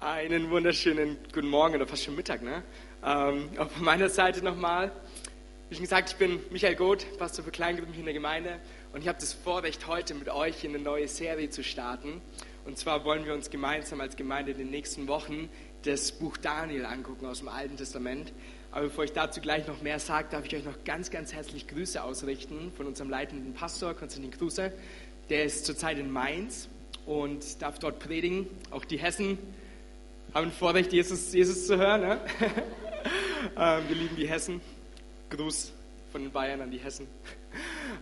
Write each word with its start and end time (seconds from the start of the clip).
Einen 0.00 0.48
wunderschönen 0.48 1.18
guten 1.30 1.48
Morgen 1.48 1.74
oder 1.74 1.86
fast 1.86 2.04
schon 2.04 2.16
Mittag, 2.16 2.40
ne? 2.40 2.62
Ähm, 3.04 3.50
auch 3.58 3.68
von 3.68 3.84
meiner 3.84 4.08
Seite 4.08 4.42
nochmal. 4.42 4.90
Wie 5.68 5.74
schon 5.74 5.84
gesagt, 5.84 6.12
ich 6.12 6.16
bin 6.16 6.40
Michael 6.50 6.74
Goth, 6.74 7.18
Pastor 7.18 7.44
für 7.44 7.50
Kleingruppen 7.50 7.92
hier 7.92 8.00
in 8.00 8.06
der 8.06 8.14
Gemeinde 8.14 8.60
und 8.94 9.02
ich 9.02 9.08
habe 9.08 9.18
das 9.20 9.34
Vorrecht, 9.34 9.86
heute 9.88 10.14
mit 10.14 10.30
euch 10.30 10.64
in 10.64 10.74
eine 10.74 10.82
neue 10.82 11.06
Serie 11.06 11.50
zu 11.50 11.62
starten. 11.62 12.22
Und 12.64 12.78
zwar 12.78 13.04
wollen 13.04 13.26
wir 13.26 13.34
uns 13.34 13.50
gemeinsam 13.50 14.00
als 14.00 14.16
Gemeinde 14.16 14.52
in 14.52 14.56
den 14.56 14.70
nächsten 14.70 15.06
Wochen 15.06 15.50
das 15.82 16.12
Buch 16.12 16.38
Daniel 16.38 16.86
angucken 16.86 17.26
aus 17.26 17.40
dem 17.40 17.48
Alten 17.48 17.76
Testament. 17.76 18.32
Aber 18.70 18.84
bevor 18.84 19.04
ich 19.04 19.12
dazu 19.12 19.42
gleich 19.42 19.66
noch 19.66 19.82
mehr 19.82 19.98
sage, 19.98 20.28
darf 20.30 20.46
ich 20.46 20.56
euch 20.56 20.64
noch 20.64 20.82
ganz, 20.84 21.10
ganz 21.10 21.34
herzlich 21.34 21.68
Grüße 21.68 22.02
ausrichten 22.02 22.72
von 22.74 22.86
unserem 22.86 23.10
leitenden 23.10 23.52
Pastor 23.52 23.92
Konstantin 23.92 24.30
Kruse. 24.30 24.72
Der 25.28 25.44
ist 25.44 25.66
zurzeit 25.66 25.98
in 25.98 26.10
Mainz 26.10 26.70
und 27.04 27.60
darf 27.60 27.78
dort 27.78 27.98
predigen. 27.98 28.46
Auch 28.70 28.86
die 28.86 28.98
Hessen 28.98 29.36
haben 30.34 30.52
Vorrecht, 30.52 30.92
Jesus, 30.92 31.32
Jesus 31.32 31.66
zu 31.66 31.76
hören. 31.76 32.02
Ne? 32.02 32.20
ähm, 33.56 33.82
wir 33.88 33.96
lieben 33.96 34.16
die 34.16 34.28
Hessen. 34.28 34.60
Gruß 35.30 35.72
von 36.12 36.22
den 36.22 36.30
Bayern 36.30 36.60
an 36.60 36.70
die 36.70 36.78
Hessen. 36.78 37.06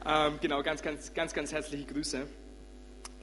ähm, 0.06 0.38
genau, 0.40 0.62
ganz, 0.62 0.82
ganz, 0.82 1.12
ganz, 1.14 1.32
ganz 1.32 1.52
herzliche 1.52 1.84
Grüße. 1.84 2.26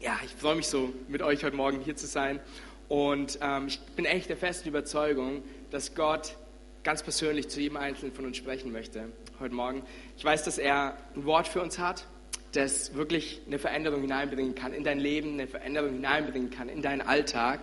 Ja, 0.01 0.19
ich 0.23 0.31
freue 0.31 0.55
mich 0.55 0.67
so, 0.67 0.93
mit 1.07 1.21
euch 1.21 1.43
heute 1.43 1.55
Morgen 1.55 1.81
hier 1.81 1.95
zu 1.95 2.07
sein. 2.07 2.39
Und 2.87 3.39
ähm, 3.41 3.67
ich 3.67 3.79
bin 3.95 4.05
echt 4.05 4.29
der 4.29 4.37
festen 4.37 4.69
Überzeugung, 4.69 5.43
dass 5.71 5.95
Gott 5.95 6.35
ganz 6.83 7.01
persönlich 7.01 7.49
zu 7.49 7.59
jedem 7.59 7.77
Einzelnen 7.77 8.13
von 8.13 8.25
uns 8.25 8.37
sprechen 8.37 8.71
möchte 8.71 9.05
heute 9.39 9.55
Morgen. 9.55 9.83
Ich 10.17 10.23
weiß, 10.23 10.43
dass 10.43 10.57
er 10.57 10.97
ein 11.15 11.25
Wort 11.25 11.47
für 11.47 11.61
uns 11.61 11.79
hat, 11.79 12.05
das 12.51 12.93
wirklich 12.93 13.41
eine 13.47 13.59
Veränderung 13.59 14.01
hineinbringen 14.01 14.55
kann 14.55 14.73
in 14.73 14.83
dein 14.83 14.99
Leben, 14.99 15.33
eine 15.33 15.47
Veränderung 15.47 15.93
hineinbringen 15.93 16.51
kann 16.51 16.69
in 16.69 16.81
deinen 16.81 17.01
Alltag. 17.01 17.61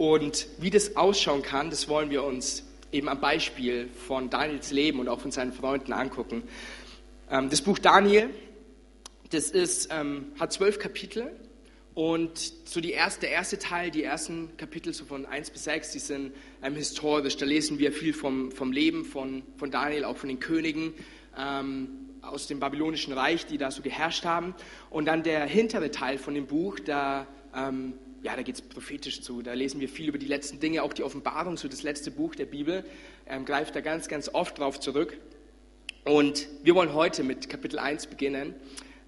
Und 0.00 0.46
wie 0.56 0.70
das 0.70 0.96
ausschauen 0.96 1.42
kann, 1.42 1.68
das 1.68 1.86
wollen 1.86 2.08
wir 2.08 2.24
uns 2.24 2.64
eben 2.90 3.06
am 3.06 3.20
Beispiel 3.20 3.90
von 4.06 4.30
Daniels 4.30 4.70
Leben 4.70 4.98
und 4.98 5.10
auch 5.10 5.20
von 5.20 5.30
seinen 5.30 5.52
Freunden 5.52 5.92
angucken. 5.92 6.42
Ähm, 7.30 7.50
das 7.50 7.60
Buch 7.60 7.78
Daniel, 7.78 8.30
das 9.28 9.50
ist, 9.50 9.90
ähm, 9.92 10.32
hat 10.40 10.54
zwölf 10.54 10.78
Kapitel 10.78 11.30
und 11.92 12.38
so 12.64 12.80
die 12.80 12.92
erste, 12.92 13.20
der 13.20 13.32
erste 13.32 13.58
Teil, 13.58 13.90
die 13.90 14.02
ersten 14.02 14.56
Kapitel 14.56 14.94
so 14.94 15.04
von 15.04 15.26
1 15.26 15.50
bis 15.50 15.64
6, 15.64 15.92
die 15.92 15.98
sind 15.98 16.32
ähm, 16.62 16.76
historisch. 16.76 17.36
Da 17.36 17.44
lesen 17.44 17.78
wir 17.78 17.92
viel 17.92 18.14
vom, 18.14 18.52
vom 18.52 18.72
Leben 18.72 19.04
von, 19.04 19.42
von 19.58 19.70
Daniel, 19.70 20.06
auch 20.06 20.16
von 20.16 20.30
den 20.30 20.40
Königen 20.40 20.94
ähm, 21.36 22.08
aus 22.22 22.46
dem 22.46 22.58
babylonischen 22.58 23.12
Reich, 23.12 23.44
die 23.44 23.58
da 23.58 23.70
so 23.70 23.82
geherrscht 23.82 24.24
haben. 24.24 24.54
Und 24.88 25.04
dann 25.04 25.24
der 25.24 25.44
hintere 25.44 25.90
Teil 25.90 26.16
von 26.16 26.32
dem 26.32 26.46
Buch, 26.46 26.80
da 26.80 27.26
ähm, 27.54 27.92
ja, 28.22 28.36
da 28.36 28.42
geht 28.42 28.56
es 28.56 28.62
prophetisch 28.62 29.22
zu. 29.22 29.42
Da 29.42 29.54
lesen 29.54 29.80
wir 29.80 29.88
viel 29.88 30.08
über 30.08 30.18
die 30.18 30.26
letzten 30.26 30.60
Dinge. 30.60 30.82
Auch 30.82 30.92
die 30.92 31.02
Offenbarung, 31.02 31.56
so 31.56 31.68
das 31.68 31.82
letzte 31.82 32.10
Buch 32.10 32.34
der 32.34 32.46
Bibel, 32.46 32.84
ähm, 33.26 33.44
greift 33.44 33.74
da 33.74 33.80
ganz, 33.80 34.08
ganz 34.08 34.28
oft 34.28 34.58
drauf 34.58 34.80
zurück. 34.80 35.16
Und 36.04 36.48
wir 36.62 36.74
wollen 36.74 36.94
heute 36.94 37.22
mit 37.22 37.48
Kapitel 37.48 37.78
1 37.78 38.06
beginnen, 38.06 38.54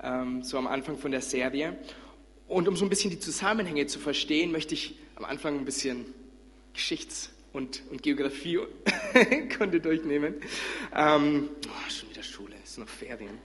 ähm, 0.03 0.43
so 0.43 0.59
am 0.59 0.67
Anfang 0.67 0.99
von 0.99 1.11
der 1.11 1.23
Serie. 1.23 1.77
Und 2.49 2.69
um 2.69 2.77
so 2.77 2.85
ein 2.85 2.89
bisschen 2.89 3.11
die 3.11 3.19
Zusammenhänge 3.19 3.87
zu 3.87 3.99
verstehen, 3.99 4.53
möchte 4.53 4.75
ich 4.75 4.99
am 5.17 5.25
Anfang 5.25 5.59
ein 5.59 5.65
bisschen 5.65 6.07
Geschichts- 6.75 7.31
und, 7.53 7.83
und 7.91 8.03
Geografie-Kunde 8.03 9.81
durchnehmen. 9.83 10.35
Ähm, 10.95 11.51
oh, 11.67 11.91
schon 11.91 12.11
wieder 12.11 12.23
Schule, 12.23 12.55
es 12.63 12.73
ist 12.73 12.79
noch 12.79 12.89
Ferien. 12.89 13.39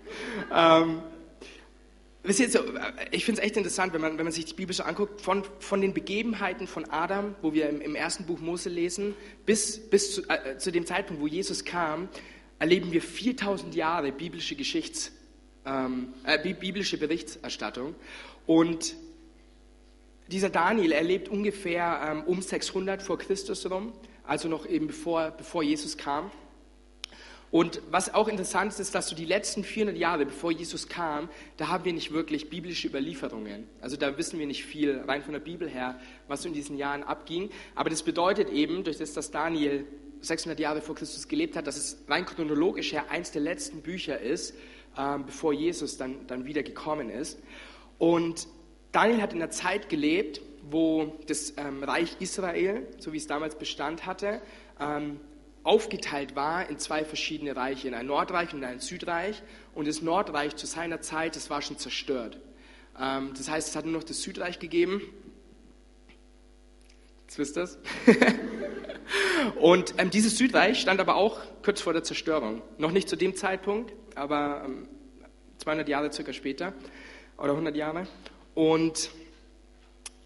Wisst 2.28 2.42
ihr, 2.42 2.50
so, 2.50 2.60
ich 3.12 3.24
finde 3.24 3.40
es 3.40 3.48
echt 3.48 3.56
interessant, 3.56 3.94
wenn 3.94 4.02
man, 4.02 4.18
wenn 4.18 4.26
man 4.26 4.34
sich 4.34 4.44
die 4.44 4.54
Bibel 4.54 4.76
so 4.76 4.84
anguckt, 4.84 5.22
von, 5.22 5.46
von 5.60 5.80
den 5.80 5.94
Begebenheiten 5.94 6.68
von 6.68 6.84
Adam, 6.90 7.36
wo 7.42 7.54
wir 7.54 7.70
im, 7.70 7.80
im 7.80 7.96
ersten 7.96 8.26
Buch 8.26 8.42
Mose 8.42 8.68
lesen, 8.68 9.16
bis, 9.46 9.80
bis 9.90 10.16
zu, 10.16 10.30
äh, 10.30 10.58
zu, 10.58 10.74
dem 10.74 10.86
Zeitpunkt, 10.86 11.22
wo 11.22 11.28
Jesus 11.28 11.64
kam, 11.64 12.10
erleben 12.60 12.92
wir 12.92 13.02
4000 13.02 13.74
Jahre 13.76 14.12
biblische 14.12 14.58
Geschichts, 14.58 15.14
ähm, 15.66 16.10
äh, 16.26 16.38
biblische 16.38 16.98
Berichterstattung. 16.98 17.96
Und 18.46 18.98
dieser 20.28 20.50
Daniel 20.50 20.92
erlebt 20.92 21.30
ungefähr 21.30 22.10
ähm, 22.12 22.24
um 22.24 22.42
600 22.42 23.02
vor 23.02 23.18
Christus 23.20 23.72
rum, 23.72 23.94
also 24.26 24.50
noch 24.50 24.66
eben 24.66 24.88
bevor, 24.88 25.32
bevor 25.32 25.64
Jesus 25.64 25.98
kam. 25.98 26.30
Und 27.50 27.82
was 27.92 28.14
auch 28.14 28.28
interessant 28.28 28.74
ist, 28.74 28.80
ist, 28.80 28.96
dass 28.96 29.08
so 29.08 29.16
die 29.16 29.26
letzten 29.26 29.64
400 29.64 29.98
Jahre, 29.98 30.26
bevor 30.26 30.52
Jesus 30.52 30.90
kam, 30.90 31.30
da 31.56 31.70
haben 31.70 31.86
wir 31.86 31.94
nicht 31.94 32.12
wirklich 32.12 32.50
biblische 32.50 32.88
Überlieferungen. 32.88 33.68
Also 33.80 33.96
da 33.96 34.18
wissen 34.18 34.38
wir 34.38 34.46
nicht 34.46 34.66
viel 34.66 35.02
rein 35.08 35.24
von 35.24 35.32
der 35.34 35.40
Bibel 35.40 35.70
her, 35.70 36.00
was 36.28 36.44
in 36.44 36.54
diesen 36.54 36.78
Jahren 36.78 37.04
abging. 37.04 37.50
Aber 37.76 37.90
das 37.90 38.04
bedeutet 38.04 38.50
eben, 38.50 38.84
durch 38.84 38.98
das, 38.98 39.14
dass 39.14 39.32
Daniel 39.32 39.86
600 40.22 40.60
Jahre 40.60 40.82
vor 40.82 40.96
Christus 40.96 41.28
gelebt 41.28 41.56
hat, 41.56 41.68
dass 41.68 41.78
es 41.78 42.04
rein 42.10 42.26
chronologisch 42.26 42.92
her 42.92 43.10
eins 43.10 43.32
der 43.32 43.42
letzten 43.42 43.82
Bücher 43.82 44.20
ist, 44.20 44.54
ähm, 44.98 45.26
bevor 45.26 45.54
Jesus 45.54 45.98
dann, 45.98 46.28
dann 46.28 46.46
wieder 46.46 46.64
gekommen 46.64 47.10
ist. 47.10 47.40
Und 47.98 48.48
Daniel 48.92 49.22
hat 49.22 49.32
in 49.32 49.42
einer 49.42 49.52
Zeit 49.52 49.90
gelebt, 49.90 50.42
wo 50.70 51.16
das 51.28 51.54
ähm, 51.58 51.84
Reich 51.84 52.18
Israel, 52.20 52.88
so 52.98 53.14
wie 53.14 53.18
es 53.18 53.28
damals 53.28 53.56
Bestand 53.56 54.06
hatte, 54.06 54.42
ähm, 54.80 55.20
aufgeteilt 55.68 56.36
war 56.36 56.70
in 56.70 56.80
zwei 56.80 57.04
verschiedene 57.04 57.56
Reiche, 57.56 57.90
in 57.90 57.94
ein 57.94 58.06
Nordreich 58.06 58.54
und 58.54 58.64
ein 58.64 58.80
Südreich. 58.80 59.44
Und 59.76 59.88
das 59.88 60.02
Nordreich 60.02 60.56
zu 60.56 60.66
seiner 60.66 61.02
Zeit, 61.02 61.36
das 61.36 61.50
war 61.50 61.62
schon 61.62 61.78
zerstört. 61.78 62.40
Ähm, 63.00 63.34
das 63.38 63.50
heißt, 63.50 63.68
es 63.68 63.76
hat 63.76 63.84
nur 63.84 63.96
noch 63.96 64.04
das 64.04 64.22
Südreich 64.22 64.60
gegeben. 64.60 65.02
Jetzt 67.24 67.38
wisst 67.38 67.58
ihr 67.58 67.62
das. 67.62 67.80
und 69.60 69.94
ähm, 69.98 70.10
dieses 70.10 70.38
Südreich 70.38 70.80
stand 70.80 71.02
aber 71.02 71.18
auch 71.18 71.42
kurz 71.64 71.82
vor 71.82 71.92
der 71.92 72.04
Zerstörung. 72.04 72.62
Noch 72.78 72.92
nicht 72.92 73.10
zu 73.10 73.18
dem 73.18 73.36
Zeitpunkt, 73.36 73.94
aber 74.16 74.64
ähm, 74.66 74.88
200 75.58 75.90
Jahre 75.90 76.14
circa 76.14 76.32
später 76.32 76.74
oder 77.38 77.52
100 77.52 77.76
Jahre. 77.76 78.08
Und, 78.56 79.10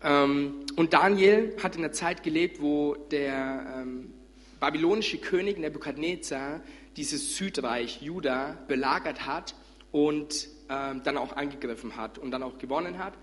ähm, 0.04 0.68
und 0.76 0.94
Daniel 0.94 1.58
hat 1.64 1.76
in 1.76 1.84
einer 1.84 1.94
Zeit 1.94 2.22
gelebt, 2.22 2.62
wo 2.62 2.94
der 2.94 3.82
ähm, 3.82 4.14
babylonische 4.62 5.18
König 5.18 5.58
Nebukadnezar 5.58 6.62
dieses 6.96 7.36
Südreich 7.36 8.02
Juda 8.02 8.58
belagert 8.68 9.26
hat 9.26 9.56
und 9.92 10.48
ähm, 10.70 11.02
dann 11.04 11.18
auch 11.18 11.36
angegriffen 11.36 11.98
hat 11.98 12.18
und 12.18 12.32
dann 12.32 12.44
auch 12.44 12.58
gewonnen 12.58 13.00
hat. 13.00 13.14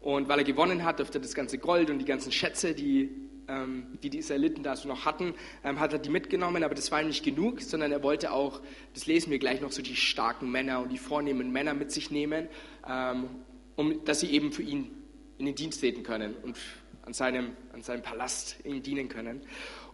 Und 0.00 0.28
weil 0.28 0.38
er 0.38 0.44
gewonnen 0.44 0.84
hat, 0.84 1.00
durfte 1.00 1.18
das 1.18 1.34
ganze 1.34 1.58
Gold 1.58 1.90
und 1.90 1.98
die 1.98 2.04
ganzen 2.04 2.30
Schätze, 2.30 2.74
die 2.74 3.10
ähm, 3.48 3.98
die, 4.02 4.10
die 4.10 4.18
Israeliten 4.18 4.62
da 4.62 4.76
so 4.76 4.88
noch 4.88 5.04
hatten, 5.04 5.34
ähm, 5.64 5.80
hat 5.80 5.92
er 5.92 5.98
die 5.98 6.10
mitgenommen, 6.10 6.62
aber 6.62 6.74
das 6.74 6.92
war 6.92 7.00
ihm 7.00 7.08
nicht 7.08 7.24
genug, 7.24 7.60
sondern 7.60 7.90
er 7.90 8.02
wollte 8.02 8.32
auch, 8.32 8.60
das 8.94 9.06
lesen 9.06 9.30
wir 9.30 9.38
gleich 9.38 9.60
noch, 9.60 9.72
so 9.72 9.82
die 9.82 9.96
starken 9.96 10.50
Männer 10.50 10.80
und 10.80 10.92
die 10.92 10.98
vornehmen 10.98 11.50
Männer 11.50 11.74
mit 11.74 11.90
sich 11.90 12.10
nehmen, 12.10 12.48
ähm, 12.88 13.28
um, 13.74 14.04
dass 14.04 14.20
sie 14.20 14.30
eben 14.30 14.52
für 14.52 14.62
ihn 14.62 14.90
in 15.38 15.46
den 15.46 15.54
Dienst 15.54 15.80
treten 15.80 16.02
können 16.02 16.34
und 16.42 16.56
an 17.04 17.12
seinem, 17.12 17.56
an 17.72 17.82
seinem 17.82 18.02
Palast 18.02 18.58
ihm 18.64 18.82
dienen 18.82 19.08
können. 19.08 19.40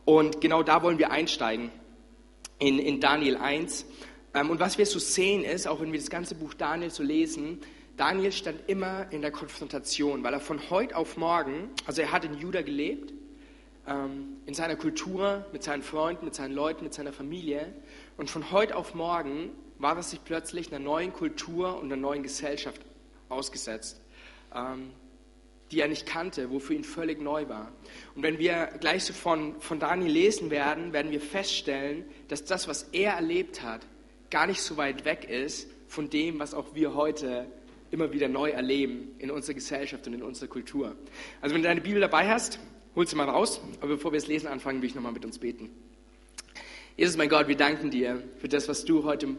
Und 0.08 0.40
genau 0.40 0.62
da 0.62 0.82
wollen 0.82 0.98
wir 0.98 1.10
einsteigen, 1.10 1.70
in, 2.58 2.78
in 2.78 2.98
Daniel 2.98 3.36
1. 3.36 3.84
Ähm, 4.32 4.48
und 4.48 4.58
was 4.58 4.78
wir 4.78 4.86
so 4.86 4.98
sehen 4.98 5.44
ist, 5.44 5.68
auch 5.68 5.82
wenn 5.82 5.92
wir 5.92 6.00
das 6.00 6.08
ganze 6.08 6.34
Buch 6.34 6.54
Daniel 6.54 6.88
so 6.88 7.02
lesen, 7.02 7.60
Daniel 7.98 8.32
stand 8.32 8.58
immer 8.68 9.12
in 9.12 9.20
der 9.20 9.32
Konfrontation, 9.32 10.22
weil 10.24 10.32
er 10.32 10.40
von 10.40 10.70
heute 10.70 10.96
auf 10.96 11.18
morgen, 11.18 11.68
also 11.84 12.00
er 12.00 12.10
hat 12.10 12.24
in 12.24 12.38
Juda 12.38 12.62
gelebt, 12.62 13.12
ähm, 13.86 14.38
in 14.46 14.54
seiner 14.54 14.76
Kultur, 14.76 15.44
mit 15.52 15.62
seinen 15.62 15.82
Freunden, 15.82 16.24
mit 16.24 16.34
seinen 16.34 16.54
Leuten, 16.54 16.84
mit 16.84 16.94
seiner 16.94 17.12
Familie. 17.12 17.70
Und 18.16 18.30
von 18.30 18.50
heute 18.50 18.76
auf 18.76 18.94
morgen 18.94 19.50
war 19.78 19.94
er 19.94 20.02
sich 20.02 20.24
plötzlich 20.24 20.72
einer 20.72 20.82
neuen 20.82 21.12
Kultur 21.12 21.78
und 21.78 21.92
einer 21.92 22.00
neuen 22.00 22.22
Gesellschaft 22.22 22.80
ausgesetzt. 23.28 24.00
Die 25.70 25.80
er 25.80 25.88
nicht 25.88 26.06
kannte, 26.06 26.50
wo 26.50 26.58
für 26.58 26.74
ihn 26.74 26.84
völlig 26.84 27.20
neu 27.20 27.48
war. 27.48 27.72
Und 28.14 28.22
wenn 28.22 28.38
wir 28.38 28.70
gleich 28.80 29.04
so 29.04 29.12
von, 29.12 29.60
von 29.60 29.78
Daniel 29.78 30.10
lesen 30.10 30.50
werden, 30.50 30.92
werden 30.92 31.10
wir 31.10 31.20
feststellen, 31.20 32.04
dass 32.28 32.44
das, 32.44 32.68
was 32.68 32.84
er 32.92 33.12
erlebt 33.12 33.62
hat, 33.62 33.82
gar 34.30 34.46
nicht 34.46 34.60
so 34.60 34.76
weit 34.76 35.04
weg 35.04 35.28
ist 35.28 35.68
von 35.86 36.10
dem, 36.10 36.38
was 36.38 36.54
auch 36.54 36.74
wir 36.74 36.94
heute 36.94 37.46
immer 37.90 38.12
wieder 38.12 38.28
neu 38.28 38.50
erleben 38.50 39.14
in 39.18 39.30
unserer 39.30 39.54
Gesellschaft 39.54 40.06
und 40.06 40.14
in 40.14 40.22
unserer 40.22 40.48
Kultur. 40.48 40.94
Also 41.40 41.54
wenn 41.54 41.62
du 41.62 41.68
deine 41.68 41.80
Bibel 41.80 42.00
dabei 42.00 42.28
hast, 42.28 42.58
hol 42.94 43.06
sie 43.06 43.16
mal 43.16 43.28
raus. 43.28 43.60
Aber 43.80 43.94
bevor 43.94 44.12
wir 44.12 44.18
das 44.18 44.28
Lesen 44.28 44.46
anfangen, 44.46 44.82
will 44.82 44.88
ich 44.88 44.94
nochmal 44.94 45.12
mit 45.12 45.24
uns 45.24 45.38
beten. 45.38 45.70
Jesus, 46.96 47.16
mein 47.16 47.28
Gott, 47.28 47.48
wir 47.48 47.56
danken 47.56 47.90
dir 47.90 48.22
für 48.38 48.48
das, 48.48 48.68
was 48.68 48.84
du 48.84 49.04
heute, 49.04 49.36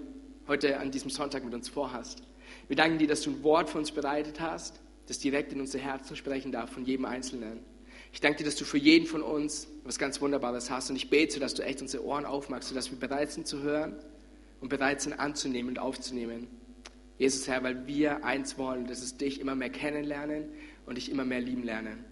heute 0.47 0.79
an 0.79 0.91
diesem 0.91 1.09
Sonntag 1.09 1.43
mit 1.43 1.53
uns 1.53 1.69
vorhast. 1.69 2.23
Wir 2.67 2.75
danken 2.75 2.97
dir, 2.97 3.07
dass 3.07 3.21
du 3.21 3.31
ein 3.31 3.43
Wort 3.43 3.69
für 3.69 3.77
uns 3.77 3.91
bereitet 3.91 4.39
hast 4.39 4.79
das 5.09 5.19
direkt 5.19 5.51
in 5.51 5.59
unser 5.59 5.79
Herzen 5.79 6.15
sprechen 6.15 6.51
darf 6.51 6.71
von 6.71 6.85
jedem 6.85 7.05
Einzelnen. 7.05 7.59
Ich 8.13 8.21
danke 8.21 8.39
dir, 8.39 8.43
dass 8.45 8.55
du 8.55 8.65
für 8.65 8.77
jeden 8.77 9.07
von 9.07 9.21
uns 9.21 9.67
was 9.83 9.97
ganz 9.97 10.21
Wunderbares 10.21 10.69
hast 10.69 10.89
und 10.89 10.95
ich 10.95 11.09
bete, 11.09 11.39
dass 11.39 11.55
du 11.55 11.63
echt 11.63 11.81
unsere 11.81 12.05
Ohren 12.05 12.25
aufmachst, 12.25 12.69
sodass 12.69 12.91
wir 12.91 12.99
bereit 12.99 13.31
sind 13.31 13.47
zu 13.47 13.61
hören 13.61 13.95
und 14.61 14.69
bereit 14.69 15.01
sind 15.01 15.13
anzunehmen 15.19 15.69
und 15.69 15.79
aufzunehmen. 15.79 16.47
Jesus 17.17 17.47
Herr, 17.47 17.63
weil 17.63 17.87
wir 17.87 18.23
eins 18.23 18.57
wollen, 18.57 18.87
das 18.87 19.01
ist 19.01 19.19
dich 19.19 19.41
immer 19.41 19.55
mehr 19.55 19.69
kennenlernen 19.69 20.45
und 20.85 20.95
dich 20.95 21.11
immer 21.11 21.25
mehr 21.25 21.41
lieben 21.41 21.63
lernen. 21.63 22.05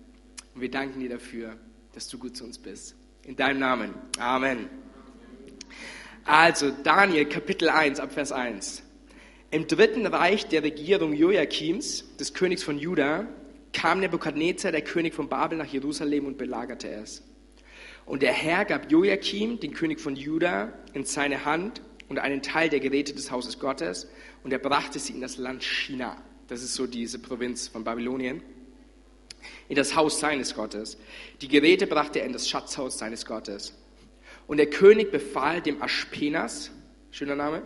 Und 0.54 0.62
wir 0.62 0.72
danken 0.72 1.00
dir 1.00 1.10
dafür, 1.10 1.56
dass 1.94 2.10
du 2.10 2.18
gut 2.18 2.36
zu 2.36 2.44
uns 2.46 2.58
bist. 2.58 2.96
In 3.24 3.36
deinem 3.36 3.60
Namen. 3.60 3.94
Amen. 4.20 4.70
Also 6.26 6.72
Daniel 6.84 7.26
Kapitel 7.26 7.70
1 7.70 8.00
ab 8.00 8.12
Vers 8.12 8.32
1. 8.32 8.84
Im 9.50 9.66
dritten 9.66 10.06
Reich 10.06 10.48
der 10.48 10.64
Regierung 10.64 11.14
Joachims, 11.14 12.18
des 12.18 12.34
Königs 12.34 12.64
von 12.64 12.78
Juda, 12.78 13.26
kam 13.72 14.02
Nebukadnezar, 14.02 14.74
der 14.74 14.82
König 14.82 15.14
von 15.14 15.30
Babel, 15.30 15.58
nach 15.58 15.68
Jerusalem 15.68 16.26
und 16.26 16.38
belagerte 16.38 16.90
es. 16.90 17.24
Und 18.06 18.24
der 18.24 18.34
Herr 18.34 18.66
gab 18.66 18.92
Joachim, 18.92 19.58
den 19.60 19.74
König 19.74 20.02
von 20.02 20.18
Juda, 20.18 20.74
in 20.94 21.06
seine 21.06 21.46
Hand 21.46 21.82
und 22.10 22.20
einen 22.20 22.42
Teil 22.42 22.68
der 22.68 22.82
Geräte 22.82 23.14
des 23.14 23.32
Hauses 23.32 23.58
Gottes 23.58 24.10
und 24.44 24.52
er 24.52 24.60
brachte 24.60 25.00
sie 25.00 25.14
in 25.14 25.22
das 25.22 25.38
Land 25.38 25.64
China. 25.64 26.22
Das 26.50 26.62
ist 26.62 26.74
so 26.74 26.86
diese 26.86 27.20
Provinz 27.20 27.70
von 27.70 27.86
Babylonien. 27.86 28.42
In 29.70 29.78
das 29.78 29.96
Haus 29.96 30.20
seines 30.20 30.56
Gottes. 30.56 30.98
Die 31.42 31.48
Geräte 31.48 31.88
brachte 31.88 32.20
er 32.20 32.26
in 32.26 32.34
das 32.34 32.50
Schatzhaus 32.50 32.98
seines 32.98 33.26
Gottes. 33.26 33.74
Und 34.46 34.58
der 34.58 34.70
König 34.70 35.12
befahl 35.12 35.62
dem 35.62 35.82
Aschpenas, 35.82 36.72
schöner 37.18 37.36
Name, 37.36 37.64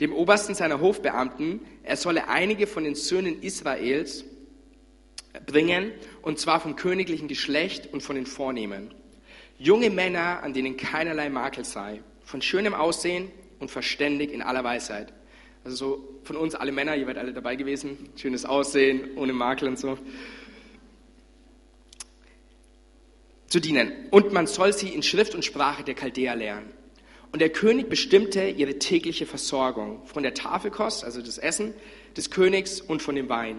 dem 0.00 0.12
Obersten 0.12 0.56
seiner 0.56 0.80
Hofbeamten, 0.80 1.60
er 1.84 1.96
solle 1.96 2.26
einige 2.26 2.66
von 2.66 2.82
den 2.82 2.96
Söhnen 2.96 3.40
Israels 3.40 4.24
bringen, 5.46 5.92
und 6.22 6.40
zwar 6.40 6.58
vom 6.58 6.74
königlichen 6.74 7.28
Geschlecht 7.28 7.92
und 7.92 8.02
von 8.02 8.16
den 8.16 8.26
Vornehmen. 8.26 8.92
Junge 9.58 9.90
Männer, 9.90 10.42
an 10.42 10.54
denen 10.54 10.76
keinerlei 10.76 11.30
Makel 11.30 11.64
sei, 11.64 12.02
von 12.24 12.42
schönem 12.42 12.74
Aussehen 12.74 13.30
und 13.60 13.70
verständig 13.70 14.32
in 14.32 14.42
aller 14.42 14.64
Weisheit. 14.64 15.12
Also 15.62 15.76
so 15.76 16.08
von 16.24 16.36
uns 16.36 16.56
alle 16.56 16.72
Männer, 16.72 16.96
ihr 16.96 17.06
werdet 17.06 17.22
alle 17.22 17.32
dabei 17.32 17.54
gewesen, 17.54 18.08
schönes 18.16 18.44
Aussehen, 18.44 19.16
ohne 19.16 19.32
Makel 19.32 19.68
und 19.68 19.78
so. 19.78 19.98
Zu 23.46 23.60
dienen. 23.60 23.92
Und 24.10 24.32
man 24.32 24.48
soll 24.48 24.72
sie 24.72 24.88
in 24.88 25.04
Schrift 25.04 25.36
und 25.36 25.44
Sprache 25.44 25.84
der 25.84 25.94
Chaldäer 25.94 26.34
lernen. 26.34 26.79
Und 27.32 27.40
der 27.40 27.50
König 27.50 27.88
bestimmte 27.88 28.48
ihre 28.48 28.78
tägliche 28.78 29.24
Versorgung 29.24 30.04
von 30.04 30.22
der 30.22 30.34
Tafelkost, 30.34 31.04
also 31.04 31.22
das 31.22 31.38
Essen 31.38 31.74
des 32.16 32.30
Königs 32.30 32.80
und 32.80 33.02
von 33.02 33.14
dem 33.14 33.28
Wein, 33.28 33.58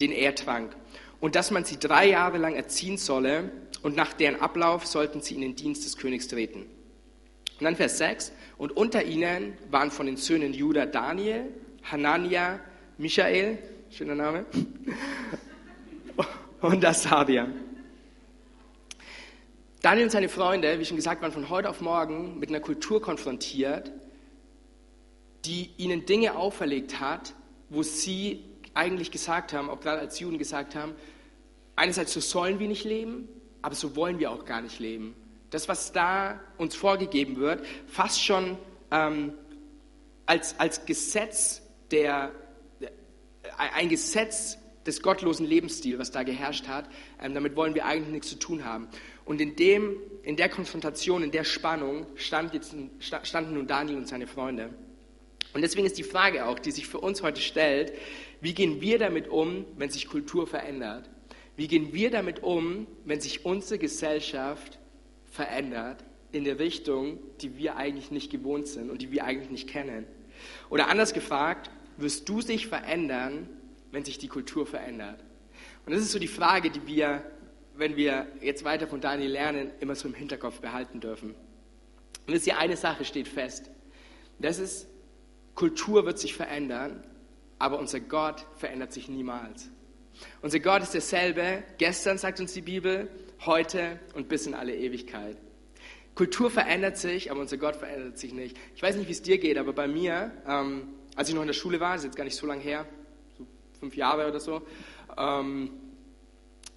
den 0.00 0.10
er 0.10 0.34
trank. 0.34 0.74
Und 1.20 1.34
dass 1.34 1.50
man 1.50 1.64
sie 1.64 1.78
drei 1.78 2.08
Jahre 2.08 2.38
lang 2.38 2.54
erziehen 2.54 2.96
solle 2.96 3.52
und 3.82 3.94
nach 3.94 4.14
deren 4.14 4.40
Ablauf 4.40 4.86
sollten 4.86 5.20
sie 5.20 5.34
in 5.34 5.42
den 5.42 5.54
Dienst 5.54 5.84
des 5.84 5.98
Königs 5.98 6.28
treten. 6.28 6.60
Und 6.60 7.64
dann 7.64 7.76
Vers 7.76 7.98
6. 7.98 8.32
Und 8.56 8.74
unter 8.74 9.04
ihnen 9.04 9.52
waren 9.70 9.90
von 9.90 10.06
den 10.06 10.16
Söhnen 10.16 10.54
Judah 10.54 10.86
Daniel, 10.86 11.48
Hanania, 11.82 12.60
Michael, 12.96 13.58
schöner 13.90 14.14
Name, 14.14 14.46
und 16.62 16.84
Asaria. 16.84 17.48
Daniel 19.82 20.04
und 20.04 20.10
seine 20.10 20.28
Freunde, 20.28 20.78
wie 20.78 20.84
schon 20.84 20.96
gesagt, 20.96 21.22
waren 21.22 21.32
von 21.32 21.48
heute 21.48 21.70
auf 21.70 21.80
morgen 21.80 22.38
mit 22.38 22.50
einer 22.50 22.60
Kultur 22.60 23.00
konfrontiert, 23.00 23.90
die 25.46 25.70
ihnen 25.78 26.04
Dinge 26.04 26.36
auferlegt 26.36 27.00
hat, 27.00 27.34
wo 27.70 27.82
sie 27.82 28.44
eigentlich 28.74 29.10
gesagt 29.10 29.54
haben, 29.54 29.70
auch 29.70 29.80
gerade 29.80 30.00
als 30.00 30.20
Juden 30.20 30.36
gesagt 30.36 30.74
haben, 30.74 30.92
einerseits 31.76 32.12
so 32.12 32.20
sollen 32.20 32.58
wir 32.58 32.68
nicht 32.68 32.84
leben, 32.84 33.26
aber 33.62 33.74
so 33.74 33.96
wollen 33.96 34.18
wir 34.18 34.30
auch 34.30 34.44
gar 34.44 34.60
nicht 34.60 34.80
leben. 34.80 35.14
Das, 35.48 35.66
was 35.66 35.92
da 35.92 36.38
uns 36.58 36.74
vorgegeben 36.74 37.36
wird, 37.36 37.64
fast 37.86 38.22
schon 38.22 38.58
ähm, 38.90 39.32
als, 40.26 40.60
als 40.60 40.84
Gesetz 40.84 41.62
der, 41.90 42.32
ein 43.56 43.88
Gesetz 43.88 44.58
des 44.86 45.02
gottlosen 45.02 45.46
Lebensstils, 45.46 45.98
was 45.98 46.10
da 46.10 46.22
geherrscht 46.22 46.68
hat, 46.68 46.88
ähm, 47.20 47.32
damit 47.34 47.56
wollen 47.56 47.74
wir 47.74 47.86
eigentlich 47.86 48.12
nichts 48.12 48.28
zu 48.28 48.38
tun 48.38 48.64
haben. 48.64 48.88
Und 49.24 49.40
in, 49.40 49.56
dem, 49.56 49.96
in 50.22 50.36
der 50.36 50.48
Konfrontation, 50.48 51.22
in 51.22 51.30
der 51.30 51.44
Spannung 51.44 52.06
stand 52.16 52.54
jetzt, 52.54 52.74
standen 53.22 53.54
nun 53.54 53.66
Daniel 53.66 53.98
und 53.98 54.08
seine 54.08 54.26
Freunde. 54.26 54.70
Und 55.52 55.62
deswegen 55.62 55.86
ist 55.86 55.98
die 55.98 56.04
Frage 56.04 56.46
auch, 56.46 56.58
die 56.58 56.70
sich 56.70 56.86
für 56.86 57.00
uns 57.00 57.22
heute 57.22 57.40
stellt, 57.40 57.92
wie 58.40 58.54
gehen 58.54 58.80
wir 58.80 58.98
damit 58.98 59.28
um, 59.28 59.64
wenn 59.76 59.90
sich 59.90 60.06
Kultur 60.06 60.46
verändert? 60.46 61.10
Wie 61.56 61.68
gehen 61.68 61.92
wir 61.92 62.10
damit 62.10 62.42
um, 62.42 62.86
wenn 63.04 63.20
sich 63.20 63.44
unsere 63.44 63.78
Gesellschaft 63.78 64.78
verändert 65.30 66.04
in 66.32 66.44
der 66.44 66.58
Richtung, 66.58 67.18
die 67.40 67.58
wir 67.58 67.76
eigentlich 67.76 68.10
nicht 68.10 68.30
gewohnt 68.30 68.68
sind 68.68 68.90
und 68.90 69.02
die 69.02 69.10
wir 69.10 69.24
eigentlich 69.24 69.50
nicht 69.50 69.68
kennen? 69.68 70.06
Oder 70.70 70.88
anders 70.88 71.12
gefragt, 71.12 71.70
wirst 71.96 72.28
du 72.28 72.40
dich 72.40 72.66
verändern, 72.66 73.48
wenn 73.90 74.04
sich 74.04 74.18
die 74.18 74.28
Kultur 74.28 74.66
verändert? 74.66 75.22
Und 75.84 75.92
das 75.92 76.02
ist 76.02 76.12
so 76.12 76.18
die 76.18 76.28
Frage, 76.28 76.70
die 76.70 76.86
wir, 76.86 77.22
wenn 77.80 77.96
wir 77.96 78.26
jetzt 78.42 78.62
weiter 78.64 78.86
von 78.86 79.00
Daniel 79.00 79.30
lernen, 79.30 79.70
immer 79.80 79.94
so 79.94 80.06
im 80.06 80.14
Hinterkopf 80.14 80.60
behalten 80.60 81.00
dürfen. 81.00 81.34
Und 82.26 82.34
das 82.34 82.44
hier 82.44 82.58
eine 82.58 82.76
Sache 82.76 83.04
steht 83.04 83.26
fest. 83.26 83.70
Das 84.38 84.58
ist, 84.58 84.86
Kultur 85.54 86.04
wird 86.04 86.18
sich 86.18 86.34
verändern, 86.34 87.02
aber 87.58 87.78
unser 87.78 88.00
Gott 88.00 88.44
verändert 88.56 88.92
sich 88.92 89.08
niemals. 89.08 89.70
Unser 90.42 90.60
Gott 90.60 90.82
ist 90.82 90.92
derselbe, 90.92 91.62
gestern 91.78 92.18
sagt 92.18 92.38
uns 92.38 92.52
die 92.52 92.60
Bibel, 92.60 93.08
heute 93.46 93.98
und 94.14 94.28
bis 94.28 94.46
in 94.46 94.54
alle 94.54 94.76
Ewigkeit. 94.76 95.38
Kultur 96.14 96.50
verändert 96.50 96.98
sich, 96.98 97.30
aber 97.30 97.40
unser 97.40 97.56
Gott 97.56 97.76
verändert 97.76 98.18
sich 98.18 98.34
nicht. 98.34 98.58
Ich 98.74 98.82
weiß 98.82 98.96
nicht, 98.96 99.08
wie 99.08 99.12
es 99.12 99.22
dir 99.22 99.38
geht, 99.38 99.56
aber 99.56 99.72
bei 99.72 99.88
mir, 99.88 100.32
ähm, 100.46 100.88
als 101.16 101.30
ich 101.30 101.34
noch 101.34 101.42
in 101.42 101.48
der 101.48 101.54
Schule 101.54 101.80
war, 101.80 101.92
das 101.92 102.02
ist 102.02 102.06
jetzt 102.06 102.16
gar 102.16 102.24
nicht 102.24 102.36
so 102.36 102.46
lange 102.46 102.60
her, 102.60 102.84
so 103.38 103.46
fünf 103.78 103.96
Jahre 103.96 104.28
oder 104.28 104.40
so, 104.40 104.60
ähm, 105.16 105.70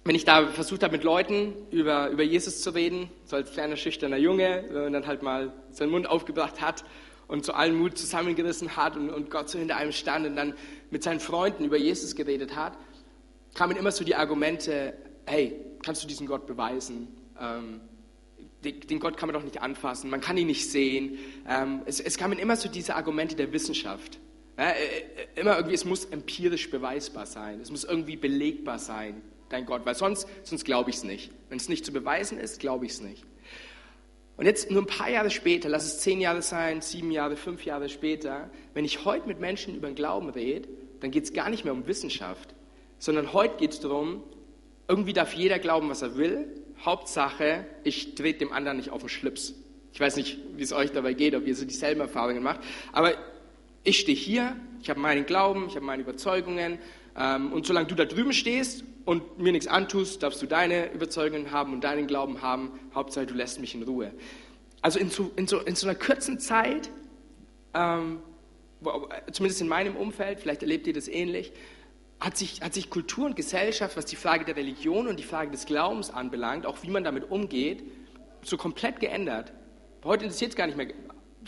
wenn 0.04 0.14
ich 0.14 0.24
da 0.24 0.46
versucht 0.48 0.82
habe, 0.82 0.92
mit 0.92 1.04
Leuten 1.04 1.54
über, 1.70 2.10
über 2.10 2.22
Jesus 2.22 2.60
zu 2.60 2.70
reden, 2.70 3.08
so 3.24 3.36
als 3.36 3.52
kleiner 3.52 3.76
schüchterner 3.76 4.18
Junge, 4.18 4.64
und 4.86 4.92
dann 4.92 5.06
halt 5.06 5.22
mal 5.22 5.52
seinen 5.70 5.90
Mund 5.90 6.06
aufgebracht 6.06 6.60
hat 6.60 6.84
und 7.26 7.44
zu 7.44 7.54
allen 7.54 7.74
Mut 7.74 7.96
zusammengerissen 7.96 8.76
hat 8.76 8.96
und, 8.96 9.08
und 9.08 9.30
Gott 9.30 9.48
so 9.48 9.58
hinter 9.58 9.76
einem 9.76 9.92
stand 9.92 10.26
und 10.26 10.36
dann 10.36 10.54
mit 10.90 11.02
seinen 11.02 11.20
Freunden 11.20 11.64
über 11.64 11.78
Jesus 11.78 12.14
geredet 12.14 12.54
hat, 12.54 12.76
kamen 13.54 13.76
immer 13.76 13.92
so 13.92 14.04
die 14.04 14.14
Argumente, 14.14 14.92
hey, 15.24 15.58
kannst 15.82 16.02
du 16.02 16.06
diesen 16.06 16.26
Gott 16.26 16.46
beweisen? 16.46 17.08
Ähm, 17.40 17.80
den 18.62 18.98
Gott 18.98 19.16
kann 19.16 19.28
man 19.28 19.34
doch 19.34 19.44
nicht 19.44 19.60
anfassen, 19.60 20.08
man 20.08 20.20
kann 20.20 20.36
ihn 20.36 20.46
nicht 20.46 20.70
sehen. 20.70 21.18
Ähm, 21.46 21.82
es, 21.84 22.00
es, 22.00 22.16
kamen 22.16 22.38
immer 22.38 22.56
so 22.56 22.68
diese 22.68 22.94
Argumente 22.96 23.36
der 23.36 23.52
Wissenschaft. 23.52 24.18
Ja, 24.56 24.70
äh, 24.70 24.72
äh, 24.72 25.40
immer 25.40 25.56
irgendwie, 25.56 25.74
es 25.74 25.84
muss 25.84 26.06
empirisch 26.06 26.70
beweisbar 26.70 27.26
sein, 27.26 27.60
es 27.60 27.70
muss 27.70 27.84
irgendwie 27.84 28.16
belegbar 28.16 28.78
sein, 28.78 29.20
dein 29.54 29.66
Gott, 29.66 29.86
weil 29.86 29.94
sonst, 29.94 30.28
sonst 30.42 30.64
glaube 30.64 30.90
ich 30.90 30.96
es 30.96 31.04
nicht. 31.04 31.30
Wenn 31.48 31.58
es 31.58 31.68
nicht 31.68 31.84
zu 31.84 31.92
beweisen 31.92 32.38
ist, 32.38 32.60
glaube 32.60 32.86
ich 32.86 32.92
es 32.92 33.00
nicht. 33.00 33.24
Und 34.36 34.46
jetzt 34.46 34.70
nur 34.70 34.82
ein 34.82 34.86
paar 34.86 35.08
Jahre 35.08 35.30
später, 35.30 35.68
lass 35.68 35.84
es 35.84 36.00
zehn 36.00 36.20
Jahre 36.20 36.42
sein, 36.42 36.80
sieben 36.80 37.12
Jahre, 37.12 37.36
fünf 37.36 37.64
Jahre 37.64 37.88
später, 37.88 38.50
wenn 38.74 38.84
ich 38.84 39.04
heute 39.04 39.28
mit 39.28 39.38
Menschen 39.38 39.76
über 39.76 39.86
den 39.86 39.94
Glauben 39.94 40.28
rede, 40.28 40.68
dann 41.00 41.12
geht 41.12 41.24
es 41.24 41.32
gar 41.32 41.50
nicht 41.50 41.64
mehr 41.64 41.72
um 41.72 41.86
Wissenschaft, 41.86 42.54
sondern 42.98 43.32
heute 43.32 43.58
geht 43.58 43.72
es 43.72 43.80
darum, 43.80 44.24
irgendwie 44.88 45.12
darf 45.12 45.34
jeder 45.34 45.58
glauben, 45.60 45.88
was 45.88 46.02
er 46.02 46.16
will. 46.16 46.48
Hauptsache, 46.84 47.64
ich 47.84 48.16
trete 48.16 48.40
dem 48.40 48.52
anderen 48.52 48.76
nicht 48.76 48.90
auf 48.90 49.02
den 49.02 49.08
Schlips. 49.08 49.54
Ich 49.92 50.00
weiß 50.00 50.16
nicht, 50.16 50.38
wie 50.56 50.62
es 50.62 50.72
euch 50.72 50.90
dabei 50.90 51.12
geht, 51.14 51.36
ob 51.36 51.46
ihr 51.46 51.54
so 51.54 51.64
dieselben 51.64 52.00
Erfahrungen 52.00 52.42
macht, 52.42 52.60
aber 52.92 53.12
ich 53.84 54.00
stehe 54.00 54.16
hier, 54.16 54.56
ich 54.82 54.90
habe 54.90 54.98
meinen 54.98 55.26
Glauben, 55.26 55.66
ich 55.68 55.76
habe 55.76 55.86
meine 55.86 56.02
Überzeugungen 56.02 56.78
ähm, 57.16 57.52
und 57.52 57.66
solange 57.66 57.86
du 57.86 57.94
da 57.94 58.04
drüben 58.04 58.32
stehst 58.32 58.82
und 59.04 59.38
mir 59.38 59.52
nichts 59.52 59.66
antust, 59.66 60.22
darfst 60.22 60.40
du 60.40 60.46
deine 60.46 60.92
Überzeugungen 60.92 61.50
haben 61.50 61.72
und 61.72 61.84
deinen 61.84 62.06
Glauben 62.06 62.42
haben. 62.42 62.78
Hauptsache, 62.94 63.26
du 63.26 63.34
lässt 63.34 63.60
mich 63.60 63.74
in 63.74 63.82
Ruhe. 63.82 64.12
Also 64.80 64.98
in 64.98 65.10
so, 65.10 65.30
in 65.36 65.46
so, 65.46 65.60
in 65.60 65.76
so 65.76 65.86
einer 65.86 65.98
kurzen 65.98 66.38
Zeit, 66.38 66.90
ähm, 67.74 68.20
zumindest 69.32 69.60
in 69.60 69.68
meinem 69.68 69.96
Umfeld, 69.96 70.40
vielleicht 70.40 70.62
erlebt 70.62 70.86
ihr 70.86 70.92
das 70.92 71.08
ähnlich, 71.08 71.52
hat 72.20 72.36
sich, 72.36 72.62
hat 72.62 72.74
sich 72.74 72.90
Kultur 72.90 73.26
und 73.26 73.36
Gesellschaft, 73.36 73.96
was 73.96 74.06
die 74.06 74.16
Frage 74.16 74.44
der 74.44 74.56
Religion 74.56 75.08
und 75.08 75.18
die 75.18 75.24
Frage 75.24 75.50
des 75.50 75.66
Glaubens 75.66 76.10
anbelangt, 76.10 76.64
auch 76.64 76.82
wie 76.82 76.90
man 76.90 77.04
damit 77.04 77.30
umgeht, 77.30 77.82
so 78.42 78.56
komplett 78.56 79.00
geändert. 79.00 79.52
Heute 80.04 80.24
interessiert 80.24 80.50
es 80.50 80.56
gar 80.56 80.66
nicht 80.66 80.76
mehr 80.76 80.88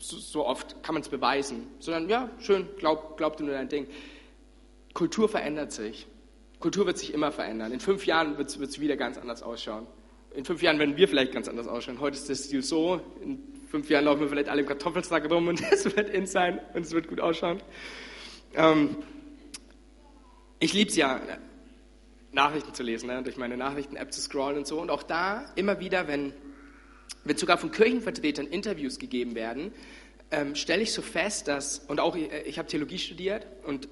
so, 0.01 0.17
so 0.19 0.47
oft, 0.47 0.83
kann 0.83 0.95
man 0.95 1.03
es 1.03 1.09
beweisen, 1.09 1.69
sondern 1.79 2.09
ja, 2.09 2.31
schön, 2.41 2.69
glaub, 2.79 3.17
glaub 3.17 3.37
du 3.37 3.45
nur 3.45 3.55
dein 3.55 3.69
Ding. 3.69 3.87
Kultur 4.93 5.29
verändert 5.29 5.73
sich. 5.73 6.07
Kultur 6.61 6.87
wird 6.87 6.99
sich 6.99 7.13
immer 7.13 7.33
verändern. 7.33 7.73
In 7.73 7.81
fünf 7.81 8.07
Jahren 8.07 8.39
wird 8.39 8.49
es 8.49 8.81
wieder 8.81 8.97
ganz 8.97 9.19
anders 9.19 9.43
ausschauen. 9.43 9.87
In 10.35 10.45
fünf 10.45 10.63
Jahren 10.63 10.79
werden 10.79 10.97
wir 10.97 11.09
vielleicht 11.09 11.33
ganz 11.33 11.49
anders 11.49 11.67
ausschauen. 11.67 12.01
Heute 12.01 12.17
ist 12.17 12.29
der 12.29 12.35
Stil 12.35 12.63
so, 12.63 13.01
in 13.23 13.43
fünf 13.71 13.89
Jahren 13.91 14.05
laufen 14.05 14.21
wir 14.21 14.29
vielleicht 14.29 14.49
alle 14.49 14.63
im 14.63 14.67
Kartoffelsack 14.67 15.31
rum 15.31 15.49
und 15.49 15.61
es 15.73 15.85
wird 15.85 16.11
in 16.11 16.27
sein 16.27 16.61
und 16.75 16.83
es 16.85 16.93
wird 16.93 17.09
gut 17.09 17.21
ausschauen. 17.21 17.63
Ähm, 18.55 18.97
ich 20.59 20.73
liebe 20.73 20.91
es 20.91 20.97
ja, 20.97 21.21
Nachrichten 22.33 22.75
zu 22.75 22.83
lesen, 22.83 23.09
ne? 23.09 23.23
durch 23.23 23.37
meine 23.37 23.57
Nachrichten-App 23.57 24.13
zu 24.13 24.21
scrollen 24.21 24.59
und 24.59 24.67
so. 24.67 24.81
Und 24.81 24.91
auch 24.91 25.03
da 25.03 25.51
immer 25.57 25.81
wieder, 25.81 26.09
wenn, 26.09 26.33
wenn 27.25 27.37
sogar 27.37 27.59
von 27.59 27.71
Kirchenvertretern 27.71 28.47
Interviews 28.47 28.99
gegeben 28.99 29.35
werden, 29.35 29.73
ähm, 30.31 30.55
stelle 30.55 30.83
ich 30.83 30.93
so 30.93 31.03
fest, 31.03 31.49
dass, 31.49 31.79
und 31.81 32.01
auch 32.01 32.17
äh, 32.17 32.43
ich 32.43 32.59
habe 32.59 32.69
Theologie 32.69 32.99
studiert 32.99 33.47
und 33.65 33.89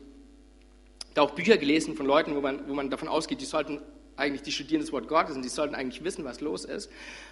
da 1.14 1.22
auch 1.22 1.30
Bücher 1.30 1.56
gelesen 1.56 1.96
von 1.96 2.06
Leuten, 2.06 2.34
wo 2.34 2.40
man, 2.40 2.68
wo 2.68 2.74
man 2.74 2.90
davon 2.90 3.08
ausgeht, 3.08 3.40
die 3.40 3.46
sollten 3.46 3.80
eigentlich, 4.16 4.42
die 4.42 4.52
studieren 4.52 4.80
das 4.80 4.92
Wort 4.92 5.08
Gottes 5.08 5.34
und 5.36 5.42
die 5.42 5.48
sollten 5.48 5.74
eigentlich 5.74 6.04
wissen, 6.04 6.24
was 6.24 6.40
los 6.40 6.64
ist. 6.64 6.90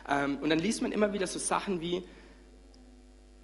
Ähm, 0.08 0.38
und 0.40 0.50
dann 0.50 0.58
liest 0.58 0.82
man 0.82 0.92
immer 0.92 1.12
wieder 1.12 1.26
so 1.26 1.38
Sachen 1.38 1.80
wie, 1.80 2.02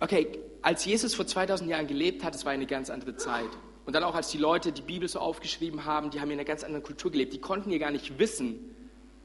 okay, 0.00 0.38
als 0.62 0.85
Jesus 0.85 1.14
vor 1.14 1.26
2000 1.26 1.71
Jahren 1.71 1.87
gelebt 1.87 2.25
hat, 2.25 2.35
das 2.35 2.45
war 2.45 2.52
eine 2.52 2.66
ganz 2.66 2.90
andere 2.90 3.16
Zeit. 3.16 3.50
Und 3.85 3.95
dann 3.95 4.04
auch 4.04 4.14
als 4.14 4.30
die 4.30 4.38
Leute 4.38 4.73
die 4.73 4.83
Bibel 4.83 5.09
so 5.09 5.18
aufgeschrieben 5.18 5.85
haben, 5.85 6.11
die 6.11 6.21
haben 6.21 6.30
in 6.30 6.35
einer 6.35 6.45
ganz 6.45 6.62
anderen 6.62 6.83
Kultur 6.83 7.11
gelebt. 7.11 7.33
Die 7.33 7.40
konnten 7.40 7.71
hier 7.71 7.78
gar 7.78 7.90
nicht 7.90 8.18
wissen, 8.18 8.59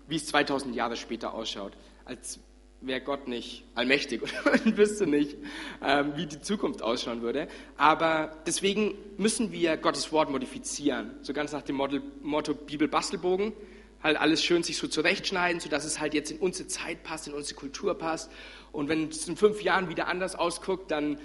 wie 0.08 0.16
es 0.16 0.26
2000 0.28 0.76
Jahre 0.76 0.96
später 0.96 1.34
ausschaut. 1.34 1.74
Als 2.06 2.40
wäre 2.86 3.02
Gott 3.02 3.28
nicht 3.28 3.64
allmächtig 3.76 4.22
und 4.66 4.78
wüsste 4.78 5.08
nicht, 5.08 5.38
ähm, 5.82 6.14
wie 6.16 6.26
die 6.26 6.42
Zukunft 6.42 6.82
ausschauen 6.82 7.22
würde. 7.22 7.48
Aber 7.78 8.36
deswegen 8.46 8.96
müssen 9.18 9.52
wir 9.52 9.78
Gottes 9.78 10.12
Wort 10.12 10.30
modifizieren. 10.30 11.12
So 11.22 11.34
ganz 11.34 11.52
nach 11.52 11.62
dem 11.62 11.78
Motto, 11.78 12.00
Motto 12.22 12.54
Bibel-Bastelbogen. 12.54 13.54
Halt 14.02 14.18
alles 14.18 14.44
schön 14.44 14.64
sich 14.64 14.78
so 14.78 14.88
zurechtschneiden, 14.88 15.62
sodass 15.62 15.86
es 15.86 16.00
halt 16.00 16.14
jetzt 16.14 16.32
in 16.32 16.40
unsere 16.40 16.68
Zeit 16.68 17.04
passt, 17.04 17.28
in 17.28 17.34
unsere 17.34 17.56
Kultur 17.56 17.98
passt. 17.98 18.30
Und 18.74 18.90
wenn 18.90 19.08
es 19.10 19.28
in 19.28 19.38
fünf 19.38 19.62
Jahren 19.62 19.88
wieder 19.88 20.08
anders 20.08 20.36
ausguckt, 20.36 20.92
dann 20.92 21.18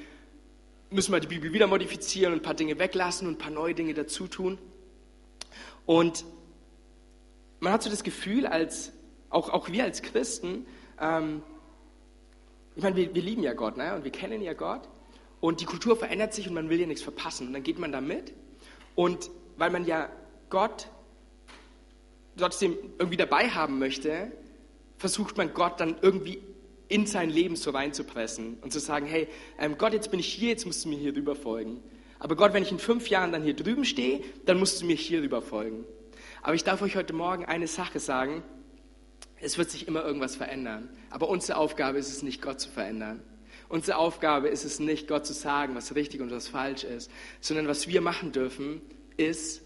müssen 0.91 1.13
wir 1.13 1.21
die 1.21 1.27
Bibel 1.27 1.53
wieder 1.53 1.67
modifizieren 1.67 2.33
und 2.33 2.41
ein 2.41 2.43
paar 2.43 2.55
Dinge 2.55 2.79
weglassen 2.79 3.27
und 3.27 3.35
ein 3.35 3.39
paar 3.39 3.51
neue 3.51 3.75
Dinge 3.75 3.95
dazu 3.95 4.29
tun. 4.29 4.59
Und 5.87 6.25
man 7.61 7.73
hat 7.73 7.83
so 7.83 7.91
das 7.91 8.05
Gefühl, 8.05 8.47
als, 8.47 8.93
auch, 9.29 9.51
auch 9.51 9.71
wir 9.71 9.85
als 9.85 10.03
Christen, 10.03 10.67
ähm, 11.01 11.43
ich 12.77 12.83
meine, 12.83 12.97
wir, 12.97 13.15
wir, 13.15 13.23
lieben 13.23 13.43
ja 13.43 13.55
Gott 13.55 13.77
ne? 13.77 13.95
und 13.95 14.05
wir 14.05 14.13
kennen 14.13 14.43
ja 14.43 14.53
Gott 14.53 14.89
und 15.41 15.61
die 15.61 15.65
Kultur 15.65 15.97
verändert 15.97 16.35
sich 16.35 16.49
und 16.49 16.55
man 16.55 16.71
will 16.71 16.81
ja 16.81 16.87
nichts 16.87 17.03
verpassen 17.03 17.49
und 17.49 17.53
dann 17.53 17.63
geht 17.63 17.79
man 17.79 17.93
da 17.93 18.01
mit 18.01 18.33
und 18.95 19.31
weil 19.57 19.71
man 19.71 19.85
ja 19.85 20.09
Gott 20.51 20.89
trotzdem 22.37 22.77
irgendwie 22.99 23.17
dabei 23.17 23.49
haben 23.49 23.79
möchte, 23.79 24.31
versucht 24.97 25.37
man 25.37 25.53
Gott 25.53 25.81
dann 25.81 25.97
irgendwie 26.01 26.41
in 26.89 27.07
sein 27.07 27.31
Leben 27.31 27.57
so 27.57 27.71
reinzupressen 27.71 28.59
und 28.63 28.73
zu 28.73 28.81
sagen, 28.81 29.07
hey, 29.07 29.29
ähm, 29.59 29.77
Gott, 29.77 29.93
jetzt 29.93 30.11
bin 30.11 30.21
ich 30.21 30.33
hier, 30.33 30.51
jetzt 30.51 30.65
musst 30.65 30.85
du 30.85 30.89
mir 30.89 30.99
hier 30.99 31.15
rüber 31.15 31.37
folgen. 31.37 31.83
Aber 32.19 32.35
Gott, 32.35 32.53
wenn 32.53 32.63
ich 32.63 32.73
in 32.73 32.79
fünf 32.79 33.09
Jahren 33.09 33.31
dann 33.31 33.43
hier 33.43 33.55
drüben 33.55 33.85
stehe, 33.85 34.23
dann 34.47 34.59
musst 34.59 34.81
du 34.81 34.87
mir 34.87 34.97
hier 34.97 35.23
rüber 35.23 35.43
folgen. 35.43 35.85
Aber 36.43 36.55
ich 36.55 36.65
darf 36.65 36.83
euch 36.83 36.97
heute 36.97 37.13
Morgen 37.13 37.45
eine 37.45 37.67
Sache 37.67 38.01
sagen, 38.01 38.43
es 39.41 39.59
wird 39.59 39.71
sich 39.71 39.89
immer 39.89 40.05
irgendwas 40.05 40.37
verändern. 40.37 40.89
Aber 41.11 41.29
unsere 41.29 41.59
Aufgabe 41.59 41.99
ist 41.99 42.09
es 42.09 42.23
nicht, 42.23 42.43
Gott 42.43 42.61
zu 42.61 42.71
verändern. 42.71 43.23
Unsere 43.69 43.99
Aufgabe 43.99 44.49
ist 44.49 44.65
es 44.65 44.81
nicht, 44.81 45.09
Gott 45.09 45.27
zu 45.27 45.35
sagen, 45.35 45.75
was 45.75 45.95
richtig 45.95 46.21
und 46.21 46.31
was 46.31 46.49
falsch 46.49 46.85
ist, 46.85 47.11
sondern 47.41 47.69
was 47.69 47.87
wir 47.87 48.01
machen 48.01 48.33
dürfen, 48.33 48.81
ist, 49.17 49.63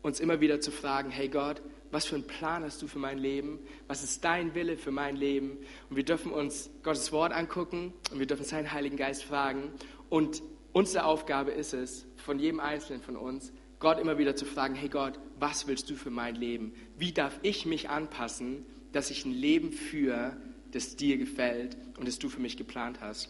uns 0.00 0.20
immer 0.20 0.40
wieder 0.40 0.60
zu 0.60 0.70
fragen, 0.70 1.10
hey 1.10 1.28
Gott, 1.28 1.60
was 1.90 2.06
für 2.06 2.16
einen 2.16 2.26
Plan 2.26 2.64
hast 2.64 2.82
du 2.82 2.88
für 2.88 2.98
mein 2.98 3.18
Leben? 3.18 3.60
Was 3.86 4.02
ist 4.02 4.24
dein 4.24 4.54
Wille 4.54 4.76
für 4.76 4.90
mein 4.90 5.16
Leben? 5.16 5.58
Und 5.88 5.96
wir 5.96 6.04
dürfen 6.04 6.32
uns 6.32 6.70
Gottes 6.82 7.12
Wort 7.12 7.32
angucken 7.32 7.92
und 8.10 8.18
wir 8.18 8.26
dürfen 8.26 8.44
seinen 8.44 8.72
Heiligen 8.72 8.96
Geist 8.96 9.22
fragen. 9.22 9.70
Und 10.08 10.42
unsere 10.72 11.04
Aufgabe 11.04 11.52
ist 11.52 11.72
es, 11.72 12.06
von 12.16 12.38
jedem 12.38 12.58
Einzelnen 12.58 13.02
von 13.02 13.16
uns, 13.16 13.52
Gott 13.84 14.00
immer 14.00 14.16
wieder 14.16 14.34
zu 14.34 14.46
fragen, 14.46 14.74
hey 14.74 14.88
Gott, 14.88 15.20
was 15.38 15.66
willst 15.66 15.90
du 15.90 15.94
für 15.94 16.08
mein 16.08 16.36
Leben? 16.36 16.72
Wie 16.96 17.12
darf 17.12 17.38
ich 17.42 17.66
mich 17.66 17.90
anpassen, 17.90 18.64
dass 18.92 19.10
ich 19.10 19.26
ein 19.26 19.32
Leben 19.32 19.72
führe, 19.72 20.38
das 20.72 20.96
dir 20.96 21.18
gefällt 21.18 21.76
und 21.98 22.08
das 22.08 22.18
du 22.18 22.30
für 22.30 22.40
mich 22.40 22.56
geplant 22.56 23.02
hast? 23.02 23.28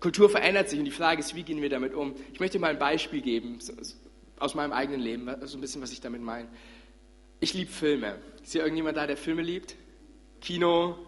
Kultur 0.00 0.28
verändert 0.28 0.68
sich 0.68 0.78
und 0.78 0.84
die 0.84 0.90
Frage 0.90 1.20
ist, 1.20 1.34
wie 1.34 1.44
gehen 1.44 1.62
wir 1.62 1.70
damit 1.70 1.94
um? 1.94 2.14
Ich 2.34 2.40
möchte 2.40 2.58
mal 2.58 2.72
ein 2.72 2.78
Beispiel 2.78 3.22
geben 3.22 3.58
aus 4.38 4.54
meinem 4.54 4.72
eigenen 4.72 5.00
Leben, 5.00 5.30
so 5.46 5.56
ein 5.56 5.62
bisschen, 5.62 5.80
was 5.80 5.90
ich 5.90 6.02
damit 6.02 6.20
meine. 6.20 6.48
Ich 7.40 7.54
liebe 7.54 7.72
Filme. 7.72 8.18
Ist 8.42 8.52
hier 8.52 8.60
irgendjemand 8.60 8.98
da, 8.98 9.06
der 9.06 9.16
Filme 9.16 9.40
liebt? 9.40 9.76
Kino, 10.42 10.98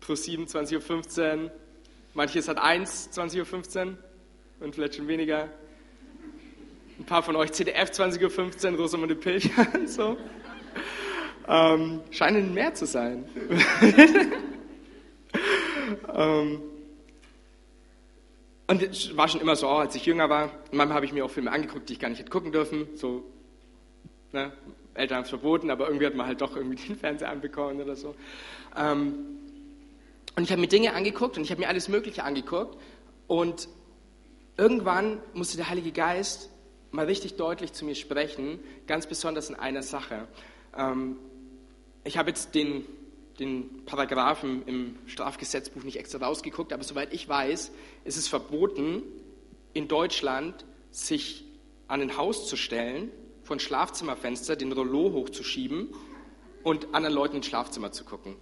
plus 0.00 0.24
7, 0.24 0.44
20.15 0.44 1.44
Uhr. 1.44 1.50
Manches 2.12 2.46
hat 2.46 2.58
1, 2.58 3.12
20.15 3.18 3.86
Uhr 3.86 3.98
und 4.60 4.74
vielleicht 4.74 4.96
schon 4.96 5.08
weniger. 5.08 5.48
Ein 7.00 7.06
paar 7.06 7.22
von 7.22 7.34
euch 7.34 7.50
CDF 7.52 7.88
20.15 7.88 8.72
Uhr, 8.72 8.78
Rosamunde 8.78 9.14
Pilcher 9.14 9.66
und 9.72 9.88
so. 9.88 10.18
Ähm, 11.48 12.00
scheinen 12.10 12.52
mehr 12.52 12.74
zu 12.74 12.84
sein. 12.84 13.24
ähm, 16.14 16.60
und 18.66 18.82
es 18.82 19.16
war 19.16 19.28
schon 19.28 19.40
immer 19.40 19.56
so, 19.56 19.66
als 19.66 19.94
ich 19.94 20.04
jünger 20.04 20.28
war, 20.28 20.50
manchmal 20.72 20.96
habe 20.96 21.06
ich 21.06 21.14
mir 21.14 21.24
auch 21.24 21.30
Filme 21.30 21.50
angeguckt, 21.50 21.88
die 21.88 21.94
ich 21.94 22.00
gar 22.00 22.10
nicht 22.10 22.18
hätte 22.18 22.28
gucken 22.28 22.52
dürfen. 22.52 22.86
So, 22.96 23.24
ne, 24.32 24.52
Eltern 24.92 25.16
haben 25.16 25.24
es 25.24 25.30
verboten, 25.30 25.70
aber 25.70 25.86
irgendwie 25.86 26.04
hat 26.04 26.14
man 26.14 26.26
halt 26.26 26.42
doch 26.42 26.54
irgendwie 26.54 26.76
den 26.86 26.96
Fernseher 26.98 27.30
anbekommen 27.30 27.80
oder 27.80 27.96
so. 27.96 28.14
Ähm, 28.76 29.14
und 30.36 30.42
ich 30.42 30.50
habe 30.50 30.60
mir 30.60 30.68
Dinge 30.68 30.92
angeguckt 30.92 31.38
und 31.38 31.44
ich 31.44 31.50
habe 31.50 31.62
mir 31.62 31.68
alles 31.68 31.88
Mögliche 31.88 32.24
angeguckt. 32.24 32.76
Und 33.26 33.70
irgendwann 34.58 35.16
musste 35.32 35.56
der 35.56 35.70
Heilige 35.70 35.92
Geist 35.92 36.49
mal 36.90 37.06
richtig 37.06 37.36
deutlich 37.36 37.72
zu 37.72 37.84
mir 37.84 37.94
sprechen, 37.94 38.60
ganz 38.86 39.06
besonders 39.06 39.48
in 39.48 39.54
einer 39.54 39.82
Sache. 39.82 40.28
Ähm, 40.76 41.16
ich 42.04 42.16
habe 42.16 42.30
jetzt 42.30 42.54
den, 42.54 42.84
den 43.38 43.84
Paragraphen 43.84 44.62
im 44.66 44.96
Strafgesetzbuch 45.06 45.84
nicht 45.84 45.98
extra 45.98 46.24
rausgeguckt, 46.24 46.72
aber 46.72 46.84
soweit 46.84 47.12
ich 47.12 47.28
weiß, 47.28 47.72
ist 48.04 48.16
es 48.16 48.28
verboten, 48.28 49.02
in 49.72 49.88
Deutschland 49.88 50.64
sich 50.90 51.44
an 51.88 52.00
ein 52.00 52.16
Haus 52.16 52.48
zu 52.48 52.56
stellen, 52.56 53.10
von 53.42 53.58
Schlafzimmerfenster 53.58 54.56
den 54.56 54.72
Rollo 54.72 55.12
hochzuschieben 55.12 55.88
und 56.62 56.94
anderen 56.94 57.14
Leuten 57.14 57.36
ins 57.36 57.46
Schlafzimmer 57.46 57.90
zu 57.90 58.04
gucken. 58.04 58.36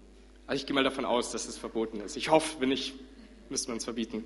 Also 0.46 0.60
ich 0.60 0.66
gehe 0.66 0.74
mal 0.74 0.84
davon 0.84 1.04
aus, 1.04 1.30
dass 1.30 1.46
es 1.46 1.56
verboten 1.56 2.00
ist. 2.00 2.16
Ich 2.16 2.30
hoffe, 2.30 2.60
wenn 2.60 2.70
nicht, 2.70 2.94
müsste 3.48 3.68
man 3.68 3.78
es 3.78 3.84
verbieten. 3.84 4.24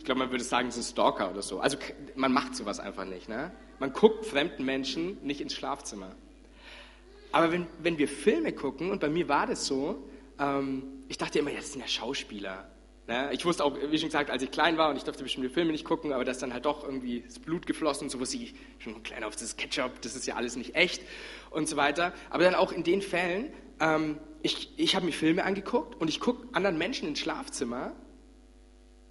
Ich 0.00 0.04
glaube, 0.06 0.20
man 0.20 0.30
würde 0.30 0.42
sagen, 0.42 0.68
es 0.68 0.78
ist 0.78 0.92
Stalker 0.92 1.30
oder 1.30 1.42
so. 1.42 1.60
Also 1.60 1.76
man 2.14 2.32
macht 2.32 2.56
sowas 2.56 2.80
einfach 2.80 3.04
nicht. 3.04 3.28
Ne? 3.28 3.52
Man 3.80 3.92
guckt 3.92 4.24
fremden 4.24 4.64
Menschen 4.64 5.18
nicht 5.22 5.42
ins 5.42 5.52
Schlafzimmer. 5.52 6.12
Aber 7.32 7.52
wenn, 7.52 7.66
wenn 7.82 7.98
wir 7.98 8.08
Filme 8.08 8.52
gucken, 8.54 8.90
und 8.90 9.02
bei 9.02 9.10
mir 9.10 9.28
war 9.28 9.46
das 9.46 9.66
so, 9.66 10.02
ähm, 10.38 11.04
ich 11.08 11.18
dachte 11.18 11.38
immer, 11.38 11.50
ja, 11.50 11.58
das 11.58 11.72
sind 11.72 11.82
ja 11.82 11.86
Schauspieler. 11.86 12.66
Ne? 13.08 13.28
Ich 13.34 13.44
wusste 13.44 13.62
auch, 13.62 13.76
wie 13.76 13.98
schon 13.98 14.08
gesagt, 14.08 14.30
als 14.30 14.42
ich 14.42 14.50
klein 14.50 14.78
war 14.78 14.88
und 14.88 14.96
ich 14.96 15.04
durfte 15.04 15.22
bestimmte 15.22 15.50
Filme 15.50 15.70
nicht 15.70 15.84
gucken, 15.84 16.14
aber 16.14 16.24
da 16.24 16.32
ist 16.32 16.40
dann 16.40 16.54
halt 16.54 16.64
doch 16.64 16.82
irgendwie 16.82 17.20
das 17.20 17.38
Blut 17.38 17.66
geflossen 17.66 18.04
und 18.04 18.10
so 18.10 18.20
wusste 18.20 18.38
ich 18.38 18.54
schon 18.78 19.02
klein 19.02 19.22
auf, 19.22 19.34
das 19.34 19.42
ist 19.42 19.58
Ketchup, 19.58 20.00
das 20.00 20.16
ist 20.16 20.26
ja 20.26 20.36
alles 20.36 20.56
nicht 20.56 20.76
echt 20.76 21.02
und 21.50 21.68
so 21.68 21.76
weiter. 21.76 22.14
Aber 22.30 22.42
dann 22.44 22.54
auch 22.54 22.72
in 22.72 22.84
den 22.84 23.02
Fällen, 23.02 23.52
ähm, 23.80 24.16
ich, 24.40 24.72
ich 24.78 24.96
habe 24.96 25.04
mir 25.04 25.12
Filme 25.12 25.44
angeguckt 25.44 26.00
und 26.00 26.08
ich 26.08 26.20
gucke 26.20 26.48
anderen 26.54 26.78
Menschen 26.78 27.06
ins 27.06 27.18
Schlafzimmer 27.18 27.92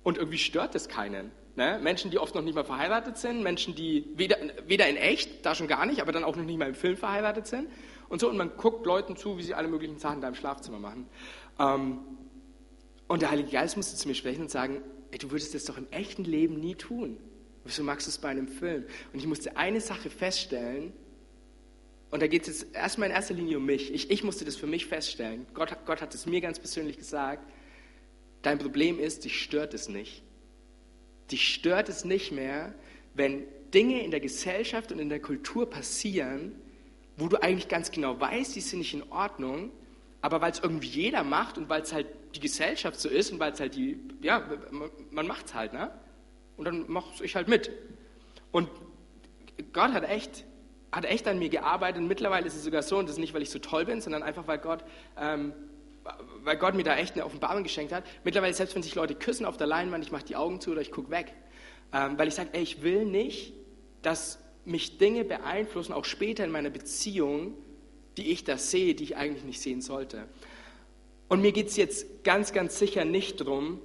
und 0.04 0.18
irgendwie 0.18 0.38
stört 0.38 0.76
das 0.76 0.88
keinen. 0.88 1.32
Ne? 1.56 1.80
Menschen, 1.82 2.12
die 2.12 2.20
oft 2.20 2.36
noch 2.36 2.42
nicht 2.42 2.56
mal 2.56 2.64
verheiratet 2.64 3.18
sind, 3.18 3.44
Menschen, 3.44 3.76
die 3.76 4.06
weder, 4.16 4.38
weder 4.66 4.88
in 4.88 4.96
echt, 4.96 5.46
da 5.46 5.56
schon 5.56 5.68
gar 5.68 5.86
nicht, 5.86 6.02
aber 6.02 6.12
dann 6.12 6.24
auch 6.24 6.36
noch 6.36 6.46
nicht 6.46 6.58
mal 6.58 6.70
im 6.70 6.76
Film 6.76 6.96
verheiratet 6.98 7.48
sind. 7.48 7.68
Und 8.08 8.22
so, 8.22 8.30
und 8.30 8.38
man 8.38 8.56
guckt 8.58 8.86
Leuten 8.86 9.16
zu, 9.16 9.38
wie 9.38 9.44
sie 9.44 9.54
alle 9.54 9.68
möglichen 9.68 10.00
Sachen 10.00 10.22
da 10.22 10.28
im 10.28 10.36
Schlafzimmer 10.36 10.80
machen. 10.80 11.08
Ähm, 11.60 12.00
und 13.08 13.22
der 13.22 13.32
Heilige 13.32 13.52
Geist 13.52 13.76
musste 13.76 13.98
zu 13.98 14.08
mir 14.08 14.16
sprechen 14.16 14.42
und 14.44 14.52
sagen, 14.52 14.82
ey, 15.12 15.18
du 15.18 15.32
würdest 15.32 15.54
das 15.54 15.66
doch 15.66 15.78
im 15.78 15.88
echten 15.92 16.24
Leben 16.24 16.60
nie 16.60 16.76
tun. 16.76 17.18
Wieso 17.66 17.84
magst 17.84 18.08
du 18.08 18.10
es 18.10 18.18
bei 18.18 18.30
einem 18.30 18.48
Film? 18.48 18.86
Und 19.14 19.20
ich 19.20 19.28
musste 19.28 19.58
eine 19.58 19.82
Sache 19.82 20.10
feststellen, 20.10 20.94
und 22.12 22.22
da 22.22 22.28
geht 22.28 22.48
es 22.48 22.62
jetzt 22.62 22.76
erstmal 22.76 23.10
in 23.10 23.16
erster 23.16 23.36
Linie 23.36 23.58
um 23.58 23.66
mich. 23.66 23.94
Ich, 23.94 24.10
ich 24.10 24.24
musste 24.24 24.44
das 24.44 24.56
für 24.56 24.66
mich 24.66 24.88
feststellen. 24.88 25.46
Gott, 25.54 25.76
Gott 25.86 26.02
hat 26.02 26.16
es 26.16 26.26
mir 26.26 26.42
ganz 26.42 26.58
persönlich 26.58 26.98
gesagt. 26.98 27.44
Dein 28.42 28.58
Problem 28.60 29.00
ist, 29.00 29.26
dich 29.26 29.42
stört 29.42 29.74
es 29.74 29.90
nicht. 29.90 30.24
Dich 31.32 31.54
stört 31.54 31.90
es 31.90 32.06
nicht 32.06 32.32
mehr, 32.32 32.74
wenn 33.14 33.44
Dinge 33.74 34.04
in 34.04 34.12
der 34.12 34.20
Gesellschaft 34.20 34.92
und 34.92 35.00
in 35.00 35.10
der 35.10 35.22
Kultur 35.22 35.70
passieren, 35.70 36.54
wo 37.18 37.28
du 37.28 37.42
eigentlich 37.42 37.68
ganz 37.68 37.92
genau 37.92 38.20
weißt, 38.20 38.56
die 38.56 38.62
sind 38.62 38.80
nicht 38.80 38.94
in 38.94 39.04
Ordnung, 39.12 39.72
aber 40.22 40.42
weil 40.42 40.52
es 40.52 40.60
irgendwie 40.60 40.88
jeder 40.88 41.24
macht 41.24 41.58
und 41.58 41.70
weil 41.70 41.82
es 41.82 41.94
halt 41.94 42.08
die 42.36 42.40
Gesellschaft 42.40 43.00
so 43.00 43.10
ist 43.10 43.32
und 43.32 43.40
weil 43.40 43.52
es 43.52 43.60
halt 43.60 43.76
die, 43.76 44.00
ja, 44.22 44.48
man 45.12 45.28
macht 45.28 45.48
es 45.48 45.54
halt, 45.54 45.74
ne? 45.74 45.92
Und 46.58 46.66
dann 46.66 46.90
mache 46.90 47.24
ich 47.24 47.36
halt 47.36 47.48
mit. 47.48 47.72
Und 48.52 48.70
Gott 49.74 49.92
hat 49.92 50.04
echt, 50.04 50.46
hat 50.92 51.06
echt 51.06 51.28
an 51.28 51.40
mir 51.40 51.50
gearbeitet 51.50 52.02
und 52.02 52.08
mittlerweile 52.08 52.48
ist 52.48 52.56
es 52.56 52.64
sogar 52.64 52.82
so, 52.84 52.98
und 52.98 53.06
das 53.06 53.14
ist 53.14 53.20
nicht, 53.20 53.34
weil 53.34 53.42
ich 53.42 53.50
so 53.50 53.60
toll 53.60 53.86
bin, 53.86 54.02
sondern 54.02 54.24
einfach, 54.24 54.48
weil 54.48 54.58
Gott 54.58 54.84
ähm, 55.18 55.54
weil 56.44 56.58
Gott 56.58 56.76
mir 56.76 56.84
da 56.84 56.96
echt 56.96 57.14
eine 57.16 57.26
Offenbarung 57.26 57.64
geschenkt 57.64 57.94
hat. 57.94 58.04
Mittlerweile, 58.24 58.54
selbst 58.54 58.76
wenn 58.76 58.84
sich 58.84 58.96
Leute 58.96 59.16
küssen 59.16 59.46
auf 59.46 59.58
der 59.58 59.68
Leinwand, 59.68 60.04
ich 60.04 60.12
mache 60.12 60.26
die 60.26 60.36
Augen 60.36 60.62
zu 60.62 60.72
oder 60.72 60.82
ich 60.82 60.92
gucke 60.92 61.12
weg. 61.12 61.34
Ähm, 61.94 62.18
weil 62.18 62.28
ich 62.28 62.36
sage, 62.36 62.50
ey, 62.54 62.62
ich 62.62 62.82
will 62.82 63.06
nicht, 63.06 63.54
dass 64.02 64.40
mich 64.66 64.98
Dinge 64.98 65.24
beeinflussen, 65.24 65.94
auch 65.94 66.06
später 66.06 66.44
in 66.44 66.52
meiner 66.52 66.70
Beziehung, 66.70 67.54
die 68.18 68.32
ich 68.32 68.44
da 68.44 68.58
sehe, 68.58 68.96
die 68.96 69.04
ich 69.04 69.18
eigentlich 69.18 69.44
nicht 69.44 69.62
sehen 69.62 69.82
sollte. 69.82 70.28
Und 71.28 71.42
mir 71.42 71.52
geht 71.52 71.68
es 71.68 71.78
jetzt 71.78 72.24
ganz, 72.24 72.54
ganz 72.54 72.80
sicher 72.80 73.06
nicht 73.06 73.40
darum, 73.40 73.80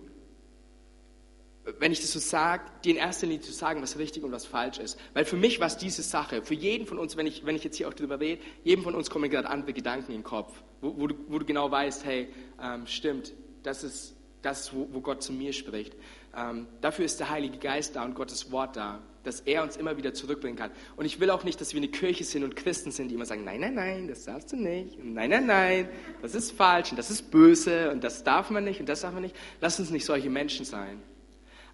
wenn 1.78 1.92
ich 1.92 2.00
das 2.00 2.12
so 2.12 2.18
sage, 2.18 2.64
dir 2.84 2.92
in 2.92 2.96
erster 2.96 3.26
Linie 3.26 3.42
zu 3.42 3.52
sagen, 3.52 3.80
was 3.82 3.98
richtig 3.98 4.22
und 4.22 4.32
was 4.32 4.44
falsch 4.44 4.78
ist. 4.78 4.98
Weil 5.14 5.24
für 5.24 5.36
mich 5.36 5.60
war 5.60 5.66
es 5.66 5.76
diese 5.76 6.02
Sache, 6.02 6.42
für 6.42 6.54
jeden 6.54 6.86
von 6.86 6.98
uns, 6.98 7.16
wenn 7.16 7.26
ich, 7.26 7.46
wenn 7.46 7.56
ich 7.56 7.64
jetzt 7.64 7.76
hier 7.76 7.88
auch 7.88 7.94
drüber 7.94 8.20
rede, 8.20 8.42
jedem 8.64 8.84
von 8.84 8.94
uns 8.94 9.08
kommen 9.08 9.30
gerade 9.30 9.48
andere 9.48 9.72
Gedanken 9.72 10.12
in 10.12 10.18
den 10.18 10.24
Kopf, 10.24 10.52
wo, 10.80 10.94
wo, 10.98 11.06
du, 11.06 11.14
wo 11.28 11.38
du 11.38 11.46
genau 11.46 11.70
weißt, 11.70 12.04
hey, 12.04 12.28
ähm, 12.62 12.86
stimmt, 12.86 13.32
das 13.62 13.82
ist 13.82 14.14
das, 14.42 14.74
wo, 14.74 14.88
wo 14.92 15.00
Gott 15.00 15.22
zu 15.22 15.32
mir 15.32 15.54
spricht. 15.54 15.94
Ähm, 16.36 16.66
dafür 16.82 17.06
ist 17.06 17.18
der 17.18 17.30
Heilige 17.30 17.58
Geist 17.58 17.96
da 17.96 18.04
und 18.04 18.14
Gottes 18.14 18.52
Wort 18.52 18.76
da, 18.76 19.00
dass 19.22 19.40
er 19.40 19.62
uns 19.62 19.78
immer 19.78 19.96
wieder 19.96 20.12
zurückbringen 20.12 20.56
kann. 20.56 20.70
Und 20.96 21.06
ich 21.06 21.18
will 21.18 21.30
auch 21.30 21.44
nicht, 21.44 21.60
dass 21.62 21.72
wir 21.72 21.78
eine 21.78 21.88
Kirche 21.88 22.24
sind 22.24 22.44
und 22.44 22.56
Christen 22.56 22.90
sind, 22.90 23.08
die 23.08 23.14
immer 23.14 23.24
sagen, 23.24 23.44
nein, 23.44 23.60
nein, 23.60 23.74
nein, 23.74 24.08
das 24.08 24.24
darfst 24.24 24.52
du 24.52 24.56
nicht. 24.56 24.98
Und 24.98 25.14
nein, 25.14 25.30
nein, 25.30 25.46
nein, 25.46 25.88
das 26.20 26.34
ist 26.34 26.52
falsch 26.52 26.90
und 26.90 26.98
das 26.98 27.10
ist 27.10 27.30
böse 27.30 27.90
und 27.90 28.04
das 28.04 28.22
darf 28.22 28.50
man 28.50 28.64
nicht 28.64 28.80
und 28.80 28.88
das 28.88 29.00
darf 29.00 29.14
man 29.14 29.22
nicht. 29.22 29.34
Lass 29.62 29.80
uns 29.80 29.88
nicht 29.88 30.04
solche 30.04 30.28
Menschen 30.28 30.66
sein. 30.66 31.02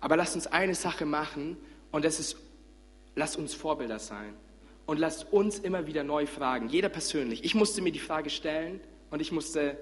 Aber 0.00 0.16
lasst 0.16 0.34
uns 0.34 0.46
eine 0.46 0.74
Sache 0.74 1.04
machen 1.04 1.56
und 1.92 2.04
das 2.04 2.20
ist, 2.20 2.36
lasst 3.14 3.36
uns 3.36 3.54
Vorbilder 3.54 3.98
sein. 3.98 4.34
Und 4.86 4.98
lasst 4.98 5.32
uns 5.32 5.58
immer 5.58 5.86
wieder 5.86 6.02
neu 6.02 6.26
fragen, 6.26 6.68
jeder 6.68 6.88
persönlich. 6.88 7.44
Ich 7.44 7.54
musste 7.54 7.80
mir 7.80 7.92
die 7.92 8.00
Frage 8.00 8.28
stellen 8.28 8.80
und 9.10 9.20
ich 9.20 9.30
musste, 9.30 9.78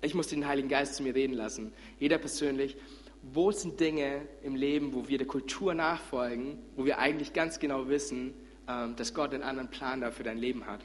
ich 0.00 0.14
musste 0.14 0.34
den 0.34 0.46
Heiligen 0.46 0.68
Geist 0.68 0.94
zu 0.94 1.02
mir 1.02 1.14
reden 1.14 1.34
lassen. 1.34 1.72
Jeder 1.98 2.18
persönlich. 2.18 2.76
Wo 3.20 3.50
sind 3.50 3.80
Dinge 3.80 4.22
im 4.42 4.54
Leben, 4.54 4.94
wo 4.94 5.08
wir 5.08 5.18
der 5.18 5.26
Kultur 5.26 5.74
nachfolgen, 5.74 6.58
wo 6.76 6.84
wir 6.84 6.98
eigentlich 6.98 7.32
ganz 7.32 7.58
genau 7.58 7.88
wissen, 7.88 8.32
ähm, 8.68 8.94
dass 8.96 9.12
Gott 9.12 9.34
einen 9.34 9.42
anderen 9.42 9.68
Plan 9.68 10.00
da 10.00 10.10
für 10.10 10.22
dein 10.22 10.38
Leben 10.38 10.66
hat? 10.66 10.80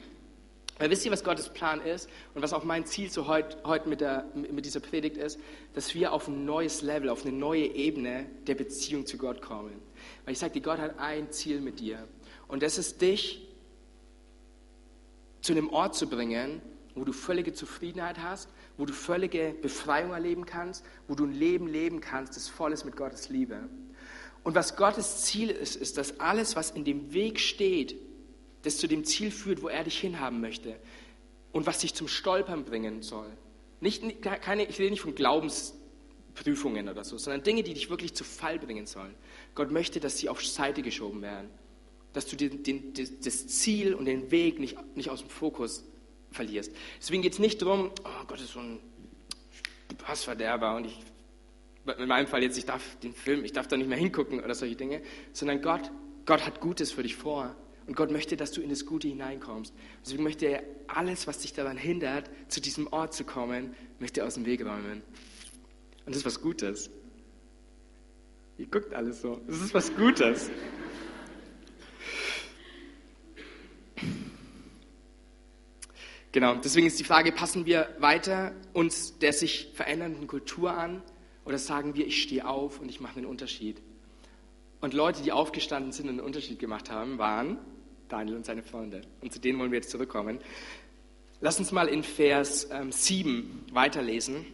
Weil 0.78 0.90
wisst 0.90 1.04
ihr, 1.04 1.12
was 1.12 1.22
Gottes 1.22 1.48
Plan 1.50 1.80
ist 1.80 2.08
und 2.34 2.42
was 2.42 2.52
auch 2.52 2.64
mein 2.64 2.84
Ziel 2.84 3.08
so 3.08 3.28
heute, 3.28 3.56
heute 3.64 3.88
mit, 3.88 4.00
der, 4.00 4.26
mit 4.34 4.64
dieser 4.64 4.80
Predigt 4.80 5.16
ist, 5.16 5.38
dass 5.72 5.94
wir 5.94 6.12
auf 6.12 6.26
ein 6.26 6.44
neues 6.44 6.82
Level, 6.82 7.08
auf 7.10 7.24
eine 7.24 7.34
neue 7.34 7.66
Ebene 7.66 8.26
der 8.46 8.56
Beziehung 8.56 9.06
zu 9.06 9.16
Gott 9.16 9.40
kommen. 9.40 9.80
Weil 10.24 10.32
ich 10.32 10.38
sage 10.38 10.54
dir, 10.54 10.62
Gott 10.62 10.78
hat 10.78 10.98
ein 10.98 11.30
Ziel 11.30 11.60
mit 11.60 11.78
dir 11.78 12.08
und 12.48 12.62
das 12.62 12.76
ist 12.76 13.00
dich 13.00 13.46
zu 15.42 15.52
einem 15.52 15.70
Ort 15.70 15.94
zu 15.94 16.08
bringen, 16.08 16.60
wo 16.96 17.04
du 17.04 17.12
völlige 17.12 17.52
Zufriedenheit 17.52 18.18
hast, 18.18 18.48
wo 18.76 18.84
du 18.84 18.92
völlige 18.92 19.54
Befreiung 19.60 20.12
erleben 20.12 20.44
kannst, 20.44 20.84
wo 21.06 21.14
du 21.14 21.24
ein 21.24 21.32
Leben 21.32 21.68
leben 21.68 22.00
kannst, 22.00 22.34
das 22.36 22.48
voll 22.48 22.72
ist 22.72 22.84
mit 22.84 22.96
Gottes 22.96 23.28
Liebe. 23.28 23.68
Und 24.42 24.54
was 24.54 24.76
Gottes 24.76 25.22
Ziel 25.22 25.50
ist, 25.50 25.76
ist, 25.76 25.98
dass 25.98 26.20
alles, 26.20 26.56
was 26.56 26.70
in 26.70 26.84
dem 26.84 27.12
Weg 27.12 27.40
steht, 27.40 27.96
das 28.64 28.78
zu 28.78 28.88
dem 28.88 29.04
Ziel 29.04 29.30
führt, 29.30 29.62
wo 29.62 29.68
er 29.68 29.84
dich 29.84 29.98
hinhaben 29.98 30.40
möchte 30.40 30.76
und 31.52 31.66
was 31.66 31.78
dich 31.78 31.94
zum 31.94 32.08
Stolpern 32.08 32.64
bringen 32.64 33.02
soll. 33.02 33.30
Nicht, 33.80 34.02
keine, 34.22 34.64
ich 34.64 34.78
rede 34.78 34.90
nicht 34.90 35.02
von 35.02 35.14
Glaubensprüfungen 35.14 36.88
oder 36.88 37.04
so, 37.04 37.18
sondern 37.18 37.42
Dinge, 37.42 37.62
die 37.62 37.74
dich 37.74 37.90
wirklich 37.90 38.14
zu 38.14 38.24
Fall 38.24 38.58
bringen 38.58 38.86
sollen. 38.86 39.14
Gott 39.54 39.70
möchte, 39.70 40.00
dass 40.00 40.18
sie 40.18 40.28
auf 40.28 40.44
Seite 40.44 40.82
geschoben 40.82 41.22
werden, 41.22 41.48
dass 42.12 42.26
du 42.26 42.36
den, 42.36 42.62
den, 42.62 42.94
das 42.94 43.46
Ziel 43.46 43.94
und 43.94 44.06
den 44.06 44.30
Weg 44.30 44.58
nicht, 44.58 44.76
nicht 44.96 45.10
aus 45.10 45.20
dem 45.20 45.28
Fokus 45.28 45.84
verlierst. 46.30 46.72
Deswegen 46.98 47.22
geht 47.22 47.34
es 47.34 47.38
nicht 47.38 47.60
darum, 47.60 47.90
oh 48.04 48.24
Gott 48.26 48.40
ist 48.40 48.52
so 48.52 48.60
ein 48.60 48.80
Passverderber 49.98 50.76
und 50.76 50.86
ich, 50.86 50.98
in 51.98 52.08
meinem 52.08 52.26
Fall 52.26 52.42
jetzt, 52.42 52.56
ich 52.56 52.64
darf 52.64 52.98
den 53.00 53.14
Film, 53.14 53.44
ich 53.44 53.52
darf 53.52 53.68
da 53.68 53.76
nicht 53.76 53.88
mehr 53.88 53.98
hingucken 53.98 54.42
oder 54.42 54.54
solche 54.54 54.76
Dinge, 54.76 55.02
sondern 55.32 55.60
Gott, 55.60 55.90
Gott 56.24 56.44
hat 56.44 56.60
Gutes 56.60 56.90
für 56.90 57.02
dich 57.02 57.16
vor. 57.16 57.54
Und 57.86 57.96
Gott 57.96 58.10
möchte, 58.10 58.36
dass 58.36 58.52
du 58.52 58.62
in 58.62 58.70
das 58.70 58.86
Gute 58.86 59.08
hineinkommst. 59.08 59.74
Deswegen 60.04 60.22
möchte 60.22 60.46
er 60.46 60.62
alles, 60.86 61.26
was 61.26 61.40
dich 61.40 61.52
daran 61.52 61.76
hindert, 61.76 62.30
zu 62.48 62.60
diesem 62.60 62.86
Ort 62.92 63.12
zu 63.14 63.24
kommen, 63.24 63.74
möchte 63.98 64.20
er 64.20 64.26
aus 64.26 64.34
dem 64.34 64.46
Weg 64.46 64.64
räumen. 64.64 65.02
Und 66.06 66.14
das 66.14 66.18
ist 66.18 66.26
was 66.26 66.40
Gutes. 66.40 66.90
Ihr 68.56 68.66
guckt 68.66 68.94
alles 68.94 69.20
so. 69.20 69.40
Das 69.46 69.60
ist 69.60 69.74
was 69.74 69.94
Gutes. 69.94 70.50
Genau, 76.32 76.56
deswegen 76.56 76.86
ist 76.86 76.98
die 76.98 77.04
Frage, 77.04 77.30
passen 77.30 77.64
wir 77.64 77.94
weiter 78.00 78.52
uns 78.72 79.18
der 79.18 79.32
sich 79.32 79.70
verändernden 79.74 80.26
Kultur 80.26 80.72
an 80.72 81.00
oder 81.44 81.58
sagen 81.58 81.94
wir, 81.94 82.06
ich 82.06 82.22
stehe 82.22 82.48
auf 82.48 82.80
und 82.80 82.88
ich 82.88 83.00
mache 83.00 83.18
einen 83.18 83.26
Unterschied? 83.26 83.80
Und 84.80 84.94
Leute, 84.94 85.22
die 85.22 85.30
aufgestanden 85.30 85.92
sind 85.92 86.08
und 86.08 86.18
einen 86.18 86.26
Unterschied 86.26 86.58
gemacht 86.58 86.90
haben, 86.90 87.18
waren 87.18 87.58
Daniel 88.08 88.36
und 88.36 88.46
seine 88.46 88.62
Freunde. 88.62 89.02
Und 89.20 89.32
zu 89.32 89.40
denen 89.40 89.58
wollen 89.58 89.70
wir 89.70 89.78
jetzt 89.78 89.90
zurückkommen. 89.90 90.38
Lass 91.40 91.58
uns 91.58 91.72
mal 91.72 91.88
in 91.88 92.02
Vers 92.02 92.68
ähm, 92.70 92.92
7 92.92 93.66
weiterlesen. 93.72 94.46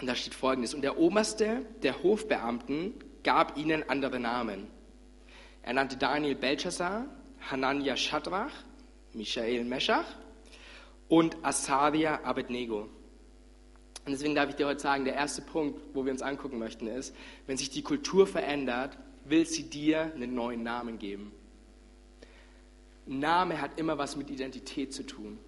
Und 0.00 0.06
da 0.06 0.14
steht 0.14 0.34
folgendes. 0.34 0.74
Und 0.74 0.82
der 0.82 0.98
Oberste 0.98 1.64
der 1.82 2.02
Hofbeamten 2.02 2.94
gab 3.22 3.56
ihnen 3.56 3.88
andere 3.88 4.18
Namen. 4.18 4.66
Er 5.62 5.74
nannte 5.74 5.96
Daniel 5.96 6.34
Belshazzar, 6.34 7.06
Hanania 7.50 7.96
Shadrach, 7.96 8.52
Michael 9.14 9.64
Meschach 9.64 10.06
und 11.08 11.36
Asaria 11.44 12.24
Abednego. 12.24 12.88
Und 14.04 14.10
deswegen 14.10 14.34
darf 14.34 14.48
ich 14.48 14.56
dir 14.56 14.66
heute 14.66 14.80
sagen, 14.80 15.04
der 15.04 15.14
erste 15.14 15.42
Punkt, 15.42 15.80
wo 15.94 16.04
wir 16.04 16.10
uns 16.10 16.22
angucken 16.22 16.58
möchten, 16.58 16.88
ist, 16.88 17.14
wenn 17.46 17.56
sich 17.56 17.70
die 17.70 17.82
Kultur 17.82 18.26
verändert, 18.26 18.98
will 19.24 19.46
sie 19.46 19.70
dir 19.70 20.12
einen 20.14 20.34
neuen 20.34 20.64
Namen 20.64 20.98
geben. 20.98 21.30
Name 23.06 23.60
hat 23.60 23.78
immer 23.78 23.98
was 23.98 24.16
mit 24.16 24.30
Identität 24.30 24.94
zu 24.94 25.02
tun. 25.02 25.38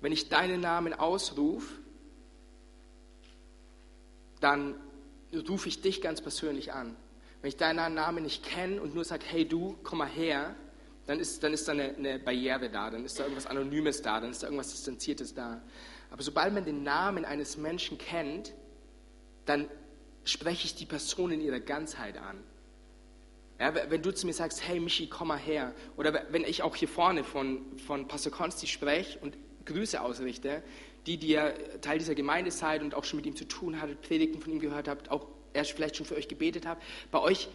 Wenn 0.00 0.12
ich 0.12 0.28
deinen 0.28 0.60
Namen 0.60 0.94
ausrufe, 0.94 1.74
dann 4.40 4.74
rufe 5.48 5.68
ich 5.68 5.82
dich 5.82 6.00
ganz 6.00 6.20
persönlich 6.20 6.72
an. 6.72 6.96
Wenn 7.42 7.48
ich 7.48 7.56
deinen 7.56 7.94
Namen 7.94 8.24
nicht 8.24 8.44
kenne 8.44 8.80
und 8.80 8.94
nur 8.94 9.04
sage, 9.04 9.24
hey 9.26 9.46
du, 9.46 9.76
komm 9.82 9.98
mal 9.98 10.08
her, 10.08 10.54
dann 11.06 11.18
ist, 11.18 11.42
dann 11.42 11.52
ist 11.52 11.66
da 11.66 11.72
eine, 11.72 11.94
eine 11.96 12.18
Barriere 12.18 12.70
da, 12.70 12.90
dann 12.90 13.04
ist 13.04 13.18
da 13.18 13.24
irgendwas 13.24 13.46
Anonymes 13.46 14.02
da, 14.02 14.20
dann 14.20 14.30
ist 14.30 14.42
da 14.42 14.46
irgendwas 14.46 14.70
Distanziertes 14.70 15.34
da. 15.34 15.62
Aber 16.10 16.22
sobald 16.22 16.52
man 16.52 16.64
den 16.64 16.82
Namen 16.82 17.24
eines 17.24 17.56
Menschen 17.56 17.98
kennt, 17.98 18.52
dann 19.46 19.68
spreche 20.24 20.66
ich 20.66 20.74
die 20.74 20.86
Person 20.86 21.32
in 21.32 21.40
ihrer 21.40 21.60
Ganzheit 21.60 22.18
an. 22.18 22.36
Ja, 23.60 23.74
wenn 23.90 24.00
du 24.00 24.10
zu 24.10 24.26
mir 24.26 24.32
sagst, 24.32 24.66
hey 24.66 24.80
Michi, 24.80 25.06
komm 25.06 25.28
mal 25.28 25.38
her, 25.38 25.74
oder 25.98 26.24
wenn 26.30 26.44
ich 26.44 26.62
auch 26.62 26.74
hier 26.74 26.88
vorne 26.88 27.24
von, 27.24 27.60
von 27.86 28.08
Pastor 28.08 28.32
Konsti 28.32 28.66
spreche 28.66 29.18
und 29.18 29.36
Grüße 29.66 30.00
ausrichte, 30.00 30.62
die, 31.06 31.18
die 31.18 31.28
ja 31.28 31.50
Teil 31.82 31.98
dieser 31.98 32.14
Gemeinde 32.14 32.50
seid 32.52 32.80
und 32.82 32.94
auch 32.94 33.04
schon 33.04 33.18
mit 33.18 33.26
ihm 33.26 33.36
zu 33.36 33.46
tun 33.46 33.78
hattet, 33.78 34.00
Predigten 34.00 34.40
von 34.40 34.50
ihm 34.50 34.60
gehört 34.60 34.88
habt, 34.88 35.10
auch 35.10 35.26
er 35.52 35.66
vielleicht 35.66 35.96
schon 35.96 36.06
für 36.06 36.16
euch 36.16 36.26
gebetet 36.26 36.64
habt, 36.64 36.82
bei 37.10 37.20
euch 37.20 37.48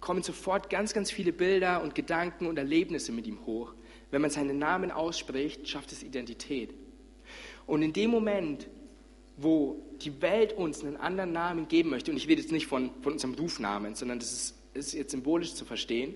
kommen 0.00 0.22
sofort 0.22 0.70
ganz, 0.70 0.94
ganz 0.94 1.10
viele 1.10 1.32
Bilder 1.32 1.82
und 1.82 1.94
Gedanken 1.94 2.46
und 2.46 2.58
Erlebnisse 2.58 3.12
mit 3.12 3.26
ihm 3.26 3.44
hoch. 3.44 3.74
Wenn 4.10 4.22
man 4.22 4.30
seinen 4.30 4.58
Namen 4.58 4.90
ausspricht, 4.90 5.68
schafft 5.68 5.92
es 5.92 6.02
Identität. 6.02 6.72
Und 7.66 7.82
in 7.82 7.92
dem 7.92 8.10
Moment, 8.10 8.66
wo 9.36 9.82
die 10.00 10.22
Welt 10.22 10.54
uns 10.54 10.82
einen 10.82 10.96
anderen 10.96 11.32
Namen 11.32 11.68
geben 11.68 11.90
möchte, 11.90 12.10
und 12.10 12.16
ich 12.16 12.28
rede 12.28 12.40
jetzt 12.40 12.52
nicht 12.52 12.66
von, 12.66 12.90
von 13.02 13.12
unserem 13.12 13.34
Rufnamen, 13.34 13.94
sondern 13.94 14.18
das 14.18 14.32
ist, 14.32 14.54
ist 14.74 14.92
jetzt 14.92 15.12
symbolisch 15.12 15.54
zu 15.54 15.64
verstehen, 15.64 16.14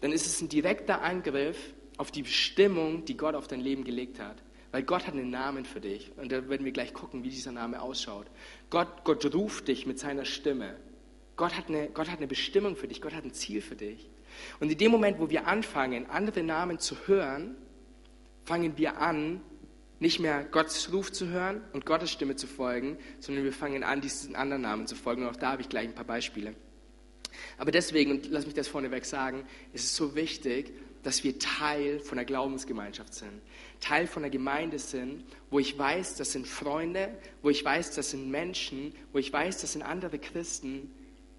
dann 0.00 0.12
ist 0.12 0.26
es 0.26 0.40
ein 0.40 0.48
direkter 0.48 1.02
Angriff 1.02 1.72
auf 1.96 2.10
die 2.10 2.22
Bestimmung, 2.22 3.04
die 3.04 3.16
Gott 3.16 3.34
auf 3.34 3.46
dein 3.46 3.60
Leben 3.60 3.84
gelegt 3.84 4.18
hat. 4.18 4.42
Weil 4.72 4.82
Gott 4.82 5.06
hat 5.06 5.14
einen 5.14 5.30
Namen 5.30 5.64
für 5.64 5.80
dich. 5.80 6.10
Und 6.16 6.32
da 6.32 6.48
werden 6.48 6.64
wir 6.64 6.72
gleich 6.72 6.94
gucken, 6.94 7.22
wie 7.24 7.28
dieser 7.28 7.52
Name 7.52 7.82
ausschaut. 7.82 8.26
Gott, 8.70 9.04
Gott 9.04 9.34
ruft 9.34 9.68
dich 9.68 9.86
mit 9.86 9.98
seiner 9.98 10.24
Stimme. 10.24 10.76
Gott 11.36 11.56
hat, 11.56 11.68
eine, 11.68 11.88
Gott 11.88 12.10
hat 12.10 12.18
eine 12.18 12.26
Bestimmung 12.26 12.76
für 12.76 12.88
dich, 12.88 13.00
Gott 13.00 13.14
hat 13.14 13.24
ein 13.24 13.32
Ziel 13.32 13.60
für 13.60 13.76
dich. 13.76 14.10
Und 14.60 14.72
in 14.72 14.78
dem 14.78 14.90
Moment, 14.90 15.18
wo 15.18 15.28
wir 15.30 15.46
anfangen, 15.46 16.06
andere 16.06 16.42
Namen 16.42 16.78
zu 16.78 16.96
hören, 17.06 17.56
fangen 18.44 18.78
wir 18.78 18.98
an, 18.98 19.40
nicht 19.98 20.18
mehr 20.18 20.44
Gottes 20.44 20.92
Ruf 20.92 21.12
zu 21.12 21.28
hören 21.28 21.62
und 21.72 21.86
Gottes 21.86 22.10
Stimme 22.10 22.34
zu 22.36 22.46
folgen, 22.46 22.98
sondern 23.20 23.44
wir 23.44 23.52
fangen 23.52 23.84
an, 23.84 24.00
diesen 24.00 24.34
anderen 24.34 24.62
Namen 24.62 24.86
zu 24.86 24.96
folgen. 24.96 25.22
Und 25.22 25.28
auch 25.28 25.36
da 25.36 25.52
habe 25.52 25.62
ich 25.62 25.68
gleich 25.68 25.86
ein 25.86 25.94
paar 25.94 26.04
Beispiele. 26.04 26.54
Aber 27.58 27.70
deswegen, 27.70 28.12
und 28.12 28.30
lass 28.30 28.46
mich 28.46 28.54
das 28.54 28.68
vorneweg 28.68 29.04
sagen, 29.04 29.44
ist 29.72 29.84
es 29.84 29.96
so 29.96 30.14
wichtig, 30.14 30.72
dass 31.02 31.24
wir 31.24 31.38
Teil 31.38 31.98
von 31.98 32.16
der 32.16 32.24
Glaubensgemeinschaft 32.24 33.14
sind. 33.14 33.42
Teil 33.80 34.06
von 34.06 34.22
der 34.22 34.30
Gemeinde 34.30 34.78
sind, 34.78 35.24
wo 35.50 35.58
ich 35.58 35.76
weiß, 35.76 36.16
das 36.16 36.32
sind 36.32 36.46
Freunde, 36.46 37.08
wo 37.42 37.50
ich 37.50 37.64
weiß, 37.64 37.94
das 37.94 38.10
sind 38.10 38.30
Menschen, 38.30 38.94
wo 39.12 39.18
ich 39.18 39.32
weiß, 39.32 39.60
das 39.60 39.72
sind 39.72 39.82
andere 39.82 40.18
Christen, 40.18 40.92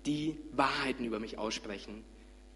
die 0.06 0.38
Wahrheiten 0.52 1.06
über 1.06 1.20
mich 1.20 1.38
aussprechen, 1.38 2.04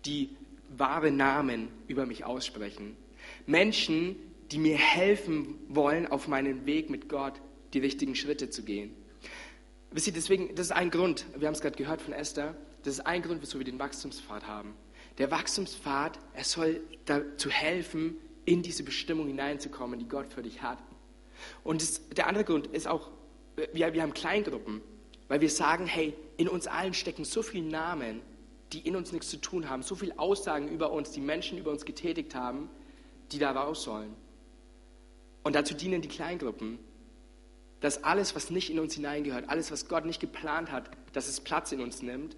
die 0.05 0.29
wahre 0.77 1.11
Namen 1.11 1.69
über 1.87 2.05
mich 2.05 2.25
aussprechen. 2.25 2.97
Menschen, 3.45 4.17
die 4.51 4.57
mir 4.57 4.77
helfen 4.77 5.55
wollen, 5.69 6.07
auf 6.07 6.27
meinen 6.27 6.65
Weg 6.65 6.89
mit 6.89 7.07
Gott 7.09 7.33
die 7.73 7.79
richtigen 7.79 8.15
Schritte 8.15 8.49
zu 8.49 8.63
gehen. 8.63 8.93
Wisst 9.91 10.07
ihr, 10.07 10.13
deswegen, 10.13 10.53
das 10.55 10.67
ist 10.67 10.71
ein 10.73 10.91
Grund, 10.91 11.25
wir 11.37 11.47
haben 11.47 11.55
es 11.55 11.61
gerade 11.61 11.77
gehört 11.77 12.01
von 12.01 12.13
Esther, 12.13 12.55
das 12.83 12.95
ist 12.95 13.05
ein 13.05 13.21
Grund, 13.21 13.41
wieso 13.41 13.57
wir 13.57 13.65
den 13.65 13.79
Wachstumspfad 13.79 14.47
haben. 14.47 14.73
Der 15.17 15.31
Wachstumspfad, 15.31 16.19
er 16.33 16.43
soll 16.43 16.81
dazu 17.05 17.49
helfen, 17.49 18.17
in 18.45 18.61
diese 18.61 18.83
Bestimmung 18.83 19.27
hineinzukommen, 19.27 19.99
die 19.99 20.07
Gott 20.07 20.31
für 20.31 20.41
dich 20.41 20.61
hat. 20.61 20.77
Und 21.63 21.81
das, 21.81 22.07
der 22.09 22.27
andere 22.27 22.45
Grund 22.45 22.67
ist 22.67 22.87
auch, 22.87 23.11
wir, 23.73 23.93
wir 23.93 24.01
haben 24.01 24.13
Kleingruppen. 24.13 24.81
Weil 25.27 25.41
wir 25.41 25.49
sagen, 25.49 25.85
hey, 25.85 26.13
in 26.37 26.47
uns 26.47 26.67
allen 26.67 26.93
stecken 26.93 27.25
so 27.25 27.41
viele 27.41 27.67
Namen, 27.67 28.21
die 28.71 28.79
in 28.79 28.95
uns 28.95 29.11
nichts 29.11 29.29
zu 29.29 29.37
tun 29.37 29.69
haben, 29.69 29.83
so 29.83 29.95
viele 29.95 30.17
Aussagen 30.19 30.69
über 30.69 30.91
uns, 30.91 31.11
die 31.11 31.21
Menschen 31.21 31.57
über 31.57 31.71
uns 31.71 31.85
getätigt 31.85 32.35
haben, 32.35 32.69
die 33.31 33.39
da 33.39 33.51
raus 33.51 33.83
sollen. 33.83 34.13
Und 35.43 35.55
dazu 35.55 35.73
dienen 35.73 36.01
die 36.01 36.07
Kleingruppen, 36.07 36.79
dass 37.79 38.03
alles, 38.03 38.35
was 38.35 38.49
nicht 38.49 38.69
in 38.69 38.79
uns 38.79 38.95
hineingehört, 38.95 39.49
alles, 39.49 39.71
was 39.71 39.87
Gott 39.87 40.05
nicht 40.05 40.19
geplant 40.19 40.71
hat, 40.71 40.89
dass 41.13 41.27
es 41.27 41.41
Platz 41.41 41.71
in 41.71 41.81
uns 41.81 42.01
nimmt, 42.01 42.35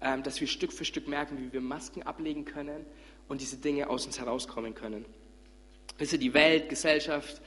dass 0.00 0.40
wir 0.40 0.46
Stück 0.46 0.72
für 0.72 0.84
Stück 0.84 1.08
merken, 1.08 1.38
wie 1.38 1.52
wir 1.52 1.60
Masken 1.60 2.02
ablegen 2.02 2.44
können 2.44 2.84
und 3.28 3.40
diese 3.40 3.56
Dinge 3.56 3.90
aus 3.90 4.06
uns 4.06 4.18
herauskommen 4.18 4.74
können. 4.74 5.04
Wisst 5.98 6.12
ihr, 6.12 6.18
die 6.18 6.34
Welt, 6.34 6.68
Gesellschaft, 6.68 7.40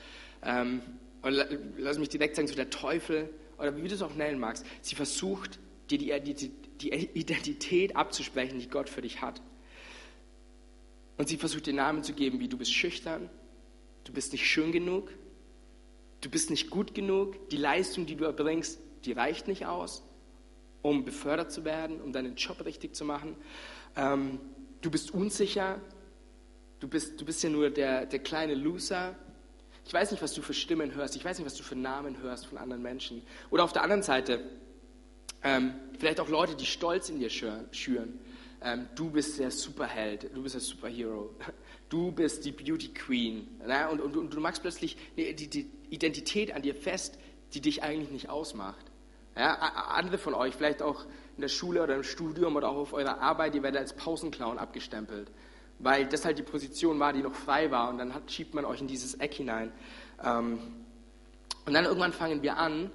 ähm, 0.44 0.82
und 1.22 1.34
lass 1.78 2.00
mich 2.00 2.10
direkt 2.10 2.36
sagen, 2.36 2.48
so 2.48 2.56
der 2.56 2.70
Teufel, 2.70 3.30
oder 3.58 3.76
wie 3.78 3.88
du 3.88 3.94
es 3.94 4.02
auch 4.02 4.16
nennen 4.16 4.40
magst, 4.40 4.66
sie 4.82 4.96
versucht, 4.96 5.60
dir 5.90 5.98
die, 5.98 6.34
die, 6.34 6.50
die 6.50 6.90
Identität 7.14 7.96
abzusprechen, 7.96 8.60
die 8.60 8.68
Gott 8.68 8.90
für 8.90 9.02
dich 9.02 9.22
hat. 9.22 9.42
Und 11.18 11.28
sie 11.30 11.38
versucht 11.38 11.68
dir 11.68 11.74
Namen 11.74 12.04
zu 12.04 12.14
geben, 12.14 12.40
wie 12.40 12.48
du 12.48 12.58
bist 12.58 12.74
schüchtern, 12.74 13.30
du 14.06 14.14
bist 14.14 14.32
nicht 14.32 14.48
schön 14.48 14.72
genug, 14.72 15.12
du 16.22 16.30
bist 16.30 16.50
nicht 16.50 16.70
gut 16.70 16.96
genug, 16.96 17.50
die 17.50 17.58
Leistung, 17.58 18.06
die 18.06 18.16
du 18.16 18.26
erbringst, 18.26 18.80
die 19.06 19.12
reicht 19.12 19.48
nicht 19.48 19.66
aus, 19.66 20.04
um 20.82 21.06
befördert 21.06 21.52
zu 21.52 21.66
werden, 21.66 22.02
um 22.02 22.12
deinen 22.12 22.36
Job 22.36 22.64
richtig 22.66 22.96
zu 22.96 23.06
machen. 23.06 23.36
Ähm, 23.96 24.40
du 24.82 24.92
bist 24.92 25.14
unsicher, 25.14 25.80
du 26.80 26.88
bist, 26.88 27.20
du 27.20 27.26
bist 27.26 27.44
ja 27.44 27.50
nur 27.50 27.70
der, 27.70 28.06
der 28.06 28.20
kleine 28.20 28.56
Loser. 28.56 29.16
Ich 29.86 29.94
weiß 29.94 30.12
nicht, 30.12 30.22
was 30.22 30.34
du 30.34 30.42
für 30.42 30.54
Stimmen 30.54 30.94
hörst, 30.96 31.16
ich 31.16 31.26
weiß 31.26 31.38
nicht, 31.38 31.46
was 31.46 31.56
du 31.56 31.64
für 31.64 31.76
Namen 31.76 32.22
hörst 32.22 32.48
von 32.48 32.58
anderen 32.58 32.82
Menschen. 32.82 33.24
Oder 33.50 33.64
auf 33.64 33.74
der 33.74 33.84
anderen 33.84 34.04
Seite, 34.04 34.44
ähm, 35.44 35.74
vielleicht 35.98 36.20
auch 36.20 36.30
Leute, 36.30 36.56
die 36.56 36.66
Stolz 36.66 37.10
in 37.10 37.20
dir 37.20 37.30
schüren. 37.30 38.20
Ähm, 38.64 38.88
du 38.96 39.10
bist 39.10 39.40
der 39.40 39.50
Superheld, 39.50 40.30
du 40.36 40.44
bist 40.44 40.54
der 40.54 40.62
Superhero, 40.62 41.34
du 41.90 42.12
bist 42.12 42.46
die 42.46 42.52
Beauty 42.52 42.90
Queen. 42.90 43.60
Ne? 43.66 43.90
Und, 43.90 44.02
und, 44.02 44.16
und, 44.16 44.34
du 44.34 44.40
machst 44.40 44.62
plötzlich 44.62 44.98
die, 45.18 45.36
die, 45.36 45.48
die, 45.48 45.70
Identität 45.90 46.54
an 46.54 46.62
dir 46.62 46.74
fest, 46.74 47.18
die 47.54 47.60
dich 47.60 47.84
eigentlich 47.84 48.12
nicht 48.12 48.30
ausmacht. 48.30 48.91
Ja? 49.36 49.54
Andere 49.54 50.18
von 50.18 50.34
euch, 50.34 50.56
vielleicht 50.56 50.82
auch 50.82 51.06
in 51.36 51.42
der 51.42 51.48
Schule 51.48 51.84
oder 51.84 51.96
im 51.96 52.04
Studium 52.04 52.56
oder 52.56 52.70
auch 52.70 52.78
auf 52.78 52.94
eurer 52.94 53.20
Arbeit, 53.20 53.56
ihr 53.56 53.64
werdet 53.64 53.82
als 53.82 53.94
Pausenclown 53.94 54.58
abgestempelt, 54.58 55.32
weil 55.80 56.08
das 56.08 56.26
halt 56.26 56.38
die 56.38 56.44
Position 56.44 57.00
war, 57.00 57.14
die 57.14 57.22
noch 57.22 57.34
frei 57.34 57.72
war 57.72 57.90
und 57.90 57.98
dann 57.98 58.14
hat, 58.14 58.32
schiebt 58.32 58.54
man 58.54 58.66
euch 58.66 58.82
in 58.82 58.88
dieses 58.88 59.16
Eck 59.16 59.34
hinein. 59.34 59.72
Ähm, 60.24 60.60
und 61.66 61.74
dann 61.74 61.86
irgendwann 61.86 62.14
fangen 62.14 62.42
wir 62.42 62.58
an, 62.58 62.92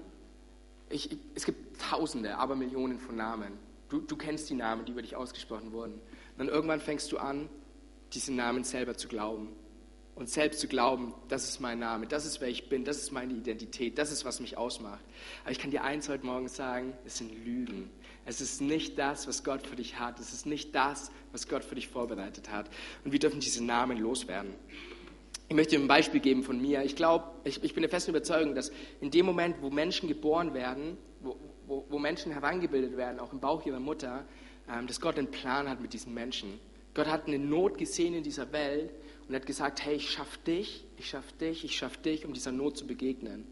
ich, 0.89 1.13
ich, 1.13 1.19
es 1.35 1.45
gibt 1.45 1.81
Tausende, 1.81 2.39
aber 2.39 2.57
Millionen 2.57 2.99
von 2.99 3.17
Namen. 3.17 3.53
Du, 3.89 4.01
du 4.01 4.17
kennst 4.17 4.51
die 4.51 4.55
Namen, 4.55 4.85
die 4.85 4.93
über 4.93 5.03
dich 5.03 5.15
ausgesprochen 5.15 5.73
wurden. 5.73 5.95
Und 5.95 6.39
dann 6.39 6.49
irgendwann 6.49 6.81
fängst 6.81 7.13
du 7.13 7.19
an, 7.19 7.49
diesen 8.13 8.37
Namen 8.37 8.65
selber 8.65 8.97
zu 8.97 9.09
glauben. 9.09 9.49
Und 10.17 10.31
selbst 10.31 10.61
zu 10.61 10.67
glauben, 10.67 11.15
das 11.29 11.47
ist 11.47 11.61
mein 11.61 11.79
Name, 11.79 12.07
das 12.07 12.25
ist 12.25 12.41
wer 12.41 12.49
ich 12.49 12.71
bin, 12.71 12.85
das 12.85 12.97
ist 12.97 13.13
meine 13.13 13.35
Identität, 13.35 13.99
das 13.99 14.11
ist, 14.11 14.25
was 14.25 14.41
mich 14.41 14.57
ausmacht. 14.57 15.05
Aber 15.43 15.53
ich 15.53 15.59
kann 15.59 15.71
dir 15.71 15.85
eins 15.85 16.09
heute 16.09 16.25
Morgen 16.25 16.49
sagen, 16.49 16.95
es 17.05 17.19
sind 17.19 17.45
Lügen. 17.45 17.91
Es 18.25 18.41
ist 18.41 18.63
nicht 18.63 18.99
das, 18.99 19.29
was 19.29 19.45
Gott 19.45 19.67
für 19.67 19.77
dich 19.77 19.99
hat. 20.01 20.19
Es 20.19 20.33
ist 20.33 20.47
nicht 20.47 20.75
das, 20.75 21.11
was 21.33 21.47
Gott 21.49 21.65
für 21.65 21.75
dich 21.75 21.89
vorbereitet 21.89 22.51
hat. 22.51 22.71
Und 23.05 23.13
wir 23.13 23.19
dürfen 23.19 23.41
diese 23.41 23.63
Namen 23.63 23.99
loswerden. 23.99 24.55
Ich 25.49 25.55
möchte 25.55 25.77
ein 25.77 25.87
Beispiel 25.87 26.21
geben 26.21 26.43
von 26.43 26.61
mir. 26.61 26.83
Ich 26.83 26.97
glaube, 26.97 27.27
ich, 27.45 27.63
ich 27.63 27.75
bin 27.75 27.83
der 27.83 27.91
festen 27.91 28.11
Überzeugung, 28.11 28.55
dass 28.55 28.73
in 29.03 29.11
dem 29.11 29.27
Moment, 29.27 29.57
wo 29.61 29.69
Menschen 29.69 30.09
geboren 30.09 30.55
werden, 30.55 30.97
wo, 31.21 31.37
wo, 31.67 31.85
wo 31.91 31.99
Menschen 31.99 32.33
herangebildet 32.33 32.97
werden, 32.97 33.21
auch 33.21 33.33
im 33.35 33.39
Bauch 33.39 33.65
ihrer 33.67 33.81
Mutter, 33.81 34.25
ähm, 34.69 34.87
dass 34.87 34.99
Gott 34.99 35.19
einen 35.19 35.31
Plan 35.31 35.69
hat 35.69 35.81
mit 35.81 35.93
diesen 35.93 36.15
Menschen. 36.15 36.59
Gott 36.97 37.09
hat 37.09 37.27
eine 37.27 37.39
Not 37.39 37.77
gesehen 37.77 38.15
in 38.15 38.23
dieser 38.23 38.53
Welt 38.53 38.91
und 39.29 39.35
hat 39.35 39.45
gesagt, 39.45 39.85
hey, 39.85 39.97
ich 39.97 40.11
schaff 40.11 40.39
dich, 40.39 40.87
ich 40.97 41.09
schaff 41.11 41.31
dich, 41.33 41.63
ich 41.63 41.77
schaff 41.77 41.99
dich, 41.99 42.25
um 42.25 42.33
dieser 42.33 42.53
Not 42.53 42.79
zu 42.79 42.87
begegnen. 42.87 43.47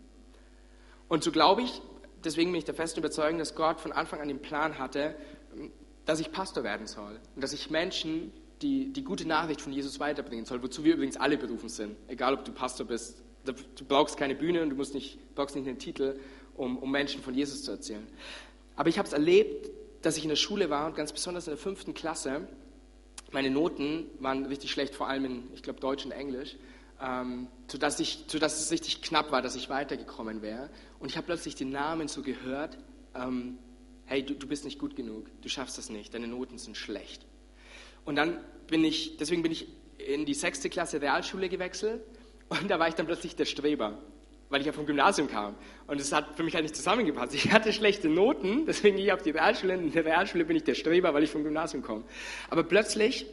Und 1.09 1.23
so 1.23 1.31
glaube 1.31 1.63
ich, 1.63 1.83
deswegen 2.25 2.51
bin 2.51 2.59
ich 2.59 2.65
der 2.65 2.75
festen 2.75 3.01
Überzeugung, 3.01 3.39
dass 3.39 3.55
Gott 3.55 3.81
von 3.81 3.93
Anfang 3.93 4.21
an 4.21 4.29
den 4.29 4.41
Plan 4.41 4.79
hatte, 4.79 5.15
dass 6.07 6.21
ich 6.21 6.33
Pastor 6.33 6.65
werden 6.65 6.87
soll 6.87 7.21
und 7.35 7.45
dass 7.45 7.53
ich 7.53 7.71
Menschen 7.71 8.33
die, 8.63 8.91
die 8.93 9.05
gute 9.05 9.29
Nachricht 9.29 9.61
von 9.61 9.75
Jesus 9.75 10.01
weiterbringen 10.01 10.47
soll, 10.47 10.63
wozu 10.63 10.83
wir 10.83 10.95
übrigens 10.95 11.19
alle 11.19 11.37
berufen 11.37 11.69
sind, 11.69 11.97
egal 12.09 12.33
ob 12.33 12.47
du 12.47 12.53
Pastor 12.53 12.87
bist. 12.87 13.23
Du 13.45 13.85
brauchst 13.87 14.17
keine 14.17 14.35
Bühne 14.35 14.63
und 14.63 14.71
du 14.71 14.77
musst 14.77 14.95
nicht, 14.95 15.19
brauchst 15.35 15.55
nicht 15.55 15.69
einen 15.69 15.79
Titel, 15.79 16.19
um, 16.57 16.79
um 16.79 16.91
Menschen 16.91 17.21
von 17.23 17.35
Jesus 17.35 17.63
zu 17.63 17.73
erzählen. 17.73 18.07
Aber 18.75 18.89
ich 18.89 18.97
habe 18.97 19.07
es 19.07 19.13
erlebt, 19.13 19.71
dass 20.01 20.17
ich 20.17 20.23
in 20.23 20.31
der 20.31 20.37
Schule 20.37 20.71
war 20.71 20.87
und 20.87 20.95
ganz 20.95 21.13
besonders 21.13 21.47
in 21.47 21.51
der 21.51 21.59
fünften 21.59 21.93
Klasse. 21.93 22.49
Meine 23.35 23.51
Noten 23.51 24.07
waren 24.21 24.47
richtig 24.47 24.71
schlecht, 24.71 24.95
vor 24.95 25.09
allem 25.09 25.25
in, 25.25 25.43
ich 25.55 25.65
glaube, 25.65 25.81
Deutsch 25.81 26.05
und 26.05 26.13
Englisch, 26.13 26.55
ähm, 27.03 27.49
sodass, 27.67 27.99
ich, 27.99 28.27
sodass 28.29 28.61
es 28.61 28.71
richtig 28.71 29.03
knapp 29.03 29.33
war, 29.33 29.43
dass 29.43 29.57
ich 29.57 29.69
weitergekommen 29.69 30.41
wäre. 30.41 30.71
Und 31.01 31.09
ich 31.09 31.17
habe 31.17 31.27
plötzlich 31.27 31.57
den 31.57 31.71
Namen 31.71 32.07
so 32.07 32.23
gehört, 32.23 32.79
ähm, 33.13 33.59
hey, 34.05 34.25
du, 34.25 34.35
du 34.35 34.47
bist 34.47 34.65
nicht 34.65 34.79
gut 34.79 34.95
genug, 34.95 35.27
du 35.43 35.49
schaffst 35.49 35.79
das 35.79 35.91
nicht, 35.91 36.15
deine 36.15 36.29
Noten 36.29 36.59
sind 36.59 36.77
schlecht. 36.77 37.27
Und 38.05 38.15
dann 38.15 38.39
bin 38.69 38.85
ich, 38.85 39.17
deswegen 39.17 39.43
bin 39.43 39.51
ich 39.51 39.67
in 39.99 40.27
die 40.27 40.35
sechste 40.35 40.71
Klasse 40.71 41.03
Realschule 41.03 41.49
gewechselt 41.49 42.05
und 42.51 42.71
da 42.71 42.79
war 42.79 42.87
ich 42.87 42.95
dann 42.95 43.07
plötzlich 43.07 43.35
der 43.35 43.47
Streber 43.47 43.99
weil 44.55 44.61
ich 44.61 44.69
ja 44.69 44.73
vom 44.73 44.87
Gymnasium 44.87 45.27
kam. 45.27 45.57
Und 45.89 46.01
es 46.01 46.13
hat 46.13 46.37
für 46.37 46.45
mich 46.45 46.55
halt 46.55 46.63
nicht 46.63 46.77
zusammengepasst. 46.77 47.35
Ich 47.35 47.51
hatte 47.51 47.73
schlechte 47.73 48.09
Noten, 48.09 48.67
deswegen 48.67 48.97
gehe 48.97 49.07
ich 49.07 49.13
auf 49.13 49.21
die 49.21 49.31
Realschule. 49.31 49.75
In 49.75 49.91
der 49.91 50.05
Realschule 50.05 50.45
bin 50.45 50.55
ich 50.55 50.63
der 50.63 50.77
Streber, 50.77 51.13
weil 51.13 51.25
ich 51.25 51.31
vom 51.33 51.43
Gymnasium 51.43 51.83
komme. 51.83 52.05
Aber 52.51 52.63
plötzlich 52.63 53.27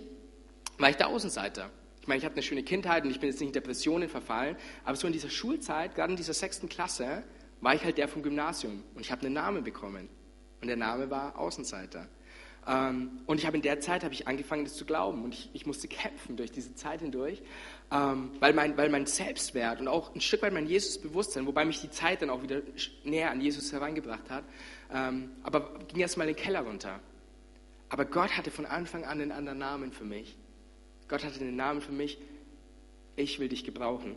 war 0.79 0.89
ich 0.89 0.95
der 0.95 1.09
Außenseiter. 1.09 1.69
Ich 2.01 2.07
meine, 2.07 2.17
ich 2.17 2.25
hatte 2.25 2.37
eine 2.37 2.41
schöne 2.41 2.63
Kindheit 2.63 3.03
und 3.03 3.11
ich 3.11 3.19
bin 3.19 3.29
jetzt 3.29 3.39
nicht 3.39 3.49
in 3.49 3.53
Depressionen 3.53 4.09
verfallen, 4.09 4.55
aber 4.83 4.95
so 4.95 5.05
in 5.05 5.13
dieser 5.13 5.29
Schulzeit, 5.29 5.93
gerade 5.93 6.09
in 6.09 6.17
dieser 6.17 6.33
sechsten 6.33 6.67
Klasse, 6.67 7.21
war 7.59 7.75
ich 7.75 7.83
halt 7.83 7.99
der 7.99 8.07
vom 8.07 8.23
Gymnasium 8.23 8.81
und 8.95 9.01
ich 9.01 9.11
habe 9.11 9.23
einen 9.23 9.35
Namen 9.35 9.63
bekommen. 9.63 10.09
Und 10.59 10.67
der 10.69 10.77
Name 10.77 11.11
war 11.11 11.37
Außenseiter. 11.37 12.07
Ähm, 12.67 13.21
und 13.25 13.39
ich 13.39 13.45
habe 13.45 13.57
in 13.57 13.63
der 13.63 13.79
Zeit 13.79 14.03
habe 14.03 14.13
ich 14.13 14.27
angefangen, 14.27 14.63
das 14.63 14.75
zu 14.75 14.85
glauben. 14.85 15.23
Und 15.23 15.33
ich, 15.33 15.49
ich 15.53 15.65
musste 15.65 15.87
kämpfen 15.87 16.37
durch 16.37 16.51
diese 16.51 16.75
Zeit 16.75 17.01
hindurch, 17.01 17.41
ähm, 17.91 18.31
weil, 18.39 18.53
mein, 18.53 18.77
weil 18.77 18.89
mein 18.89 19.05
Selbstwert 19.05 19.79
und 19.79 19.87
auch 19.87 20.13
ein 20.13 20.21
Stück 20.21 20.41
weit 20.41 20.53
mein 20.53 20.67
Jesusbewusstsein, 20.67 21.47
wobei 21.47 21.65
mich 21.65 21.81
die 21.81 21.89
Zeit 21.89 22.21
dann 22.21 22.29
auch 22.29 22.43
wieder 22.43 22.61
näher 23.03 23.31
an 23.31 23.41
Jesus 23.41 23.71
herangebracht 23.71 24.29
hat, 24.29 24.43
ähm, 24.93 25.31
aber 25.43 25.79
ging 25.87 25.99
erst 25.99 26.17
mal 26.17 26.27
in 26.27 26.35
den 26.35 26.41
Keller 26.41 26.61
runter. 26.61 26.99
Aber 27.89 28.05
Gott 28.05 28.37
hatte 28.37 28.51
von 28.51 28.65
Anfang 28.65 29.03
an 29.03 29.21
einen 29.21 29.31
anderen 29.31 29.59
Namen 29.59 29.91
für 29.91 30.05
mich. 30.05 30.37
Gott 31.09 31.25
hatte 31.25 31.41
einen 31.41 31.57
Namen 31.57 31.81
für 31.81 31.91
mich. 31.91 32.19
Ich 33.17 33.39
will 33.39 33.49
dich 33.49 33.65
gebrauchen. 33.65 34.15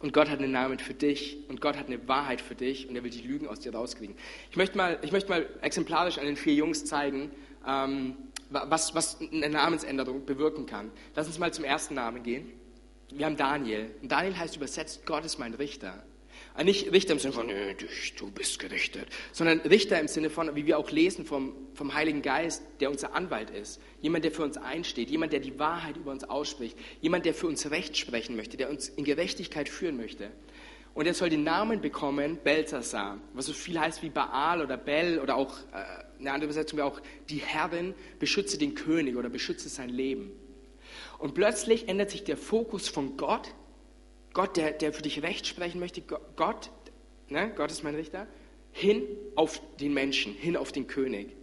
Und 0.00 0.12
Gott 0.12 0.28
hat 0.28 0.38
einen 0.38 0.52
Namen 0.52 0.78
für 0.78 0.94
dich 0.94 1.38
und 1.48 1.60
Gott 1.60 1.76
hat 1.76 1.86
eine 1.86 2.06
Wahrheit 2.08 2.40
für 2.40 2.54
dich 2.54 2.88
und 2.88 2.96
er 2.96 3.04
will 3.04 3.10
die 3.10 3.22
Lügen 3.22 3.48
aus 3.48 3.60
dir 3.60 3.74
rauskriegen. 3.74 4.16
Ich 4.50 4.56
möchte 4.56 4.76
mal, 4.76 4.98
ich 5.02 5.12
möchte 5.12 5.30
mal 5.30 5.48
exemplarisch 5.62 6.18
an 6.18 6.26
den 6.26 6.36
vier 6.36 6.54
Jungs 6.54 6.84
zeigen, 6.84 7.30
ähm, 7.66 8.16
was, 8.50 8.94
was 8.94 9.20
eine 9.20 9.48
Namensänderung 9.48 10.26
bewirken 10.26 10.66
kann. 10.66 10.90
Lass 11.14 11.26
uns 11.26 11.38
mal 11.38 11.52
zum 11.52 11.64
ersten 11.64 11.94
Namen 11.94 12.22
gehen. 12.22 12.52
Wir 13.10 13.26
haben 13.26 13.36
Daniel. 13.36 13.90
Und 14.02 14.12
Daniel 14.12 14.36
heißt 14.36 14.56
übersetzt, 14.56 15.06
Gott 15.06 15.24
ist 15.24 15.38
mein 15.38 15.54
Richter. 15.54 16.02
Also 16.56 16.66
nicht 16.66 16.92
Richter 16.92 17.14
im 17.14 17.18
Sinne 17.18 17.34
von, 17.34 17.48
nö, 17.48 17.74
du 18.16 18.30
bist 18.30 18.60
gerichtet, 18.60 19.08
sondern 19.32 19.58
Richter 19.60 19.98
im 19.98 20.06
Sinne 20.06 20.30
von, 20.30 20.54
wie 20.54 20.66
wir 20.66 20.78
auch 20.78 20.92
lesen 20.92 21.26
vom, 21.26 21.52
vom 21.74 21.94
Heiligen 21.94 22.22
Geist, 22.22 22.62
der 22.78 22.90
unser 22.90 23.12
Anwalt 23.12 23.50
ist. 23.50 23.80
Jemand, 24.00 24.24
der 24.24 24.30
für 24.30 24.44
uns 24.44 24.56
einsteht, 24.56 25.10
jemand, 25.10 25.32
der 25.32 25.40
die 25.40 25.58
Wahrheit 25.58 25.96
über 25.96 26.12
uns 26.12 26.22
ausspricht, 26.22 26.78
jemand, 27.00 27.26
der 27.26 27.34
für 27.34 27.48
uns 27.48 27.70
Recht 27.72 27.96
sprechen 27.96 28.36
möchte, 28.36 28.56
der 28.56 28.70
uns 28.70 28.88
in 28.88 29.02
Gerechtigkeit 29.02 29.68
führen 29.68 29.96
möchte. 29.96 30.30
Und 30.94 31.06
er 31.08 31.14
soll 31.14 31.28
den 31.28 31.42
Namen 31.42 31.80
bekommen, 31.80 32.38
Belzasar, 32.44 33.18
was 33.32 33.46
so 33.46 33.52
viel 33.52 33.80
heißt 33.80 34.04
wie 34.04 34.10
Baal 34.10 34.62
oder 34.62 34.76
Bel 34.76 35.18
oder 35.18 35.34
auch, 35.34 35.58
äh, 35.72 36.20
eine 36.20 36.30
andere 36.30 36.44
Übersetzung 36.44 36.76
wäre 36.76 36.86
auch, 36.86 37.00
die 37.30 37.38
Herrin 37.38 37.94
beschütze 38.20 38.58
den 38.58 38.76
König 38.76 39.16
oder 39.16 39.28
beschütze 39.28 39.68
sein 39.68 39.88
Leben. 39.88 40.30
Und 41.18 41.34
plötzlich 41.34 41.88
ändert 41.88 42.10
sich 42.10 42.22
der 42.22 42.36
Fokus 42.36 42.88
von 42.88 43.16
Gott 43.16 43.52
Gott, 44.34 44.56
der, 44.56 44.72
der 44.72 44.92
für 44.92 45.02
dich 45.02 45.22
Recht 45.22 45.46
sprechen 45.46 45.80
möchte, 45.80 46.02
Gott, 46.02 46.70
ne, 47.28 47.52
Gott 47.56 47.70
ist 47.70 47.84
mein 47.84 47.94
Richter, 47.94 48.26
hin 48.72 49.02
auf 49.36 49.60
den 49.80 49.94
Menschen, 49.94 50.34
hin 50.34 50.56
auf 50.56 50.72
den 50.72 50.88
König. 50.88 51.34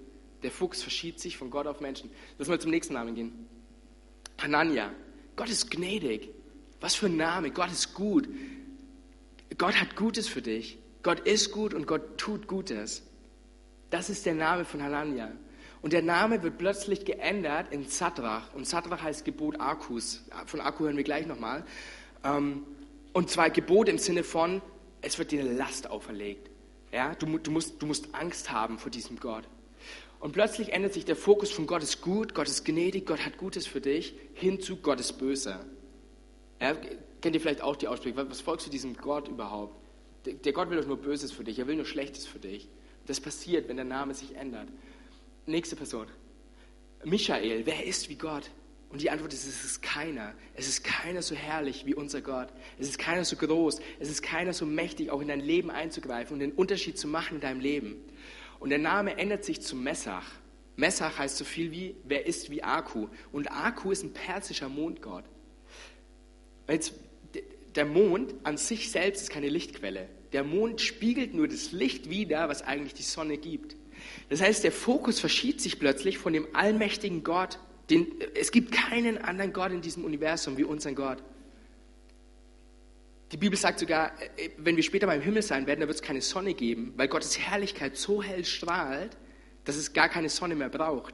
Der 0.43 0.51
Fuchs 0.51 0.82
verschiebt 0.82 1.19
sich 1.19 1.38
von 1.38 1.49
Gott 1.49 1.67
auf 1.67 1.80
Menschen. 1.80 2.12
Lass 2.38 2.47
mal 2.47 2.60
zum 2.60 2.71
nächsten 2.71 2.93
Namen 2.93 3.15
gehen. 3.15 3.47
Hanania. 4.39 4.91
Gott 5.36 5.49
ist 5.49 5.71
gnädig. 5.71 6.30
Was 6.82 6.95
für 6.95 7.06
ein 7.06 7.15
Name. 7.15 7.51
Gott 7.51 7.71
ist 7.71 7.93
gut. 7.93 8.27
Gott 9.58 9.80
hat 9.80 9.95
Gutes 9.95 10.27
für 10.27 10.41
dich. 10.41 10.77
Gott 11.04 11.21
ist 11.21 11.51
gut 11.51 11.73
und 11.73 11.88
Gott 11.88 12.17
tut 12.17 12.47
Gutes. 12.47 13.04
Das 13.91 14.10
ist 14.10 14.25
der 14.25 14.34
Name 14.34 14.65
von 14.65 14.82
Hanania. 14.82 15.32
Und 15.82 15.93
der 15.93 16.01
Name 16.01 16.43
wird 16.43 16.58
plötzlich 16.58 17.06
geändert 17.06 17.71
in 17.71 17.88
Sadrach. 17.88 18.54
Und 18.54 18.67
Sadrach 18.67 19.01
heißt 19.01 19.25
Gebot 19.25 19.60
Akkus. 19.60 20.23
Von 20.45 20.62
Akku 20.62 20.84
hören 20.86 20.97
wir 20.97 21.04
gleich 21.04 21.25
nochmal. 21.27 21.63
Ähm, 22.23 22.63
und 23.13 23.30
zwar 23.30 23.50
Gebot 23.50 23.89
im 23.89 23.97
Sinne 23.97 24.24
von, 24.24 24.62
es 25.02 25.17
wird 25.19 25.32
dir 25.32 25.41
eine 25.41 25.54
Last 25.54 25.89
auferlegt. 25.89 26.50
Ja, 26.91 27.15
du, 27.15 27.38
du, 27.38 27.52
musst, 27.52 27.82
du 27.82 27.86
musst 27.86 28.13
Angst 28.13 28.52
haben 28.52 28.78
vor 28.78 28.91
diesem 28.91 29.19
Gott. 29.19 29.47
Und 30.19 30.34
plötzlich 30.34 30.74
ändert 30.74 30.93
sich 30.93 31.06
der 31.06 31.15
Fokus 31.15 31.50
von 31.52 31.65
Gott 31.65 31.82
ist 31.82 32.02
gut, 32.02 32.36
Gott 32.36 32.47
ist 32.47 32.63
gnädig, 32.63 33.08
Gott 33.08 33.26
hat 33.26 33.38
Gutes 33.38 33.65
für 33.65 33.82
dich, 33.82 34.13
hin 34.34 34.60
zu 34.60 34.78
Gott 34.78 35.00
ist 35.00 35.13
böse. 35.13 35.65
Ja, 36.60 36.76
kennt 37.21 37.36
ihr 37.36 37.41
vielleicht 37.41 37.62
auch 37.62 37.76
die 37.76 37.88
Aussprache? 37.88 38.30
Was 38.30 38.41
folgst 38.41 38.67
du 38.67 38.71
diesem 38.71 38.95
Gott 38.95 39.28
überhaupt? 39.28 39.76
Der, 40.26 40.34
der 40.34 40.54
Gott 40.54 40.69
will 40.69 40.80
doch 40.80 40.86
nur 40.86 40.97
Böses 40.97 41.32
für 41.32 41.43
dich, 41.43 41.58
er 41.58 41.67
will 41.67 41.76
nur 41.76 41.86
Schlechtes 41.86 42.28
für 42.28 42.38
dich. 42.38 42.69
Das 43.08 43.19
passiert, 43.19 43.67
wenn 43.67 43.78
der 43.78 43.86
Name 43.86 44.13
sich 44.13 44.36
ändert. 44.36 44.67
Nächste 45.47 45.76
Person. 45.76 46.06
Michael, 47.04 47.65
wer 47.65 47.84
ist 47.86 48.10
wie 48.10 48.15
Gott? 48.15 48.52
Und 48.91 49.01
die 49.01 49.10
Antwort 49.10 49.34
ist, 49.34 49.47
es 49.47 49.63
ist 49.63 49.82
keiner. 49.82 50.34
Es 50.54 50.67
ist 50.67 50.84
keiner 50.84 51.21
so 51.21 51.34
herrlich 51.34 51.86
wie 51.86 51.95
unser 51.95 52.21
Gott. 52.21 52.49
Es 52.77 52.88
ist 52.88 52.99
keiner 52.99 53.23
so 53.23 53.38
groß. 53.38 53.80
Es 53.99 54.10
ist 54.10 54.21
keiner 54.21 54.54
so 54.54 54.65
mächtig, 54.65 55.12
auch 55.12 55.21
in 55.21 55.30
dein 55.30 55.39
Leben 55.39 55.71
einzugreifen 55.71 56.34
und 56.34 56.39
den 56.39 56.51
Unterschied 56.51 56.97
zu 56.97 57.08
machen 57.08 57.36
in 57.36 57.41
deinem 57.41 57.62
Leben. 57.62 57.95
Und 58.60 58.69
der 58.69 58.80
Name 58.80 59.17
ändert 59.17 59.45
sich 59.45 59.62
zu 59.62 59.75
Messach. 59.75 60.25
Messach 60.75 61.17
heißt 61.19 61.38
so 61.38 61.45
viel 61.45 61.71
wie, 61.71 61.95
wer 62.04 62.25
ist 62.25 62.49
wie 62.49 62.63
Aku. 62.63 63.08
Und 63.32 63.49
Aku 63.51 63.91
ist 63.91 64.04
ein 64.04 64.13
persischer 64.13 64.67
Mondgott. 64.67 65.23
Jetzt, 66.67 66.93
der 67.75 67.86
Mond 67.86 68.34
an 68.43 68.58
sich 68.58 68.91
selbst 68.91 69.23
ist 69.23 69.30
keine 69.30 69.49
Lichtquelle. 69.49 70.10
Der 70.34 70.43
Mond 70.43 70.82
spiegelt 70.82 71.34
nur 71.34 71.47
das 71.47 71.71
Licht 71.71 72.10
wider, 72.10 72.49
was 72.49 72.62
eigentlich 72.62 72.93
die 72.93 73.04
Sonne 73.04 73.38
gibt. 73.38 73.75
Das 74.30 74.41
heißt, 74.41 74.63
der 74.63 74.71
Fokus 74.71 75.19
verschiebt 75.19 75.62
sich 75.62 75.80
plötzlich 75.80 76.17
von 76.17 76.34
dem 76.34 76.47
allmächtigen 76.54 77.23
Gott 77.23 77.60
den, 77.91 78.08
es 78.34 78.51
gibt 78.51 78.71
keinen 78.71 79.17
anderen 79.17 79.54
Gott 79.54 79.71
in 79.71 79.82
diesem 79.82 80.06
Universum 80.06 80.58
wie 80.58 80.63
unseren 80.63 80.95
Gott. 80.95 81.21
Die 83.32 83.38
Bibel 83.38 83.58
sagt 83.58 83.80
sogar, 83.80 84.12
äh, 84.38 84.49
wenn 84.58 84.75
wir 84.75 84.84
später 84.84 85.08
mal 85.08 85.15
im 85.15 85.21
Himmel 85.21 85.41
sein 85.41 85.67
werden, 85.67 85.82
da 85.82 85.88
wird 85.88 85.95
es 85.95 86.01
keine 86.01 86.21
Sonne 86.21 86.54
geben, 86.54 86.93
weil 86.97 87.08
Gottes 87.08 87.38
Herrlichkeit 87.38 87.97
so 87.97 88.23
hell 88.23 88.45
strahlt, 88.45 89.17
dass 89.65 89.75
es 89.75 89.93
gar 89.93 90.10
keine 90.10 90.30
Sonne 90.30 90.56
mehr 90.56 90.69
braucht. 90.69 91.13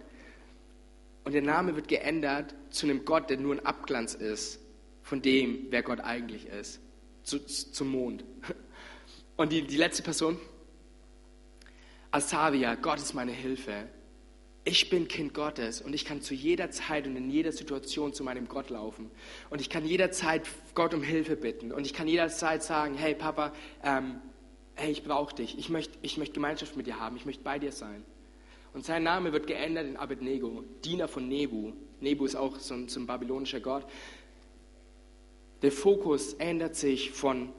Und 1.23 1.33
der 1.33 1.41
Name 1.41 1.75
wird 1.75 1.87
geändert 1.87 2.55
zu 2.69 2.85
einem 2.85 3.03
Gott, 3.03 3.29
der 3.29 3.37
nur 3.37 3.55
ein 3.55 3.65
Abglanz 3.65 4.13
ist 4.13 4.59
von 5.03 5.21
dem, 5.21 5.67
wer 5.69 5.83
Gott 5.83 5.99
eigentlich 5.99 6.47
ist, 6.47 6.79
zu, 7.23 7.39
zum 7.45 7.89
Mond. 7.89 8.23
Und 9.37 9.51
die, 9.51 9.61
die 9.61 9.77
letzte 9.77 10.03
Person, 10.03 10.39
Asavia, 12.11 12.75
Gott 12.75 12.97
ist 12.97 13.13
meine 13.13 13.31
Hilfe 13.31 13.87
ich 14.67 14.89
bin 14.89 15.08
Kind 15.08 15.34
Gottes 15.34 15.80
und 15.80 15.93
ich 15.93 16.03
kann 16.03 16.21
zu 16.21 16.34
jeder 16.34 16.69
Zeit 16.71 17.08
und 17.08 17.15
in 17.15 17.30
jeder 17.30 17.53
Situation 17.53 18.13
zu 18.13 18.25
meinem 18.25 18.49
Gott 18.49 18.69
laufen. 18.69 19.10
Und 19.49 19.62
ich 19.62 19.69
kann 19.69 19.86
jederzeit 19.86 20.41
Gott 20.75 20.93
um 20.93 21.01
Hilfe 21.01 21.38
bitten. 21.38 21.71
Und 21.71 21.86
ich 21.86 21.93
kann 21.93 22.06
jederzeit 22.06 22.62
sagen, 22.63 22.95
hey 22.95 23.15
Papa, 23.15 23.53
ähm, 23.82 24.17
hey, 24.75 24.91
ich 24.91 25.06
brauche 25.06 25.34
dich. 25.34 25.58
Ich 25.58 25.69
möchte 25.69 25.97
ich 26.01 26.17
möcht 26.17 26.34
Gemeinschaft 26.34 26.75
mit 26.75 26.86
dir 26.86 26.99
haben. 26.99 27.15
Ich 27.15 27.25
möchte 27.25 27.43
bei 27.43 27.60
dir 27.60 27.71
sein. 27.71 28.03
Und 28.73 28.84
sein 28.84 29.03
Name 29.03 29.32
wird 29.32 29.47
geändert 29.47 29.88
in 29.88 29.95
Abednego, 29.95 30.65
Diener 30.84 31.08
von 31.08 31.30
Nebu. 31.30 31.71
Nebu 32.01 32.25
ist 32.25 32.36
auch 32.36 32.60
so 32.60 32.73
ein, 32.73 32.89
so 32.89 32.99
ein 32.99 33.08
babylonischer 33.08 33.62
Gott. 33.62 33.86
Der 35.62 35.71
Fokus 35.71 36.34
ändert 36.34 36.75
sich 36.75 37.12
von, 37.12 37.53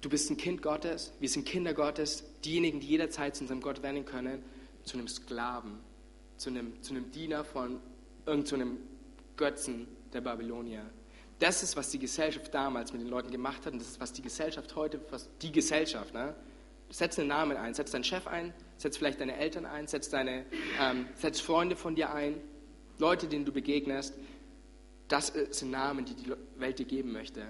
du 0.00 0.08
bist 0.08 0.30
ein 0.30 0.38
Kind 0.38 0.62
Gottes, 0.62 1.12
wir 1.20 1.28
sind 1.28 1.44
Kinder 1.44 1.74
Gottes, 1.74 2.24
diejenigen, 2.46 2.80
die 2.80 2.86
jederzeit 2.86 3.36
zu 3.36 3.44
unserem 3.44 3.60
Gott 3.60 3.82
werden 3.82 4.06
können, 4.06 4.42
zu 4.84 4.96
einem 4.96 5.06
Sklaven 5.06 5.89
zu 6.40 6.48
einem, 6.48 6.82
zu 6.82 6.94
einem 6.94 7.10
Diener 7.10 7.44
von 7.44 7.78
irgendeinem 8.24 8.78
Götzen 9.36 9.86
der 10.14 10.22
Babylonier. 10.22 10.82
Das 11.38 11.62
ist, 11.62 11.76
was 11.76 11.90
die 11.90 11.98
Gesellschaft 11.98 12.52
damals 12.54 12.92
mit 12.92 13.02
den 13.02 13.08
Leuten 13.08 13.30
gemacht 13.30 13.66
hat 13.66 13.74
und 13.74 13.78
das 13.78 13.88
ist, 13.88 14.00
was 14.00 14.12
die 14.14 14.22
Gesellschaft 14.22 14.74
heute, 14.74 15.00
was 15.10 15.28
die 15.42 15.52
Gesellschaft, 15.52 16.14
ne? 16.14 16.34
Setz 16.88 17.18
einen 17.18 17.28
Namen 17.28 17.56
ein, 17.56 17.72
setz 17.74 17.92
deinen 17.92 18.04
Chef 18.04 18.26
ein, 18.26 18.52
setz 18.78 18.96
vielleicht 18.96 19.20
deine 19.20 19.36
Eltern 19.36 19.64
ein, 19.64 19.86
setz, 19.86 20.08
deine, 20.08 20.44
ähm, 20.80 21.06
setz 21.14 21.40
Freunde 21.40 21.76
von 21.76 21.94
dir 21.94 22.12
ein, 22.12 22.34
Leute, 22.98 23.28
denen 23.28 23.44
du 23.44 23.52
begegnest. 23.52 24.14
Das 25.08 25.32
sind 25.50 25.70
Namen, 25.70 26.04
die 26.04 26.14
die 26.14 26.32
Welt 26.56 26.78
dir 26.78 26.86
geben 26.86 27.12
möchte. 27.12 27.42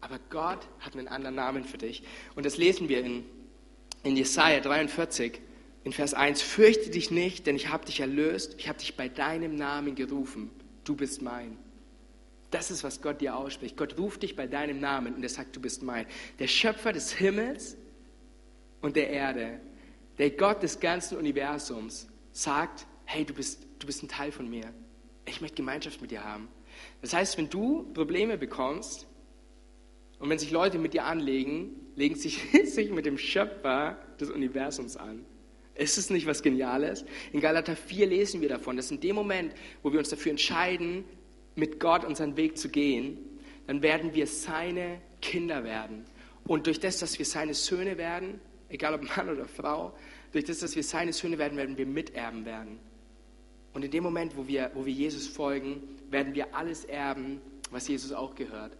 Aber 0.00 0.18
Gott 0.30 0.66
hat 0.80 0.96
einen 0.96 1.08
anderen 1.08 1.36
Namen 1.36 1.64
für 1.64 1.78
dich. 1.78 2.02
Und 2.34 2.46
das 2.46 2.56
lesen 2.56 2.88
wir 2.88 3.04
in, 3.04 3.24
in 4.02 4.16
Jesaja 4.16 4.60
43 4.60 5.40
in 5.82 5.92
Vers 5.92 6.14
1, 6.14 6.42
fürchte 6.42 6.90
dich 6.90 7.10
nicht, 7.10 7.46
denn 7.46 7.56
ich 7.56 7.68
habe 7.68 7.86
dich 7.86 8.00
erlöst, 8.00 8.54
ich 8.58 8.68
habe 8.68 8.78
dich 8.78 8.96
bei 8.96 9.08
deinem 9.08 9.54
Namen 9.54 9.94
gerufen, 9.94 10.50
du 10.84 10.94
bist 10.94 11.22
mein. 11.22 11.56
Das 12.50 12.70
ist, 12.70 12.82
was 12.82 13.00
Gott 13.00 13.20
dir 13.20 13.36
ausspricht. 13.36 13.76
Gott 13.76 13.96
ruft 13.96 14.22
dich 14.22 14.34
bei 14.34 14.46
deinem 14.46 14.80
Namen 14.80 15.14
und 15.14 15.22
er 15.22 15.28
sagt, 15.28 15.54
du 15.54 15.60
bist 15.60 15.82
mein. 15.82 16.06
Der 16.38 16.48
Schöpfer 16.48 16.92
des 16.92 17.12
Himmels 17.12 17.76
und 18.80 18.96
der 18.96 19.08
Erde, 19.10 19.60
der 20.18 20.30
Gott 20.30 20.62
des 20.62 20.80
ganzen 20.80 21.16
Universums, 21.16 22.08
sagt, 22.32 22.86
hey, 23.04 23.24
du 23.24 23.32
bist, 23.32 23.66
du 23.78 23.86
bist 23.86 24.02
ein 24.02 24.08
Teil 24.08 24.32
von 24.32 24.50
mir. 24.50 24.74
Ich 25.26 25.40
möchte 25.40 25.56
Gemeinschaft 25.56 26.00
mit 26.00 26.10
dir 26.10 26.24
haben. 26.24 26.48
Das 27.02 27.14
heißt, 27.14 27.38
wenn 27.38 27.48
du 27.48 27.84
Probleme 27.94 28.36
bekommst 28.36 29.06
und 30.18 30.28
wenn 30.28 30.38
sich 30.38 30.50
Leute 30.50 30.78
mit 30.78 30.92
dir 30.92 31.04
anlegen, 31.04 31.92
legen 31.94 32.16
sich, 32.16 32.42
sich 32.64 32.90
mit 32.90 33.06
dem 33.06 33.16
Schöpfer 33.16 33.98
des 34.18 34.30
Universums 34.30 34.96
an. 34.96 35.24
Ist 35.80 35.96
es 35.96 36.10
nicht 36.10 36.26
was 36.26 36.42
Geniales? 36.42 37.06
In 37.32 37.40
Galater 37.40 37.74
4 37.74 38.06
lesen 38.06 38.42
wir 38.42 38.50
davon, 38.50 38.76
dass 38.76 38.90
in 38.90 39.00
dem 39.00 39.16
Moment, 39.16 39.54
wo 39.82 39.90
wir 39.90 39.98
uns 39.98 40.10
dafür 40.10 40.30
entscheiden, 40.30 41.04
mit 41.54 41.80
Gott 41.80 42.04
unseren 42.04 42.36
Weg 42.36 42.58
zu 42.58 42.68
gehen, 42.68 43.16
dann 43.66 43.80
werden 43.80 44.12
wir 44.12 44.26
seine 44.26 45.00
Kinder 45.22 45.64
werden. 45.64 46.04
Und 46.46 46.66
durch 46.66 46.80
das, 46.80 46.98
dass 46.98 47.18
wir 47.18 47.24
seine 47.24 47.54
Söhne 47.54 47.96
werden, 47.96 48.42
egal 48.68 48.92
ob 48.92 49.16
Mann 49.16 49.30
oder 49.30 49.46
Frau, 49.46 49.94
durch 50.32 50.44
das, 50.44 50.58
dass 50.58 50.76
wir 50.76 50.82
seine 50.82 51.14
Söhne 51.14 51.38
werden, 51.38 51.56
werden 51.56 51.78
wir 51.78 51.86
Miterben 51.86 52.44
werden. 52.44 52.78
Und 53.72 53.82
in 53.82 53.90
dem 53.90 54.02
Moment, 54.02 54.36
wo 54.36 54.46
wir, 54.46 54.70
wo 54.74 54.84
wir 54.84 54.92
Jesus 54.92 55.28
folgen, 55.28 55.82
werden 56.10 56.34
wir 56.34 56.54
alles 56.54 56.84
erben, 56.84 57.40
was 57.70 57.88
Jesus 57.88 58.12
auch 58.12 58.34
gehört. 58.34 58.76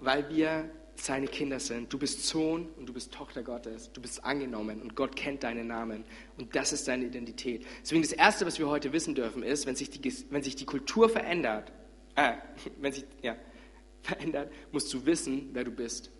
Weil 0.00 0.26
wir 0.30 0.70
seine 1.00 1.26
Kinder 1.26 1.60
sind. 1.60 1.92
Du 1.92 1.98
bist 1.98 2.26
Sohn 2.26 2.68
und 2.76 2.86
du 2.86 2.92
bist 2.92 3.12
Tochter 3.12 3.42
Gottes. 3.42 3.90
Du 3.92 4.00
bist 4.00 4.24
angenommen 4.24 4.82
und 4.82 4.94
Gott 4.94 5.16
kennt 5.16 5.42
deinen 5.42 5.66
Namen. 5.66 6.04
Und 6.36 6.54
das 6.54 6.72
ist 6.72 6.88
deine 6.88 7.06
Identität. 7.06 7.64
Deswegen 7.82 8.02
das 8.02 8.12
Erste, 8.12 8.46
was 8.46 8.58
wir 8.58 8.68
heute 8.68 8.92
wissen 8.92 9.14
dürfen, 9.14 9.42
ist, 9.42 9.66
wenn 9.66 9.76
sich 9.76 9.90
die, 9.90 10.12
wenn 10.30 10.42
sich 10.42 10.56
die 10.56 10.66
Kultur 10.66 11.08
verändert, 11.08 11.72
äh, 12.16 12.34
wenn 12.80 12.92
sich, 12.92 13.04
ja, 13.22 13.36
verändert, 14.02 14.52
musst 14.72 14.92
du 14.92 15.04
wissen, 15.06 15.50
wer 15.52 15.64
du 15.64 15.70
bist. 15.70 16.10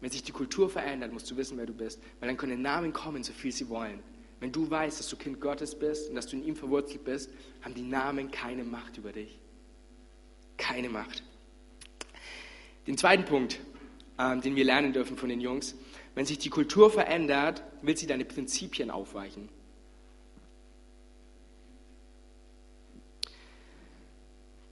Wenn 0.00 0.10
sich 0.10 0.22
die 0.22 0.32
Kultur 0.32 0.68
verändert, 0.68 1.12
musst 1.12 1.30
du 1.30 1.36
wissen, 1.36 1.56
wer 1.58 1.66
du 1.66 1.74
bist. 1.74 2.00
Weil 2.18 2.28
dann 2.28 2.36
können 2.36 2.60
Namen 2.60 2.92
kommen, 2.92 3.22
so 3.22 3.32
viel 3.32 3.52
sie 3.52 3.68
wollen. 3.68 4.00
Wenn 4.40 4.50
du 4.50 4.68
weißt, 4.68 4.98
dass 4.98 5.08
du 5.08 5.16
Kind 5.16 5.40
Gottes 5.40 5.78
bist 5.78 6.08
und 6.08 6.16
dass 6.16 6.26
du 6.26 6.36
in 6.36 6.44
ihm 6.44 6.56
verwurzelt 6.56 7.04
bist, 7.04 7.30
haben 7.60 7.74
die 7.74 7.82
Namen 7.82 8.32
keine 8.32 8.64
Macht 8.64 8.98
über 8.98 9.12
dich. 9.12 9.38
Keine 10.56 10.88
Macht. 10.88 11.22
Den 12.88 12.98
zweiten 12.98 13.24
Punkt, 13.24 13.60
den 14.18 14.56
wir 14.56 14.64
lernen 14.64 14.92
dürfen 14.92 15.16
von 15.16 15.28
den 15.28 15.40
Jungs. 15.40 15.74
Wenn 16.14 16.26
sich 16.26 16.38
die 16.38 16.50
Kultur 16.50 16.90
verändert, 16.90 17.62
will 17.80 17.96
sie 17.96 18.06
deine 18.06 18.24
Prinzipien 18.24 18.90
aufweichen. 18.90 19.48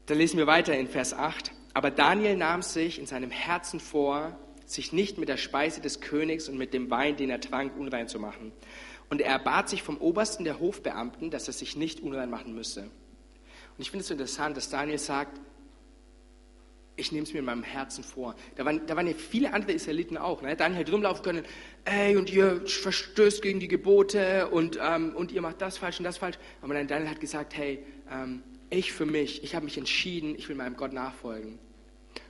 Da 0.07 0.14
lesen 0.14 0.38
wir 0.38 0.46
weiter 0.46 0.76
in 0.76 0.88
Vers 0.88 1.14
8. 1.14 1.53
Aber 1.72 1.90
Daniel 1.90 2.37
nahm 2.37 2.62
sich 2.62 2.98
in 2.98 3.07
seinem 3.07 3.31
Herzen 3.31 3.79
vor, 3.79 4.37
sich 4.66 4.92
nicht 4.92 5.18
mit 5.18 5.29
der 5.29 5.37
Speise 5.37 5.81
des 5.81 6.00
Königs 6.00 6.48
und 6.48 6.59
mit 6.59 6.74
dem 6.74 6.90
Wein, 6.90 7.16
den 7.16 7.31
er 7.31 7.40
trank, 7.40 7.76
unrein 7.76 8.09
zu 8.09 8.18
machen. 8.18 8.53
Und 9.09 9.20
er 9.20 9.31
erbat 9.31 9.68
sich 9.68 9.83
vom 9.83 9.98
Obersten 9.98 10.44
der 10.44 10.61
Hofbeamten, 10.61 11.31
dass 11.31 11.48
er 11.48 11.53
sich 11.53 11.76
nicht 11.76 12.00
unrein 12.00 12.31
machen 12.31 12.55
müsse. 12.55 12.83
Und 12.83 12.90
ich 13.79 13.90
finde 13.90 14.05
es 14.05 14.11
interessant, 14.11 14.57
dass 14.57 14.68
Daniel 14.68 14.98
sagt, 14.98 15.40
ich 17.00 17.12
nehme 17.12 17.24
es 17.24 17.32
mir 17.32 17.40
in 17.40 17.44
meinem 17.44 17.62
Herzen 17.62 18.04
vor. 18.04 18.34
Da 18.56 18.64
waren, 18.64 18.86
da 18.86 18.94
waren 18.94 19.06
ja 19.06 19.14
viele 19.14 19.52
andere 19.52 19.72
Israeliten 19.72 20.16
auch. 20.16 20.42
Ne? 20.42 20.54
Daniel 20.54 20.80
hätte 20.80 20.92
rumlaufen 20.92 21.24
können, 21.24 21.44
ey, 21.84 22.16
und 22.16 22.30
ihr 22.30 22.62
verstößt 22.66 23.42
gegen 23.42 23.58
die 23.58 23.68
Gebote 23.68 24.48
und, 24.48 24.78
ähm, 24.80 25.14
und 25.16 25.32
ihr 25.32 25.42
macht 25.42 25.60
das 25.60 25.78
falsch 25.78 25.98
und 25.98 26.04
das 26.04 26.18
falsch. 26.18 26.38
Aber 26.62 26.74
dann 26.74 26.86
Daniel 26.86 27.10
hat 27.10 27.20
gesagt, 27.20 27.56
hey, 27.56 27.84
ähm, 28.10 28.42
ich 28.68 28.92
für 28.92 29.06
mich, 29.06 29.42
ich 29.42 29.54
habe 29.54 29.64
mich 29.64 29.76
entschieden, 29.76 30.34
ich 30.36 30.48
will 30.48 30.56
meinem 30.56 30.76
Gott 30.76 30.92
nachfolgen. 30.92 31.58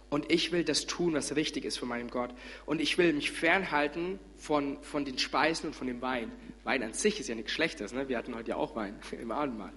Und 0.08 0.32
ich 0.32 0.50
will 0.50 0.64
das 0.64 0.86
tun, 0.86 1.14
was 1.14 1.36
richtig 1.36 1.64
ist 1.64 1.78
für 1.78 1.86
meinen 1.86 2.10
Gott. 2.10 2.34
Und 2.66 2.80
ich 2.80 2.98
will 2.98 3.12
mich 3.12 3.30
fernhalten 3.30 4.18
von, 4.36 4.82
von 4.82 5.04
den 5.04 5.18
Speisen 5.18 5.68
und 5.68 5.74
von 5.74 5.86
dem 5.86 6.02
Wein. 6.02 6.32
Wein 6.64 6.82
an 6.82 6.92
sich 6.92 7.20
ist 7.20 7.28
ja 7.28 7.36
nichts 7.36 7.52
Schlechtes. 7.52 7.92
Ne? 7.92 8.08
Wir 8.08 8.18
hatten 8.18 8.34
heute 8.34 8.50
ja 8.50 8.56
auch 8.56 8.74
Wein 8.74 8.98
im 9.20 9.30
Abendmahl. 9.30 9.72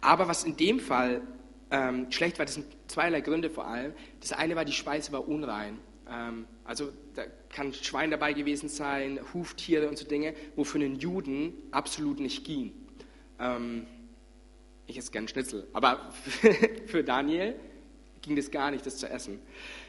Aber 0.00 0.26
was 0.26 0.42
in 0.42 0.56
dem 0.56 0.80
Fall 0.80 1.22
ähm, 1.70 2.10
schlecht 2.10 2.38
war, 2.38 2.46
das 2.46 2.54
sind 2.54 2.66
zweierlei 2.86 3.20
Gründe 3.20 3.50
vor 3.50 3.66
allem. 3.66 3.92
Das 4.20 4.32
eine 4.32 4.56
war, 4.56 4.64
die 4.64 4.72
Speise 4.72 5.12
war 5.12 5.28
unrein. 5.28 5.78
Ähm, 6.08 6.46
also 6.64 6.92
da 7.14 7.24
kann 7.48 7.72
Schwein 7.72 8.10
dabei 8.10 8.32
gewesen 8.32 8.68
sein, 8.68 9.18
Huftiere 9.34 9.88
und 9.88 9.98
so 9.98 10.06
Dinge, 10.06 10.34
wo 10.54 10.64
für 10.64 10.78
einen 10.78 10.96
Juden 10.96 11.54
absolut 11.72 12.20
nicht 12.20 12.44
ging. 12.44 12.72
Ähm, 13.40 13.86
ich 14.86 14.96
esse 14.96 15.10
gern 15.10 15.26
Schnitzel, 15.26 15.66
aber 15.72 16.12
für 16.86 17.02
Daniel 17.02 17.56
ging 18.22 18.36
das 18.36 18.50
gar 18.50 18.70
nicht, 18.70 18.86
das 18.86 18.98
zu 18.98 19.08
essen. 19.08 19.40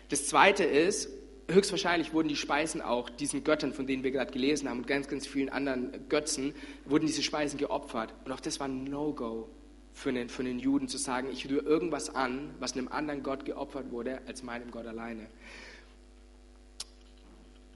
Das 0.10 0.28
zweite 0.28 0.64
ist, 0.64 1.10
höchstwahrscheinlich 1.50 2.14
wurden 2.14 2.28
die 2.28 2.36
Speisen 2.36 2.82
auch 2.82 3.10
diesen 3.10 3.44
Göttern, 3.44 3.74
von 3.74 3.86
denen 3.86 4.04
wir 4.04 4.12
gerade 4.12 4.32
gelesen 4.32 4.70
haben, 4.70 4.80
und 4.80 4.88
ganz, 4.88 5.08
ganz 5.08 5.28
vielen 5.28 5.50
anderen 5.50 6.10
Götzen, 6.10 6.56
wurden 6.86 7.06
diese 7.06 7.22
Speisen 7.22 7.60
geopfert. 7.60 8.14
Und 8.26 8.32
auch 8.32 8.40
das 8.40 8.60
war 8.60 8.68
ein 8.68 8.84
No-Go 8.86 9.50
für 9.98 10.10
einen, 10.10 10.30
für 10.30 10.44
einen 10.44 10.60
Juden 10.60 10.88
zu 10.88 11.00
sagen, 11.00 11.30
ich 11.32 11.50
rühre 11.50 11.66
irgendwas 11.66 12.14
an, 12.14 12.54
was 12.60 12.74
einem 12.74 12.88
anderen 12.88 13.24
Gott 13.24 13.46
geopfert 13.46 13.90
wurde, 13.90 14.22
als 14.28 14.44
meinem 14.44 14.70
Gott 14.70 14.86
alleine. 14.86 15.26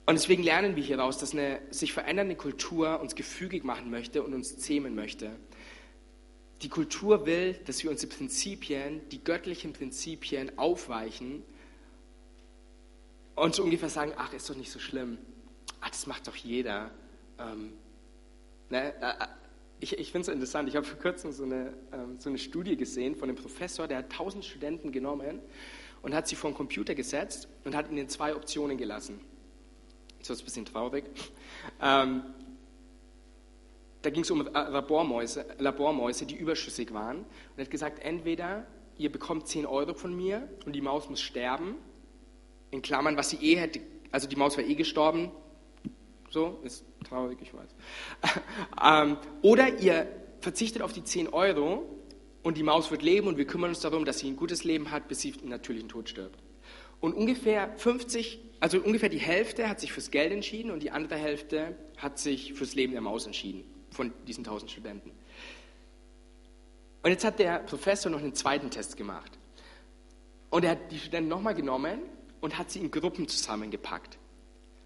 Und 0.05 0.13
deswegen 0.15 0.43
lernen 0.43 0.75
wir 0.75 0.83
hieraus, 0.83 1.17
dass 1.17 1.33
eine 1.33 1.59
sich 1.71 1.93
verändernde 1.93 2.35
Kultur 2.35 3.01
uns 3.01 3.15
gefügig 3.15 3.63
machen 3.63 3.89
möchte 3.89 4.21
und 4.21 4.35
uns 4.35 4.55
zähmen 4.59 4.93
möchte. 4.93 5.31
Die 6.61 6.69
Kultur 6.69 7.25
will, 7.25 7.55
dass 7.65 7.81
wir 7.81 7.89
unsere 7.89 8.13
Prinzipien, 8.13 9.01
die 9.09 9.23
göttlichen 9.23 9.73
Prinzipien 9.73 10.59
aufweichen 10.59 11.43
und 13.33 13.55
so 13.55 13.63
ungefähr 13.63 13.89
sagen, 13.89 14.13
ach, 14.15 14.31
ist 14.33 14.47
doch 14.47 14.55
nicht 14.55 14.71
so 14.71 14.77
schlimm. 14.77 15.17
Ach, 15.79 15.89
das 15.89 16.05
macht 16.05 16.27
doch 16.27 16.35
jeder. 16.35 16.91
Ähm, 17.39 17.73
ne, 18.69 18.93
äh, 19.01 19.23
äh 19.23 19.40
ich, 19.81 19.97
ich 19.97 20.11
finde 20.11 20.27
es 20.29 20.33
interessant, 20.33 20.69
ich 20.69 20.75
habe 20.75 20.85
vor 20.85 20.99
kurzem 20.99 21.31
so 21.31 21.43
eine, 21.43 21.73
ähm, 21.91 22.19
so 22.19 22.29
eine 22.29 22.37
Studie 22.37 22.77
gesehen 22.77 23.15
von 23.15 23.27
einem 23.27 23.37
Professor, 23.37 23.87
der 23.87 23.97
hat 23.97 24.11
tausend 24.11 24.45
Studenten 24.45 24.91
genommen 24.91 25.39
und 26.03 26.13
hat 26.13 26.27
sie 26.27 26.35
vor 26.35 26.51
den 26.51 26.55
Computer 26.55 26.95
gesetzt 26.95 27.47
und 27.65 27.75
hat 27.75 27.91
ihnen 27.91 28.07
zwei 28.07 28.35
Optionen 28.35 28.77
gelassen. 28.77 29.19
So 30.21 30.33
ist 30.33 30.41
ein 30.41 30.45
bisschen 30.45 30.65
traurig. 30.65 31.05
Ähm, 31.81 32.23
da 34.03 34.09
ging 34.11 34.21
es 34.23 34.31
um 34.31 34.41
Labormäuse, 34.41 35.45
Labormäuse, 35.57 36.25
die 36.25 36.35
überschüssig 36.35 36.93
waren. 36.93 37.17
Und 37.17 37.57
er 37.57 37.65
hat 37.65 37.71
gesagt, 37.71 37.99
entweder 37.99 38.65
ihr 38.97 39.11
bekommt 39.11 39.47
10 39.47 39.65
Euro 39.65 39.93
von 39.95 40.15
mir 40.15 40.47
und 40.65 40.73
die 40.73 40.81
Maus 40.81 41.09
muss 41.09 41.21
sterben, 41.21 41.75
in 42.69 42.81
Klammern, 42.81 43.17
was 43.17 43.31
sie 43.31 43.37
eh 43.37 43.57
hätte, 43.57 43.81
also 44.11 44.27
die 44.27 44.35
Maus 44.35 44.57
war 44.57 44.63
eh 44.63 44.75
gestorben, 44.75 45.31
so, 46.31 46.59
ist 46.63 46.85
traurig, 47.07 47.37
ich 47.41 47.53
weiß. 47.53 47.69
ähm, 48.83 49.17
oder 49.41 49.79
ihr 49.79 50.07
verzichtet 50.39 50.81
auf 50.81 50.93
die 50.93 51.03
10 51.03 51.27
Euro 51.27 51.85
und 52.41 52.57
die 52.57 52.63
Maus 52.63 52.89
wird 52.89 53.03
leben 53.03 53.27
und 53.27 53.37
wir 53.37 53.45
kümmern 53.45 53.69
uns 53.69 53.81
darum, 53.81 54.05
dass 54.05 54.19
sie 54.19 54.29
ein 54.29 54.37
gutes 54.37 54.63
Leben 54.63 54.91
hat, 54.91 55.07
bis 55.07 55.19
sie 55.19 55.33
einen 55.33 55.49
natürlichen 55.49 55.89
Tod 55.89 56.09
stirbt. 56.09 56.39
Und 57.01 57.13
ungefähr 57.13 57.73
50, 57.77 58.39
also 58.61 58.79
ungefähr 58.79 59.09
die 59.09 59.19
Hälfte 59.19 59.67
hat 59.67 59.79
sich 59.79 59.91
fürs 59.91 60.09
Geld 60.09 60.31
entschieden 60.31 60.71
und 60.71 60.81
die 60.81 60.91
andere 60.91 61.17
Hälfte 61.17 61.75
hat 61.97 62.17
sich 62.17 62.53
fürs 62.53 62.75
Leben 62.75 62.93
der 62.93 63.01
Maus 63.01 63.25
entschieden, 63.25 63.63
von 63.91 64.13
diesen 64.25 64.45
1000 64.45 64.71
Studenten. 64.71 65.11
Und 67.03 67.09
jetzt 67.09 67.25
hat 67.25 67.39
der 67.39 67.59
Professor 67.59 68.11
noch 68.11 68.19
einen 68.19 68.35
zweiten 68.35 68.69
Test 68.69 68.95
gemacht. 68.95 69.31
Und 70.49 70.63
er 70.63 70.71
hat 70.71 70.91
die 70.91 70.99
Studenten 70.99 71.29
nochmal 71.29 71.55
genommen 71.55 71.99
und 72.39 72.57
hat 72.57 72.71
sie 72.71 72.79
in 72.79 72.91
Gruppen 72.91 73.27
zusammengepackt 73.27 74.17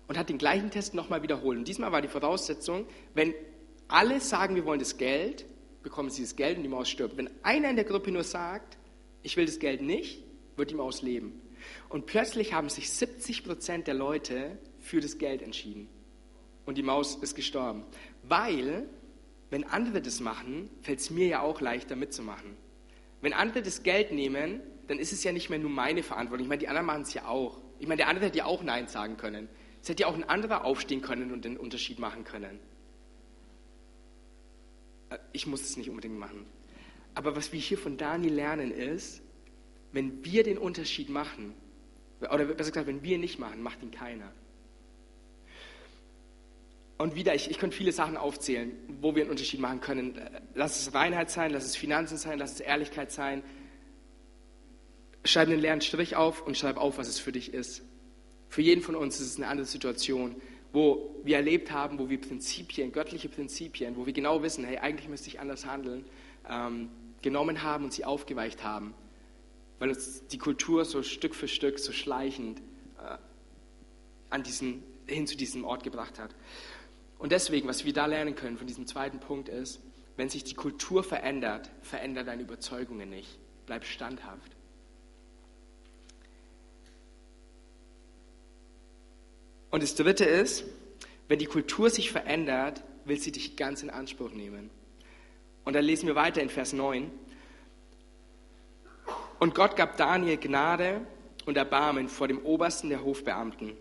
und 0.08 0.18
hat 0.18 0.30
den 0.30 0.38
gleichen 0.38 0.72
Test 0.72 0.94
nochmal 0.94 1.24
wiederholt. 1.24 1.58
Und 1.58 1.68
diesmal 1.68 1.92
war 1.92 2.02
die 2.02 2.08
Voraussetzung, 2.08 2.86
wenn 3.14 3.34
alle 3.88 4.20
sagen, 4.20 4.56
wir 4.56 4.66
wollen 4.66 4.80
das 4.80 4.98
Geld, 4.98 5.46
bekommen 5.84 6.10
sie 6.10 6.24
das 6.24 6.36
Geld 6.36 6.58
und 6.58 6.64
die 6.64 6.70
Maus 6.70 6.90
stirbt. 6.90 7.18
Wenn 7.18 7.30
einer 7.44 7.70
in 7.70 7.76
der 7.76 7.86
Gruppe 7.86 8.12
nur 8.12 8.24
sagt, 8.24 8.78
ich 9.22 9.38
will 9.38 9.46
das 9.46 9.60
Geld 9.60 9.82
nicht, 9.82 10.24
wird 10.56 10.72
die 10.72 10.76
Maus 10.76 11.02
leben. 11.02 11.42
Und 11.90 12.06
plötzlich 12.06 12.54
haben 12.54 12.70
sich 12.70 12.90
70 12.90 13.44
Prozent 13.44 13.88
der 13.88 13.94
Leute 13.94 14.58
für 14.80 15.00
das 15.00 15.18
Geld 15.18 15.42
entschieden. 15.42 15.90
Und 16.66 16.78
die 16.78 16.84
Maus 16.84 17.16
ist 17.16 17.36
gestorben. 17.36 17.84
Weil, 18.24 18.88
wenn 19.50 19.64
andere 19.64 20.02
das 20.02 20.20
machen, 20.20 20.70
fällt 20.82 21.00
es 21.00 21.10
mir 21.10 21.28
ja 21.28 21.42
auch 21.42 21.62
leichter 21.62 21.96
mitzumachen. 21.96 22.56
Wenn 23.22 23.34
andere 23.34 23.62
das 23.62 23.84
Geld 23.84 24.12
nehmen, 24.12 24.62
dann 24.88 25.00
ist 25.00 25.12
es 25.12 25.24
ja 25.24 25.32
nicht 25.32 25.50
mehr 25.50 25.60
nur 25.60 25.70
meine 25.70 26.04
Verantwortung. 26.04 26.46
Ich 26.46 26.50
meine, 26.50 26.60
die 26.60 26.68
anderen 26.68 26.86
machen 26.86 27.02
es 27.04 27.14
ja 27.14 27.28
auch. 27.28 27.60
Ich 27.80 27.88
meine, 27.88 27.98
der 27.98 28.08
andere 28.08 28.26
hätte 28.26 28.38
ja 28.38 28.46
auch 28.46 28.64
Nein 28.64 28.88
sagen 28.88 29.18
können. 29.18 29.50
Es 29.86 29.90
hätte 29.90 30.02
ja 30.02 30.08
auch 30.08 30.16
ein 30.16 30.24
anderer 30.24 30.66
aufstehen 30.66 31.04
können 31.04 31.32
und 31.32 31.46
den 31.46 31.58
Unterschied 31.58 32.00
machen 32.00 32.24
können. 32.24 32.60
Äh, 35.12 35.20
ich 35.32 35.46
muss 35.46 35.62
es 35.62 35.78
nicht 35.78 35.92
unbedingt 35.92 36.18
machen. 36.18 36.48
Aber 37.14 37.36
was 37.36 37.54
wir 37.54 37.60
hier 37.60 37.78
von 37.78 37.96
Daniel 37.96 38.34
lernen 38.34 38.72
ist, 38.72 39.22
wenn 39.92 40.26
wir 40.26 40.42
den 40.42 40.58
Unterschied 40.58 41.10
machen, 41.10 41.54
oder 42.20 42.46
besser 42.46 42.72
gesagt, 42.72 42.88
wenn 42.88 43.04
wir 43.04 43.20
nicht 43.20 43.38
machen, 43.38 43.62
macht 43.62 43.84
ihn 43.84 43.92
keiner. 43.92 44.34
Und 46.98 47.14
wieder, 47.14 47.36
ich, 47.36 47.52
ich 47.52 47.60
könnte 47.60 47.78
viele 47.78 47.92
Sachen 47.92 48.18
aufzählen, 48.18 48.72
wo 49.02 49.14
wir 49.14 49.22
einen 49.22 49.30
Unterschied 49.30 49.60
machen 49.60 49.82
können. 49.82 50.18
Äh, 50.18 50.42
lass 50.56 50.80
es 50.80 50.96
Reinheit 50.96 51.30
sein, 51.30 51.52
lass 51.52 51.64
es 51.64 51.76
Finanzen 51.76 52.18
sein, 52.18 52.40
lass 52.40 52.54
es 52.54 52.60
Ehrlichkeit 52.60 53.12
sein. 53.12 53.44
Schreib 55.26 55.48
einen 55.48 55.60
leeren 55.60 55.82
Strich 55.82 56.16
auf 56.16 56.42
und 56.42 56.58
schreib 56.58 56.78
auf, 56.78 56.98
was 56.98 57.08
es 57.08 57.20
für 57.20 57.32
dich 57.32 57.54
ist. 57.54 57.84
Für 58.56 58.62
jeden 58.62 58.82
von 58.82 58.96
uns 58.96 59.20
ist 59.20 59.32
es 59.32 59.36
eine 59.36 59.50
andere 59.50 59.68
Situation, 59.68 60.34
wo 60.72 61.14
wir 61.26 61.36
erlebt 61.36 61.72
haben, 61.72 62.00
wo 62.00 62.10
wir 62.10 62.22
Prinzipien, 62.22 62.94
göttliche 62.94 63.28
Prinzipien, 63.28 63.98
wo 63.98 64.06
wir 64.06 64.14
genau 64.14 64.44
wissen, 64.44 64.64
hey, 64.64 64.78
eigentlich 64.78 65.10
müsste 65.10 65.28
ich 65.28 65.42
anders 65.42 65.66
handeln, 65.66 66.06
ähm, 66.50 66.90
genommen 67.22 67.64
haben 67.64 67.84
und 67.84 67.92
sie 67.92 68.06
aufgeweicht 68.06 68.64
haben, 68.64 68.94
weil 69.78 69.90
uns 69.90 70.26
die 70.28 70.38
Kultur 70.38 70.86
so 70.86 71.04
Stück 71.04 71.36
für 71.36 71.50
Stück, 71.50 71.80
so 71.80 71.92
schleichend 71.92 72.62
äh, 72.98 73.18
an 74.30 74.44
diesen, 74.44 74.84
hin 75.06 75.28
zu 75.28 75.36
diesem 75.36 75.66
Ort 75.66 75.84
gebracht 75.84 76.18
hat. 76.18 76.34
Und 77.20 77.34
deswegen, 77.34 77.68
was 77.68 77.84
wir 77.84 77.92
da 77.92 78.06
lernen 78.06 78.36
können 78.36 78.58
von 78.58 78.68
diesem 78.68 78.88
zweiten 78.88 79.20
Punkt 79.20 79.50
ist, 79.50 79.82
wenn 80.16 80.30
sich 80.30 80.46
die 80.46 80.56
Kultur 80.56 81.04
verändert, 81.04 81.70
verändert 81.82 82.30
deine 82.30 82.44
Überzeugungen 82.44 83.10
nicht. 83.10 83.38
Bleib 83.66 83.84
standhaft. 83.84 84.55
Und 89.76 89.84
das 89.84 89.94
Dritte 89.94 90.24
ist, 90.24 90.64
wenn 91.28 91.38
die 91.38 91.48
Kultur 91.48 91.90
sich 91.90 92.10
verändert, 92.10 92.82
will 93.04 93.20
sie 93.20 93.34
dich 93.34 93.58
ganz 93.58 93.84
in 93.84 93.90
Anspruch 93.90 94.32
nehmen. 94.32 94.70
Und 95.66 95.74
dann 95.74 95.84
lesen 95.84 96.08
wir 96.08 96.16
weiter 96.16 96.42
in 96.42 96.48
Vers 96.48 96.72
9. 96.72 97.12
Und 99.38 99.54
Gott 99.54 99.76
gab 99.76 99.98
Daniel 99.98 100.38
Gnade 100.38 101.02
und 101.46 101.58
Erbarmen 101.58 102.08
vor 102.08 102.30
dem 102.30 102.40
Obersten 102.46 102.88
der 102.88 103.04
Hofbeamten. 103.04 103.74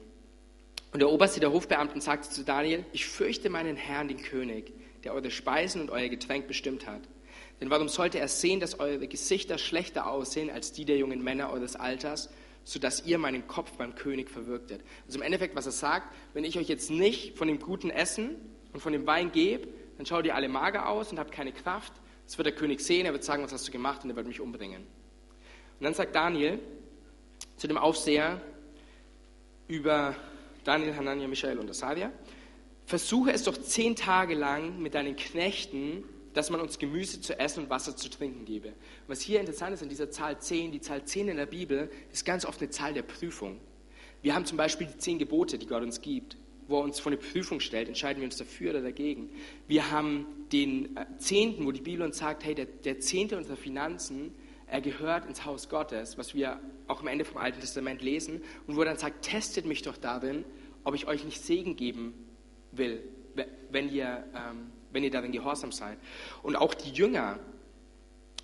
Und 0.92 0.98
der 0.98 1.11
Oberste 1.11 1.38
der 1.38 1.52
Hofbeamten 1.52 2.00
sagte 2.00 2.28
zu 2.28 2.42
Daniel, 2.42 2.85
ich 2.92 3.07
fürchte 3.07 3.48
meinen 3.48 3.76
Herrn, 3.76 4.09
den 4.09 4.20
König, 4.20 4.72
der 5.04 5.14
eure 5.14 5.30
Speisen 5.30 5.80
und 5.80 5.90
euer 5.90 6.09
Getränk 6.09 6.48
bestimmt 6.48 6.88
hat. 6.88 7.02
Denn 7.61 7.70
warum 7.70 7.87
sollte 7.87 8.18
er 8.18 8.26
sehen, 8.26 8.59
dass 8.59 8.80
eure 8.80 9.07
Gesichter 9.07 9.59
schlechter 9.59 10.09
aussehen 10.09 10.50
als 10.50 10.72
die 10.72 10.87
der 10.87 10.96
jungen 10.96 11.22
Männer 11.22 11.52
eures 11.52 11.76
Alters 11.76 12.30
sodass 12.64 13.05
ihr 13.07 13.18
meinen 13.18 13.46
Kopf 13.46 13.72
beim 13.72 13.94
König 13.94 14.31
verwirktet. 14.31 14.83
Also 15.07 15.18
im 15.18 15.22
Endeffekt, 15.22 15.55
was 15.55 15.66
er 15.66 15.72
sagt, 15.72 16.14
wenn 16.33 16.44
ich 16.44 16.59
euch 16.59 16.68
jetzt 16.68 16.90
nicht 16.90 17.37
von 17.37 17.46
dem 17.46 17.59
guten 17.59 17.90
Essen 17.90 18.37
und 18.72 18.81
von 18.81 18.92
dem 18.92 19.07
Wein 19.07 19.33
gebe, 19.33 19.68
dann 19.96 20.07
schaut 20.07 20.24
ihr 20.24 20.35
alle 20.35 20.48
mager 20.48 20.88
aus 20.88 21.12
und 21.12 21.18
habt 21.18 21.31
keine 21.31 21.53
Kraft. 21.53 21.92
Das 22.27 22.38
wird 22.38 22.46
der 22.46 22.55
König 22.55 22.81
sehen, 22.81 23.07
er 23.07 23.12
wird 23.12 23.22
sagen, 23.22 23.42
was 23.42 23.53
hast 23.53 23.68
du 23.68 23.72
gemacht 23.72 24.03
und 24.03 24.11
er 24.11 24.16
wird 24.16 24.27
mich 24.27 24.40
umbringen. 24.40 24.83
Und 25.79 25.85
dann 25.85 25.94
sagt 25.94 26.14
Daniel 26.14 26.59
zu 27.57 27.68
dem 27.68 27.77
Aufseher 27.77 28.40
über 29.68 30.14
Daniel, 30.64 30.96
Hanania, 30.96 31.29
Michael 31.29 31.59
und 31.59 31.68
Asaria, 31.68 32.11
versuche 32.87 33.33
es 33.33 33.44
doch 33.44 33.57
zehn 33.57 33.94
Tage 33.96 34.35
lang 34.35 34.81
mit 34.81 34.94
deinen 34.94 35.16
Knechten 35.16 36.05
dass 36.35 36.51
man 36.51 36.61
uns 36.61 36.79
Gemüse 36.79 37.20
zu 37.20 37.38
essen 37.38 37.64
und 37.64 37.70
Wasser 37.70 37.97
zu 37.97 38.11
trinken 38.11 38.44
gebe. 38.44 38.75
Was 39.07 39.20
hier 39.20 39.40
interessant 39.40 39.75
ist 39.75 39.83
an 39.83 39.88
dieser 39.88 40.11
Zahl 40.11 40.38
10, 40.38 40.73
die 40.73 40.81
Zahl 40.81 41.05
10 41.05 41.29
in 41.29 41.37
der 41.37 41.47
Bibel 41.47 41.90
ist 42.12 42.27
ganz 42.27 42.44
oft 42.44 42.61
eine 42.61 42.70
Zahl 42.70 42.92
der 42.92 43.03
Prüfung. 43.03 43.61
Wir 44.20 44.35
haben 44.35 44.44
zum 44.44 44.57
Beispiel 44.57 44.87
die 44.87 44.99
zehn 44.99 45.18
Gebote, 45.18 45.59
die 45.59 45.66
Gott 45.66 45.83
uns 45.83 46.01
gibt, 46.01 46.37
wo 46.66 46.79
er 46.79 46.85
uns 46.85 46.99
vor 46.99 47.12
eine 47.12 47.20
Prüfung 47.20 47.61
stellt, 47.61 47.88
entscheiden 47.88 48.20
wir 48.20 48.27
uns 48.27 48.37
dafür 48.37 48.70
oder 48.70 48.81
dagegen. 48.81 49.31
Wir 49.68 49.90
haben 49.90 50.27
den 50.51 50.97
äh, 50.97 51.05
Zehnten, 51.18 51.66
wo 51.66 51.73
die 51.73 51.83
Bibel 51.83 52.05
uns 52.05 52.18
sagt, 52.18 52.44
hey, 52.44 52.55
der, 52.55 52.64
der 52.64 53.01
Zehnte 53.01 53.37
unserer 53.37 53.57
Finanzen, 53.57 54.35
er 54.66 54.81
gehört 54.81 55.27
ins 55.27 55.44
Haus 55.44 55.68
Gottes, 55.68 56.16
was 56.16 56.35
wir 56.35 56.59
auch 56.88 57.01
am 57.01 57.07
Ende 57.07 57.25
vom 57.25 57.37
Alten 57.37 57.61
Testament 57.61 58.03
lesen, 58.03 58.42
und 58.66 58.77
wo 58.77 58.81
er 58.81 58.87
dann 58.87 58.99
sagt, 58.99 59.27
testet 59.27 59.66
mich 59.66 59.83
doch 59.83 59.97
darin, 59.97 60.44
ob 60.85 60.94
ich 60.94 61.07
euch 61.07 61.25
nicht 61.25 61.42
Segen 61.42 61.77
geben 61.77 62.14
will, 62.73 63.03
wenn 63.70 63.92
ihr 63.92 64.25
ähm, 64.35 64.73
wenn 64.94 65.04
ihr 65.04 65.11
darin 65.11 65.33
gehorsam 65.33 65.72
seid. 65.72 65.98
Und 66.42 66.57
auch 66.57 66.72
die 66.72 66.90
Jünger 66.90 67.38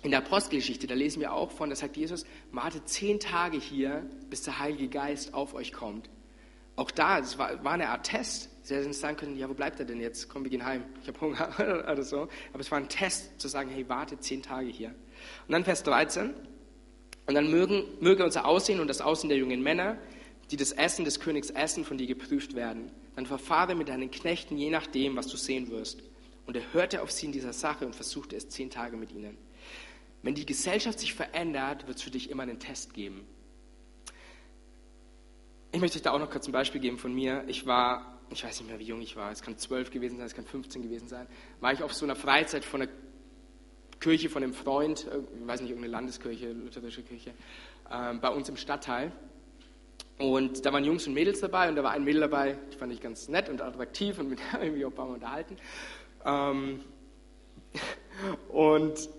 in 0.03 0.11
der 0.11 0.19
Apostelgeschichte, 0.19 0.87
da 0.87 0.93
lesen 0.93 1.21
wir 1.21 1.33
auch 1.33 1.51
von, 1.51 1.69
da 1.69 1.75
sagt 1.75 1.97
Jesus, 1.97 2.25
wartet 2.51 2.87
zehn 2.89 3.19
Tage 3.19 3.57
hier, 3.57 4.05
bis 4.29 4.43
der 4.43 4.59
Heilige 4.59 4.87
Geist 4.87 5.33
auf 5.33 5.53
euch 5.53 5.73
kommt. 5.73 6.09
Auch 6.75 6.91
da, 6.91 7.19
es 7.19 7.37
war, 7.37 7.63
war 7.63 7.73
eine 7.73 7.89
Art 7.89 8.05
Test. 8.05 8.49
Sie 8.63 8.75
hätten 8.75 8.93
sagen 8.93 9.17
können, 9.17 9.37
ja, 9.37 9.49
wo 9.49 9.53
bleibt 9.53 9.79
er 9.79 9.85
denn 9.85 9.99
jetzt? 9.99 10.29
Komm, 10.29 10.43
wir 10.43 10.51
gehen 10.51 10.65
heim. 10.65 10.83
Ich 11.01 11.07
habe 11.07 11.19
Hunger 11.21 11.49
oder 11.91 12.03
so. 12.03 12.27
Aber 12.53 12.61
es 12.61 12.71
war 12.71 12.79
ein 12.79 12.89
Test, 12.89 13.39
zu 13.39 13.47
sagen, 13.47 13.69
hey, 13.69 13.87
wartet 13.89 14.23
zehn 14.23 14.41
Tage 14.41 14.67
hier. 14.67 14.89
Und 15.47 15.51
dann 15.51 15.63
Vers 15.63 15.83
13. 15.83 16.33
Und 17.27 17.35
dann 17.35 17.51
mögen, 17.51 17.83
möge 17.99 18.23
unser 18.23 18.45
Aussehen 18.45 18.79
und 18.79 18.87
das 18.87 19.01
Aussehen 19.01 19.29
der 19.29 19.37
jungen 19.37 19.61
Männer, 19.61 19.97
die 20.49 20.57
das 20.57 20.71
Essen 20.71 21.05
des 21.05 21.19
Königs 21.19 21.49
essen, 21.49 21.85
von 21.85 21.97
dir 21.97 22.07
geprüft 22.07 22.55
werden. 22.55 22.91
Dann 23.15 23.25
verfahre 23.25 23.75
mit 23.75 23.89
deinen 23.89 24.09
Knechten 24.09 24.57
je 24.57 24.69
nachdem, 24.69 25.15
was 25.15 25.27
du 25.27 25.37
sehen 25.37 25.69
wirst. 25.69 26.01
Und 26.51 26.57
er 26.57 26.73
hörte 26.73 27.01
auf 27.01 27.09
sie 27.11 27.27
in 27.27 27.31
dieser 27.31 27.53
Sache 27.53 27.85
und 27.85 27.95
versuchte 27.95 28.35
es 28.35 28.49
zehn 28.49 28.69
Tage 28.69 28.97
mit 28.97 29.13
ihnen. 29.13 29.37
Wenn 30.21 30.35
die 30.35 30.45
Gesellschaft 30.45 30.99
sich 30.99 31.13
verändert, 31.13 31.87
wird 31.87 31.95
es 31.95 32.03
für 32.03 32.11
dich 32.11 32.29
immer 32.29 32.43
einen 32.43 32.59
Test 32.59 32.93
geben. 32.93 33.25
ich 35.71 35.79
möchte 35.79 35.97
euch 35.97 36.01
da 36.01 36.11
auch 36.11 36.19
noch 36.19 36.29
kurz 36.29 36.45
ein 36.49 36.51
Beispiel 36.51 36.81
geben 36.81 36.97
von 36.97 37.13
mir. 37.13 37.45
Ich 37.47 37.65
war, 37.65 38.19
ich 38.31 38.43
weiß 38.43 38.59
nicht 38.59 38.69
mehr, 38.69 38.79
wie 38.79 38.83
jung 38.83 38.99
ich 38.99 39.15
war, 39.15 39.31
es 39.31 39.41
kann 39.41 39.57
zwölf 39.57 39.91
gewesen 39.91 40.17
sein, 40.17 40.25
es 40.25 40.35
kann 40.35 40.43
15 40.43 40.81
gewesen 40.81 41.07
sein, 41.07 41.25
war 41.61 41.71
ich 41.71 41.83
auf 41.83 41.93
so 41.93 42.05
einer 42.05 42.17
Freizeit 42.17 42.65
von 42.65 42.81
einer 42.81 42.91
Kirche 44.01 44.29
von 44.29 44.43
einem 44.43 44.53
Freund, 44.53 45.07
ich 45.07 45.47
weiß 45.47 45.61
nicht, 45.61 45.69
irgendeine 45.69 45.93
Landeskirche, 45.93 46.51
lutherische 46.51 47.03
Kirche, 47.03 47.29
äh, 47.89 48.13
bei 48.15 48.27
uns 48.27 48.49
im 48.49 48.57
Stadtteil. 48.57 49.13
Und 50.17 50.65
da 50.65 50.73
waren 50.73 50.83
Jungs 50.83 51.07
und 51.07 51.13
Mädels 51.13 51.39
dabei 51.39 51.69
und 51.69 51.75
da 51.75 51.83
war 51.83 51.91
ein 51.91 52.03
Mädel 52.03 52.21
dabei, 52.21 52.57
ich 52.69 52.77
fand 52.77 52.93
ich 52.93 53.01
ganz 53.01 53.27
nett 53.27 53.49
und 53.49 53.61
attraktiv 53.61 54.19
und 54.19 54.29
mit 54.29 54.39
der 54.53 54.61
irgendwie 54.61 54.85
auch 54.85 54.89
ein 54.89 54.95
paar 54.95 55.07
Mal 55.07 55.15
unterhalten. 55.15 55.57
Ähm, 56.25 56.81
und 58.49 59.09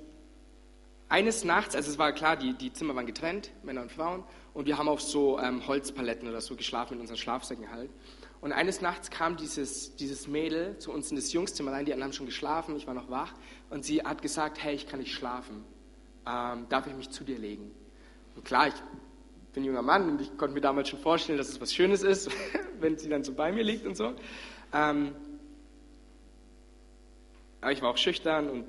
eines 1.09 1.45
Nachts, 1.45 1.77
also 1.77 1.91
es 1.91 1.99
war 1.99 2.13
klar, 2.13 2.37
die, 2.37 2.55
die 2.55 2.73
Zimmer 2.73 2.95
waren 2.95 3.07
getrennt, 3.07 3.51
Männer 3.63 3.83
und 3.83 3.93
Frauen, 3.93 4.25
und 4.55 4.67
wir 4.67 4.79
haben 4.79 4.89
auf 4.89 5.03
so 5.03 5.39
ähm, 5.39 5.67
Holzpaletten 5.67 6.29
oder 6.29 6.41
so 6.41 6.57
geschlafen 6.57 6.95
mit 6.95 7.03
unseren 7.03 7.19
Schlafsäcken 7.19 7.71
halt. 7.71 7.91
Und 8.41 8.53
eines 8.53 8.81
Nachts 8.81 9.11
kam 9.11 9.37
dieses, 9.37 9.95
dieses 9.97 10.27
Mädel 10.27 10.79
zu 10.79 10.91
uns 10.91 11.11
in 11.11 11.17
das 11.17 11.33
Jungszimmer 11.33 11.73
rein, 11.73 11.85
die 11.85 11.93
anderen 11.93 12.11
haben 12.11 12.17
schon 12.17 12.27
geschlafen, 12.27 12.77
ich 12.77 12.87
war 12.87 12.95
noch 12.95 13.11
wach, 13.11 13.35
und 13.71 13.85
sie 13.85 14.03
hat 14.03 14.23
gesagt, 14.23 14.63
hey, 14.63 14.75
ich 14.75 14.89
kann 14.89 15.01
nicht 15.01 15.13
schlafen, 15.13 15.65
ähm, 16.27 16.67
darf 16.69 16.87
ich 16.87 16.95
mich 16.95 17.11
zu 17.11 17.25
dir 17.25 17.39
legen? 17.39 17.71
Und 18.35 18.45
klar, 18.45 18.69
ich 18.69 18.75
bin 19.53 19.65
junger 19.65 19.83
Mann 19.83 20.09
und 20.09 20.21
ich 20.21 20.37
konnte 20.39 20.55
mir 20.55 20.61
damals 20.61 20.89
schon 20.89 20.99
vorstellen, 20.99 21.37
dass 21.39 21.49
es 21.49 21.61
was 21.61 21.75
Schönes 21.75 22.03
ist, 22.03 22.31
wenn 22.81 22.99
sie 22.99 23.09
dann 23.09 23.23
so 23.23 23.35
bei 23.35 23.53
mir 23.53 23.63
liegt 23.63 23.87
und 23.87 23.97
so. 23.97 24.15
Ähm, 24.73 25.15
aber 27.63 27.73
ich 27.73 27.81
war 27.81 27.91
auch 27.91 27.97
schüchtern 27.97 28.51
und 28.51 28.67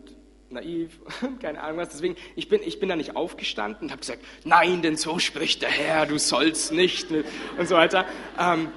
naiv, 0.50 1.00
keine 1.41 1.62
Ahnung 1.62 1.78
was. 1.78 1.89
Deswegen, 1.89 2.16
ich 2.36 2.48
bin, 2.48 2.62
ich 2.64 2.80
bin 2.80 2.88
da 2.88 2.96
nicht 2.96 3.16
aufgestanden 3.16 3.86
und 3.86 3.91
habe 3.91 4.00
gesagt, 4.00 4.24
nein, 4.46 4.82
denn 4.82 4.96
so 4.96 5.20
spricht 5.20 5.62
der 5.62 5.70
Herr, 5.70 6.06
du 6.06 6.18
sollst 6.18 6.72
nicht 6.72 7.10
und 7.12 7.68
so 7.68 7.76
weiter. 7.76 8.06
Ähm, 8.39 8.70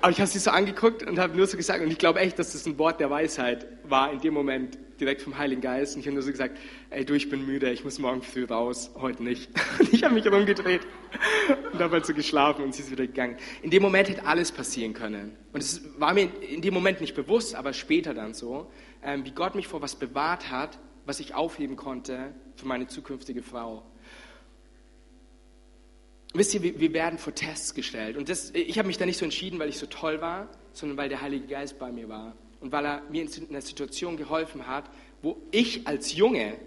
aber 0.00 0.10
ich 0.10 0.18
habe 0.18 0.28
sie 0.28 0.38
so 0.38 0.50
angeguckt 0.50 1.02
und 1.02 1.18
habe 1.18 1.36
nur 1.36 1.46
so 1.46 1.56
gesagt, 1.56 1.82
und 1.82 1.90
ich 1.90 1.98
glaube 1.98 2.20
echt, 2.20 2.38
dass 2.38 2.52
das 2.52 2.64
ein 2.66 2.78
Wort 2.78 3.00
der 3.00 3.10
Weisheit 3.10 3.66
war 3.84 4.12
in 4.12 4.20
dem 4.20 4.34
Moment, 4.34 4.78
direkt 5.00 5.22
vom 5.22 5.38
Heiligen 5.38 5.60
Geist. 5.60 5.94
Und 5.94 6.00
ich 6.00 6.06
habe 6.06 6.14
nur 6.14 6.22
so 6.22 6.30
gesagt, 6.30 6.58
ey 6.90 7.04
du, 7.04 7.14
ich 7.14 7.28
bin 7.28 7.46
müde, 7.46 7.70
ich 7.70 7.84
muss 7.84 7.98
morgen 7.98 8.22
früh 8.22 8.44
raus, 8.44 8.90
heute 8.96 9.22
nicht. 9.22 9.50
Und 9.78 9.92
ich 9.92 10.04
habe 10.04 10.14
mich 10.14 10.26
rumgedreht 10.26 10.82
und 11.72 11.80
habe 11.80 11.94
halt 11.94 12.06
so 12.06 12.12
geschlafen 12.12 12.62
und 12.62 12.74
sie 12.74 12.82
ist 12.82 12.90
wieder 12.90 13.06
gegangen. 13.06 13.36
In 13.62 13.70
dem 13.70 13.82
Moment 13.82 14.08
hätte 14.08 14.26
alles 14.26 14.52
passieren 14.52 14.92
können. 14.92 15.34
Und 15.52 15.60
es 15.60 15.82
war 15.98 16.12
mir 16.12 16.28
in 16.42 16.60
dem 16.60 16.74
Moment 16.74 17.00
nicht 17.00 17.14
bewusst, 17.14 17.54
aber 17.54 17.72
später 17.72 18.12
dann 18.12 18.34
so 18.34 18.70
ähm, 19.02 19.24
wie 19.24 19.30
Gott 19.30 19.54
mich 19.54 19.68
vor 19.68 19.80
was 19.80 19.96
bewahrt 19.96 20.50
hat, 20.50 20.78
was 21.06 21.20
ich 21.20 21.34
aufheben 21.34 21.76
konnte 21.76 22.34
für 22.56 22.66
meine 22.66 22.86
zukünftige 22.86 23.42
Frau. 23.42 23.82
Wisst 26.34 26.54
ihr, 26.54 26.62
wir 26.62 26.92
werden 26.92 27.18
vor 27.18 27.34
Tests 27.34 27.74
gestellt. 27.74 28.18
Und 28.18 28.28
das, 28.28 28.50
ich 28.50 28.78
habe 28.78 28.86
mich 28.86 28.98
da 28.98 29.06
nicht 29.06 29.16
so 29.16 29.24
entschieden, 29.24 29.58
weil 29.58 29.70
ich 29.70 29.78
so 29.78 29.86
toll 29.86 30.20
war, 30.20 30.48
sondern 30.72 30.98
weil 30.98 31.08
der 31.08 31.22
Heilige 31.22 31.46
Geist 31.46 31.78
bei 31.78 31.90
mir 31.90 32.08
war. 32.08 32.36
Und 32.60 32.72
weil 32.72 32.84
er 32.84 33.02
mir 33.10 33.22
in 33.22 33.48
einer 33.50 33.60
Situation 33.60 34.16
geholfen 34.16 34.66
hat, 34.66 34.90
wo 35.22 35.36
ich 35.50 35.86
als 35.86 36.14
Junge, 36.14 36.58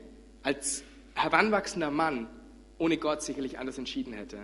als 0.44 0.84
heranwachsender 1.16 1.92
Mann, 1.92 2.30
ohne 2.78 2.98
Gott 2.98 3.22
sicherlich 3.22 3.60
anders 3.60 3.78
entschieden 3.78 4.14
hätte. 4.14 4.38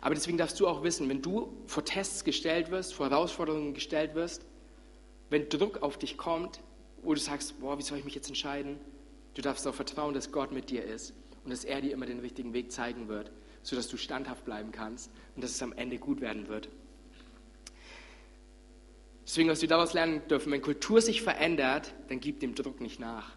Aber 0.00 0.14
deswegen 0.14 0.38
darfst 0.38 0.58
du 0.60 0.66
auch 0.66 0.82
wissen, 0.82 1.08
wenn 1.08 1.22
du 1.22 1.52
vor 1.66 1.84
Tests 1.84 2.24
gestellt 2.24 2.70
wirst, 2.70 2.94
vor 2.94 3.10
Herausforderungen 3.10 3.74
gestellt 3.74 4.14
wirst, 4.14 4.46
wenn 5.30 5.48
Druck 5.48 5.82
auf 5.82 5.98
dich 5.98 6.16
kommt, 6.16 6.60
wo 7.02 7.14
du 7.14 7.20
sagst, 7.20 7.60
boah, 7.60 7.78
wie 7.78 7.82
soll 7.82 7.98
ich 7.98 8.04
mich 8.04 8.14
jetzt 8.14 8.28
entscheiden? 8.28 8.78
Du 9.34 9.42
darfst 9.42 9.66
auch 9.66 9.74
vertrauen, 9.74 10.14
dass 10.14 10.32
Gott 10.32 10.52
mit 10.52 10.70
dir 10.70 10.84
ist 10.84 11.12
und 11.44 11.50
dass 11.50 11.64
er 11.64 11.80
dir 11.80 11.92
immer 11.92 12.06
den 12.06 12.20
richtigen 12.20 12.52
Weg 12.52 12.72
zeigen 12.72 13.08
wird, 13.08 13.30
sodass 13.62 13.88
du 13.88 13.96
standhaft 13.96 14.44
bleiben 14.44 14.72
kannst 14.72 15.10
und 15.34 15.44
dass 15.44 15.50
es 15.50 15.62
am 15.62 15.72
Ende 15.72 15.98
gut 15.98 16.20
werden 16.20 16.48
wird. 16.48 16.68
Deswegen, 19.26 19.48
was 19.48 19.60
wir 19.60 19.68
daraus 19.68 19.92
lernen 19.92 20.22
dürfen, 20.28 20.52
wenn 20.52 20.62
Kultur 20.62 21.00
sich 21.00 21.20
verändert, 21.20 21.92
dann 22.08 22.20
gib 22.20 22.38
dem 22.40 22.54
Druck 22.54 22.80
nicht 22.80 23.00
nach. 23.00 23.32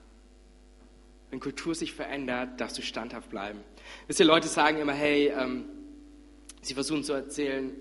Wenn 1.31 1.39
Kultur 1.39 1.73
sich 1.73 1.93
verändert, 1.93 2.61
darfst 2.61 2.77
du 2.77 2.83
standhaft 2.83 3.29
bleiben. 3.29 3.59
Wisst 4.07 4.19
ihr, 4.19 4.25
Leute 4.25 4.47
sagen 4.47 4.77
immer, 4.77 4.93
hey, 4.93 5.33
ähm, 5.35 5.65
sie 6.61 6.75
versuchen 6.75 7.03
zu 7.03 7.13
erzählen, 7.13 7.71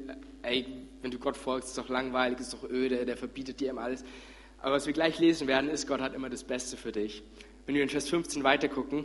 ey, 0.43 0.67
wenn 1.03 1.11
du 1.11 1.19
Gott 1.19 1.37
folgst, 1.37 1.71
ist 1.71 1.79
doch 1.79 1.89
langweilig, 1.89 2.41
ist 2.41 2.55
doch 2.55 2.69
öde, 2.69 3.05
der 3.05 3.17
verbietet 3.17 3.61
dir 3.61 3.71
immer 3.71 3.83
alles. 3.83 4.05
Aber 4.61 4.75
was 4.75 4.87
wir 4.87 4.95
gleich 4.95 5.19
lesen 5.19 5.47
werden, 5.47 5.69
ist, 5.71 5.87
Gott 5.87 6.01
hat 6.01 6.15
immer 6.15 6.31
das 6.31 6.45
Beste 6.45 6.77
für 6.77 6.93
dich. 6.93 7.23
Wenn 7.67 7.75
wir 7.75 7.83
in 7.83 7.89
Vers 7.91 8.09
15 8.09 8.43
weitergucken, 8.43 9.05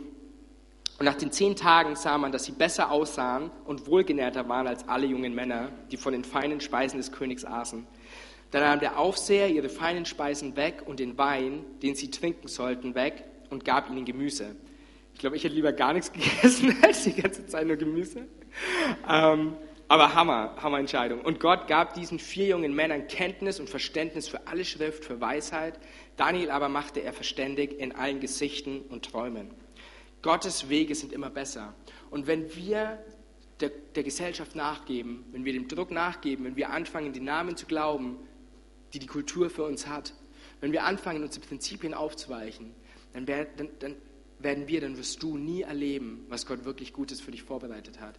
und 0.98 1.06
nach 1.06 1.16
den 1.16 1.32
zehn 1.32 1.56
Tagen 1.56 1.96
sah 1.96 2.18
man, 2.18 2.30
dass 2.30 2.44
sie 2.44 2.52
besser 2.52 2.90
aussahen 2.90 3.50
und 3.64 3.86
wohlgenährter 3.88 4.48
waren 4.48 4.68
als 4.68 4.86
alle 4.88 5.06
jungen 5.06 5.34
Männer, 5.34 5.72
die 5.90 5.96
von 5.96 6.12
den 6.12 6.22
feinen 6.22 6.60
Speisen 6.60 6.98
des 6.98 7.10
Königs 7.10 7.44
aßen. 7.44 7.84
Da 8.50 8.60
nahm 8.60 8.80
der 8.80 8.98
Aufseher 8.98 9.48
ihre 9.48 9.68
feinen 9.68 10.06
Speisen 10.06 10.56
weg 10.56 10.82
und 10.86 11.00
den 11.00 11.18
Wein, 11.18 11.64
den 11.82 11.94
sie 11.94 12.10
trinken 12.10 12.48
sollten, 12.48 12.94
weg 12.94 13.24
und 13.50 13.64
gab 13.64 13.90
ihnen 13.90 14.04
Gemüse. 14.04 14.54
Ich 15.12 15.20
glaube, 15.20 15.36
ich 15.36 15.44
hätte 15.44 15.54
lieber 15.54 15.72
gar 15.72 15.92
nichts 15.92 16.12
gegessen 16.12 16.76
als 16.82 17.04
die 17.04 17.14
ganze 17.14 17.46
Zeit 17.46 17.66
nur 17.66 17.76
Gemüse. 17.76 18.26
Ähm, 19.08 19.56
aber 19.88 20.14
Hammer, 20.14 20.56
Hammer 20.60 20.78
Entscheidung. 20.78 21.20
Und 21.20 21.40
Gott 21.40 21.68
gab 21.68 21.94
diesen 21.94 22.18
vier 22.18 22.46
jungen 22.48 22.74
Männern 22.74 23.06
Kenntnis 23.06 23.60
und 23.60 23.68
Verständnis 23.68 24.28
für 24.28 24.46
alle 24.46 24.64
Schrift, 24.64 25.04
für 25.04 25.20
Weisheit. 25.20 25.78
Daniel 26.16 26.50
aber 26.50 26.68
machte 26.68 27.00
er 27.00 27.12
verständig 27.12 27.78
in 27.78 27.94
allen 27.94 28.20
Gesichten 28.20 28.82
und 28.88 29.04
Träumen. 29.04 29.50
Gottes 30.22 30.68
Wege 30.70 30.94
sind 30.94 31.12
immer 31.12 31.28
besser. 31.28 31.74
Und 32.10 32.26
wenn 32.26 32.54
wir 32.56 32.98
der, 33.60 33.70
der 33.94 34.02
Gesellschaft 34.02 34.56
nachgeben, 34.56 35.26
wenn 35.32 35.44
wir 35.44 35.52
dem 35.52 35.68
Druck 35.68 35.90
nachgeben, 35.90 36.46
wenn 36.46 36.56
wir 36.56 36.70
anfangen, 36.70 37.12
die 37.12 37.20
Namen 37.20 37.56
zu 37.56 37.66
glauben, 37.66 38.16
die 38.94 39.00
die 39.00 39.06
Kultur 39.06 39.50
für 39.50 39.64
uns 39.64 39.86
hat, 39.86 40.14
wenn 40.60 40.72
wir 40.72 40.84
anfangen, 40.84 41.22
unsere 41.22 41.44
Prinzipien 41.44 41.92
aufzuweichen, 41.92 42.74
dann, 43.12 43.26
dann, 43.26 43.68
dann 43.80 43.96
werden 44.38 44.68
wir, 44.68 44.80
dann 44.80 44.96
wirst 44.96 45.22
du 45.22 45.36
nie 45.36 45.62
erleben, 45.62 46.24
was 46.28 46.46
Gott 46.46 46.64
wirklich 46.64 46.92
Gutes 46.92 47.20
für 47.20 47.30
dich 47.30 47.42
vorbereitet 47.42 48.00
hat. 48.00 48.18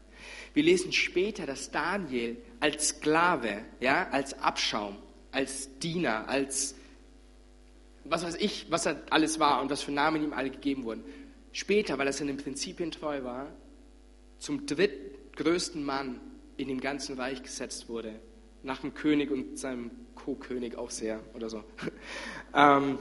Wir 0.54 0.64
lesen 0.64 0.92
später, 0.92 1.46
dass 1.46 1.72
Daniel 1.72 2.38
als 2.60 2.90
Sklave, 2.90 3.64
ja, 3.80 4.10
als 4.10 4.38
Abschaum, 4.40 4.98
als 5.32 5.70
Diener, 5.80 6.28
als 6.28 6.76
was 8.04 8.24
weiß 8.24 8.36
ich, 8.36 8.68
was 8.70 8.86
er 8.86 9.02
alles 9.10 9.40
war 9.40 9.62
und 9.62 9.72
was 9.72 9.82
für 9.82 9.92
Namen 9.92 10.24
ihm 10.24 10.34
alle 10.34 10.52
gegeben 10.52 10.84
wurden. 10.84 11.04
Später, 11.52 11.98
weil 11.98 12.08
er 12.08 12.14
seinen 12.14 12.38
Prinzipien 12.38 12.92
treu 12.92 13.24
war, 13.24 13.48
zum 14.38 14.66
drittgrößten 14.66 15.84
Mann 15.84 16.20
in 16.58 16.68
dem 16.68 16.80
ganzen 16.80 17.18
Reich 17.18 17.42
gesetzt 17.42 17.90
wurde. 17.90 18.20
Nach 18.62 18.82
dem 18.82 18.94
König 18.94 19.32
und 19.32 19.58
seinem 19.58 19.92
Co-König 20.26 20.76
auch 20.78 20.90
sehr 20.90 21.20
oder 21.36 21.50
so. 21.50 21.64
ähm, 22.56 22.98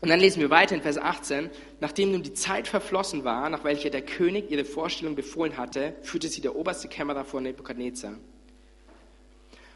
und 0.00 0.10
dann 0.10 0.20
lesen 0.20 0.40
wir 0.40 0.50
weiter 0.50 0.74
in 0.74 0.82
Vers 0.82 0.98
18. 0.98 1.48
Nachdem 1.80 2.12
nun 2.12 2.22
die 2.22 2.34
Zeit 2.34 2.68
verflossen 2.68 3.24
war, 3.24 3.48
nach 3.48 3.64
welcher 3.64 3.88
der 3.88 4.02
König 4.02 4.50
ihre 4.50 4.64
Vorstellung 4.64 5.14
befohlen 5.14 5.56
hatte, 5.56 5.94
führte 6.02 6.28
sie 6.28 6.40
der 6.40 6.56
oberste 6.56 6.88
Kämmerer 6.88 7.24
vor 7.24 7.40
Nebukadnezar. 7.40 8.18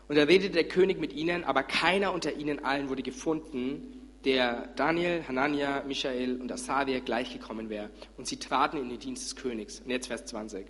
Und 0.09 0.17
da 0.17 0.25
redete 0.25 0.51
der 0.51 0.69
König 0.69 0.99
mit 0.99 1.13
ihnen, 1.13 1.45
aber 1.45 1.63
keiner 1.63 2.13
unter 2.13 2.35
ihnen 2.35 2.65
allen 2.65 2.89
wurde 2.89 3.03
gefunden, 3.03 4.11
der 4.25 4.69
Daniel, 4.75 5.23
Hanania, 5.29 5.85
Michael 5.87 6.41
und 6.41 6.51
Asaria 6.51 6.99
gleichgekommen 6.99 7.71
wäre. 7.71 7.91
Und 8.17 8.27
sie 8.27 8.39
traten 8.39 8.79
in 8.79 8.89
den 8.89 8.99
Dienst 8.99 9.25
des 9.25 9.37
Königs. 9.37 9.81
Und 9.81 9.91
jetzt 9.91 10.09
Vers 10.09 10.27
20. 10.27 10.67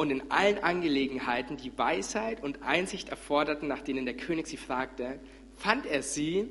Und 0.00 0.08
in 0.08 0.30
allen 0.30 0.56
Angelegenheiten, 0.60 1.58
die 1.58 1.76
Weisheit 1.76 2.42
und 2.42 2.62
Einsicht 2.62 3.10
erforderten, 3.10 3.68
nach 3.68 3.82
denen 3.82 4.06
der 4.06 4.16
König 4.16 4.46
sie 4.46 4.56
fragte, 4.56 5.20
fand 5.58 5.84
er 5.84 6.02
sie 6.02 6.48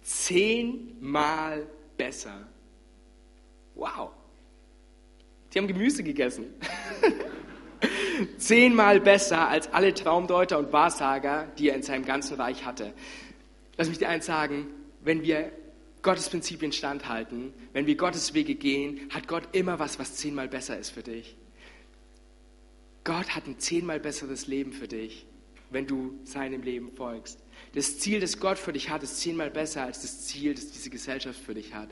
zehnmal 0.00 1.68
besser. 1.96 2.48
Wow. 3.76 4.10
Die 5.54 5.60
haben 5.60 5.68
Gemüse 5.68 6.02
gegessen. 6.02 6.46
zehnmal 8.38 8.98
besser 8.98 9.46
als 9.46 9.72
alle 9.72 9.94
Traumdeuter 9.94 10.58
und 10.58 10.72
Wahrsager, 10.72 11.46
die 11.58 11.68
er 11.68 11.76
in 11.76 11.84
seinem 11.84 12.04
ganzen 12.04 12.34
Reich 12.34 12.64
hatte. 12.64 12.94
Lass 13.76 13.88
mich 13.90 13.98
dir 13.98 14.08
eins 14.08 14.26
sagen, 14.26 14.66
wenn 15.04 15.22
wir 15.22 15.52
Gottes 16.02 16.28
Prinzipien 16.28 16.72
standhalten, 16.72 17.54
wenn 17.74 17.86
wir 17.86 17.96
Gottes 17.96 18.34
Wege 18.34 18.56
gehen, 18.56 19.08
hat 19.14 19.28
Gott 19.28 19.44
immer 19.52 19.78
was, 19.78 20.00
was 20.00 20.16
zehnmal 20.16 20.48
besser 20.48 20.76
ist 20.76 20.90
für 20.90 21.04
dich. 21.04 21.36
Gott 23.04 23.34
hat 23.34 23.46
ein 23.46 23.58
zehnmal 23.58 24.00
besseres 24.00 24.46
Leben 24.46 24.72
für 24.72 24.88
dich, 24.88 25.26
wenn 25.70 25.86
du 25.86 26.18
seinem 26.24 26.62
Leben 26.62 26.92
folgst. 26.94 27.42
Das 27.74 27.98
Ziel, 27.98 28.20
das 28.20 28.38
Gott 28.38 28.58
für 28.58 28.72
dich 28.72 28.90
hat, 28.90 29.02
ist 29.02 29.20
zehnmal 29.20 29.50
besser 29.50 29.82
als 29.82 30.02
das 30.02 30.26
Ziel, 30.26 30.54
das 30.54 30.70
diese 30.70 30.90
Gesellschaft 30.90 31.40
für 31.40 31.54
dich 31.54 31.74
hat. 31.74 31.88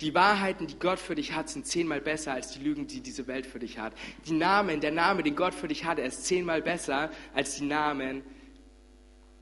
Die 0.00 0.14
Wahrheiten, 0.14 0.66
die 0.66 0.78
Gott 0.78 0.98
für 0.98 1.14
dich 1.14 1.34
hat, 1.34 1.50
sind 1.50 1.66
zehnmal 1.66 2.00
besser 2.00 2.32
als 2.32 2.52
die 2.52 2.60
Lügen, 2.60 2.86
die 2.86 3.00
diese 3.00 3.26
Welt 3.26 3.46
für 3.46 3.58
dich 3.58 3.78
hat. 3.78 3.92
Die 4.26 4.32
Namen, 4.32 4.80
der 4.80 4.92
Name, 4.92 5.22
den 5.22 5.36
Gott 5.36 5.54
für 5.54 5.68
dich 5.68 5.84
hat, 5.84 5.98
er 5.98 6.06
ist 6.06 6.24
zehnmal 6.24 6.62
besser 6.62 7.10
als 7.34 7.56
die 7.56 7.66
Namen, 7.66 8.22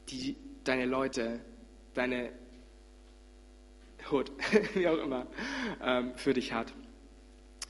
die 0.08 0.36
deine 0.64 0.86
Leute, 0.86 1.40
deine 1.94 2.30
Hood, 4.10 4.32
wie 4.74 4.88
auch 4.88 4.98
immer, 4.98 5.26
ähm, 5.82 6.12
für 6.16 6.34
dich 6.34 6.52
hat. 6.52 6.72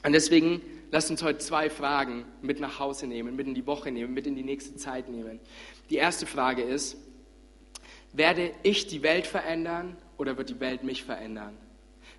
Und 0.04 0.12
deswegen 0.12 0.60
Lasst 0.94 1.10
uns 1.10 1.24
heute 1.24 1.38
zwei 1.38 1.70
Fragen 1.70 2.24
mit 2.40 2.60
nach 2.60 2.78
Hause 2.78 3.08
nehmen, 3.08 3.34
mit 3.34 3.48
in 3.48 3.54
die 3.54 3.66
Woche 3.66 3.90
nehmen, 3.90 4.14
mit 4.14 4.28
in 4.28 4.36
die 4.36 4.44
nächste 4.44 4.76
Zeit 4.76 5.08
nehmen. 5.08 5.40
Die 5.90 5.96
erste 5.96 6.24
Frage 6.24 6.62
ist, 6.62 6.96
werde 8.12 8.52
ich 8.62 8.86
die 8.86 9.02
Welt 9.02 9.26
verändern 9.26 9.96
oder 10.18 10.36
wird 10.38 10.50
die 10.50 10.60
Welt 10.60 10.84
mich 10.84 11.02
verändern? 11.02 11.56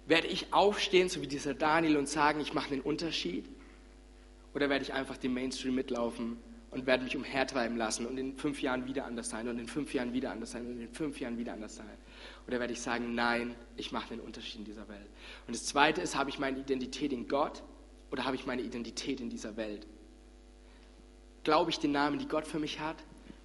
Werde 0.07 0.27
ich 0.27 0.51
aufstehen, 0.53 1.07
so 1.07 1.21
wie 1.21 1.27
dieser 1.27 1.53
Daniel, 1.53 1.95
und 1.95 2.09
sagen, 2.09 2.41
ich 2.41 2.53
mache 2.53 2.73
einen 2.73 2.81
Unterschied? 2.81 3.45
Oder 4.53 4.69
werde 4.69 4.83
ich 4.83 4.91
einfach 4.91 5.15
dem 5.15 5.33
Mainstream 5.33 5.75
mitlaufen 5.75 6.35
und 6.71 6.85
werde 6.85 7.05
mich 7.05 7.15
umhertreiben 7.15 7.77
lassen 7.77 8.05
und 8.05 8.17
in 8.17 8.35
fünf 8.35 8.61
Jahren 8.61 8.87
wieder 8.87 9.05
anders 9.05 9.29
sein 9.29 9.47
und 9.47 9.57
in 9.57 9.69
fünf 9.69 9.93
Jahren 9.93 10.11
wieder 10.11 10.33
anders 10.33 10.51
sein 10.51 10.67
und 10.67 10.81
in 10.81 10.89
fünf 10.89 11.21
Jahren 11.21 11.37
wieder 11.37 11.53
anders 11.53 11.77
sein? 11.77 11.87
Oder 12.45 12.59
werde 12.59 12.73
ich 12.73 12.81
sagen, 12.81 13.15
nein, 13.15 13.55
ich 13.77 13.93
mache 13.93 14.11
einen 14.11 14.19
Unterschied 14.19 14.59
in 14.59 14.65
dieser 14.65 14.89
Welt? 14.89 15.07
Und 15.47 15.55
das 15.55 15.65
Zweite 15.65 16.01
ist, 16.01 16.17
habe 16.17 16.29
ich 16.29 16.39
meine 16.39 16.59
Identität 16.59 17.13
in 17.13 17.29
Gott 17.29 17.63
oder 18.15 18.23
habe 18.23 18.37
ich 18.37 18.45
meine 18.45 18.61
Identität 18.61 19.19
in 19.19 19.29
dieser 19.29 19.57
Welt? 19.57 19.85
Glaube 21.43 21.69
ich 21.69 21.79
den 21.79 21.91
Namen, 21.91 22.17
die 22.17 22.29
Gott 22.29 22.47
für 22.47 22.59
mich 22.59 22.79
hat? 22.79 22.95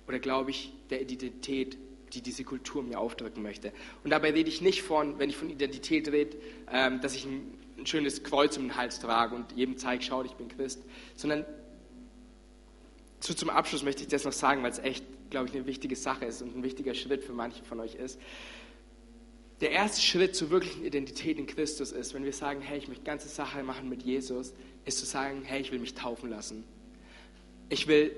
Oder 0.07 0.21
glaube 0.21 0.51
ich 0.51 0.73
der 0.91 1.03
Identität, 1.03 1.77
die 2.13 2.23
diese 2.23 2.45
Kultur 2.45 2.85
mir 2.85 3.01
aufdrücken 3.01 3.43
möchte? 3.43 3.73
Und 4.05 4.11
dabei 4.11 4.31
rede 4.31 4.49
ich 4.49 4.61
nicht 4.61 4.83
von, 4.83 5.19
wenn 5.19 5.29
ich 5.29 5.37
von 5.37 5.51
Identität 5.51 6.07
rede, 6.07 6.37
ähm, 6.71 7.01
dass 7.01 7.17
ich 7.17 7.25
ein, 7.25 7.59
schönes 7.85 8.23
Kreuz 8.23 8.59
um 8.59 8.65
den 8.65 8.77
Hals 8.77 9.01
trage 9.01 9.35
und 9.35 9.53
jedem 9.57 9.77
zeige, 9.77 10.05
schau, 10.05 10.23
ich 10.23 10.35
bin 10.35 10.49
Christ, 10.49 10.83
sondern 11.17 11.47
so 13.19 13.33
zum 13.33 13.49
Abschluss 13.49 13.83
möchte 13.83 14.03
ich 14.03 14.09
das 14.09 14.25
noch 14.25 14.35
sagen, 14.35 14.63
weil 14.63 14.71
es 14.71 14.79
echt, 14.79 15.03
glaube 15.31 15.49
ich, 15.49 15.55
eine 15.55 15.65
wichtige 15.65 15.97
Sache 15.97 16.27
ist 16.27 16.43
und 16.43 16.55
ein 16.55 16.63
wichtiger 16.63 16.93
Schritt 16.93 17.25
für 17.25 17.33
manche 17.33 17.65
von 17.65 17.81
euch 17.81 17.95
ist. 17.95 18.21
Der 19.61 19.73
erste 19.73 20.01
Schritt 20.01 20.35
zur 20.35 20.51
wirklichen 20.51 20.85
Identität 20.85 21.39
in 21.39 21.47
Christus 21.47 21.93
ist, 21.93 22.15
wenn 22.15 22.25
wir 22.25 22.33
sagen, 22.33 22.63
hey, 22.63 22.79
ich 22.79 22.89
möchte 22.89 23.05
ganze 23.05 23.29
Sache 23.29 23.63
machen 23.63 23.89
mit 23.91 24.03
Jesus, 24.03 24.55
ist 24.87 24.99
zu 24.99 25.05
sagen, 25.05 25.43
hey, 25.45 25.61
ich 25.61 25.71
will 25.71 25.79
mich 25.79 25.95
taufen 25.95 26.31
lassen. 26.31 26.65
Ich 27.69 27.87
will 27.87 28.15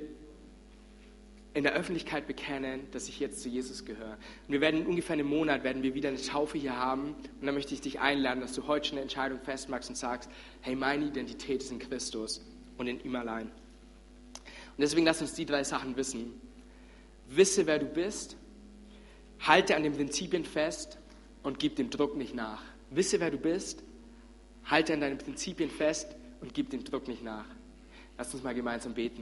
in 1.55 1.64
der 1.64 1.74
Öffentlichkeit 1.74 2.26
bekennen, 2.26 2.86
dass 2.93 3.09
ich 3.09 3.18
jetzt 3.18 3.43
zu 3.43 3.49
Jesus 3.49 3.84
gehöre. 3.84 4.16
Und 4.47 4.53
wir 4.53 4.61
werden 4.61 4.82
in 4.82 4.86
ungefähr 4.86 5.14
einem 5.14 5.26
Monat 5.26 5.64
werden 5.64 5.82
wir 5.82 5.95
wieder 5.95 6.09
eine 6.09 6.22
Taufe 6.22 6.59
hier 6.59 6.76
haben. 6.76 7.09
Und 7.40 7.47
dann 7.47 7.55
möchte 7.55 7.74
ich 7.74 7.80
dich 7.80 8.01
einladen, 8.01 8.40
dass 8.40 8.55
du 8.55 8.66
heute 8.68 8.88
schon 8.88 8.99
eine 8.99 9.03
Entscheidung 9.03 9.40
festmachst 9.40 9.90
und 9.90 9.97
sagst, 9.97 10.30
hey, 10.61 10.76
meine 10.76 11.07
Identität 11.07 11.62
ist 11.62 11.72
in 11.72 11.80
Christus 11.80 12.40
und 12.78 12.86
in 12.86 13.05
ihm 13.05 13.16
allein. 13.16 13.49
Und 13.49 14.78
deswegen 14.78 15.05
lass 15.05 15.20
uns 15.20 15.34
die 15.34 15.45
drei 15.45 15.64
Sachen 15.64 15.97
wissen. 15.97 16.40
Wisse, 17.28 17.66
wer 17.66 17.80
du 17.80 17.86
bist, 17.86 18.36
halte 19.40 19.76
an 19.76 19.82
den 19.82 19.93
Prinzipien 19.93 20.45
fest 20.45 20.99
und 21.43 21.59
gib 21.59 21.76
dem 21.76 21.90
Druck 21.90 22.16
nicht 22.16 22.34
nach. 22.34 22.62
Wisse, 22.90 23.20
wer 23.20 23.30
du 23.30 23.38
bist, 23.38 23.82
halte 24.64 24.95
an 24.95 25.01
deinen 25.01 25.18
Prinzipien 25.18 25.70
fest 25.70 26.09
und 26.40 26.55
gib 26.55 26.70
dem 26.70 26.84
Druck 26.84 27.09
nicht 27.09 27.22
nach. 27.22 27.47
Lass 28.18 28.32
uns 28.34 28.43
mal 28.43 28.55
gemeinsam 28.55 28.95
beten. 28.95 29.20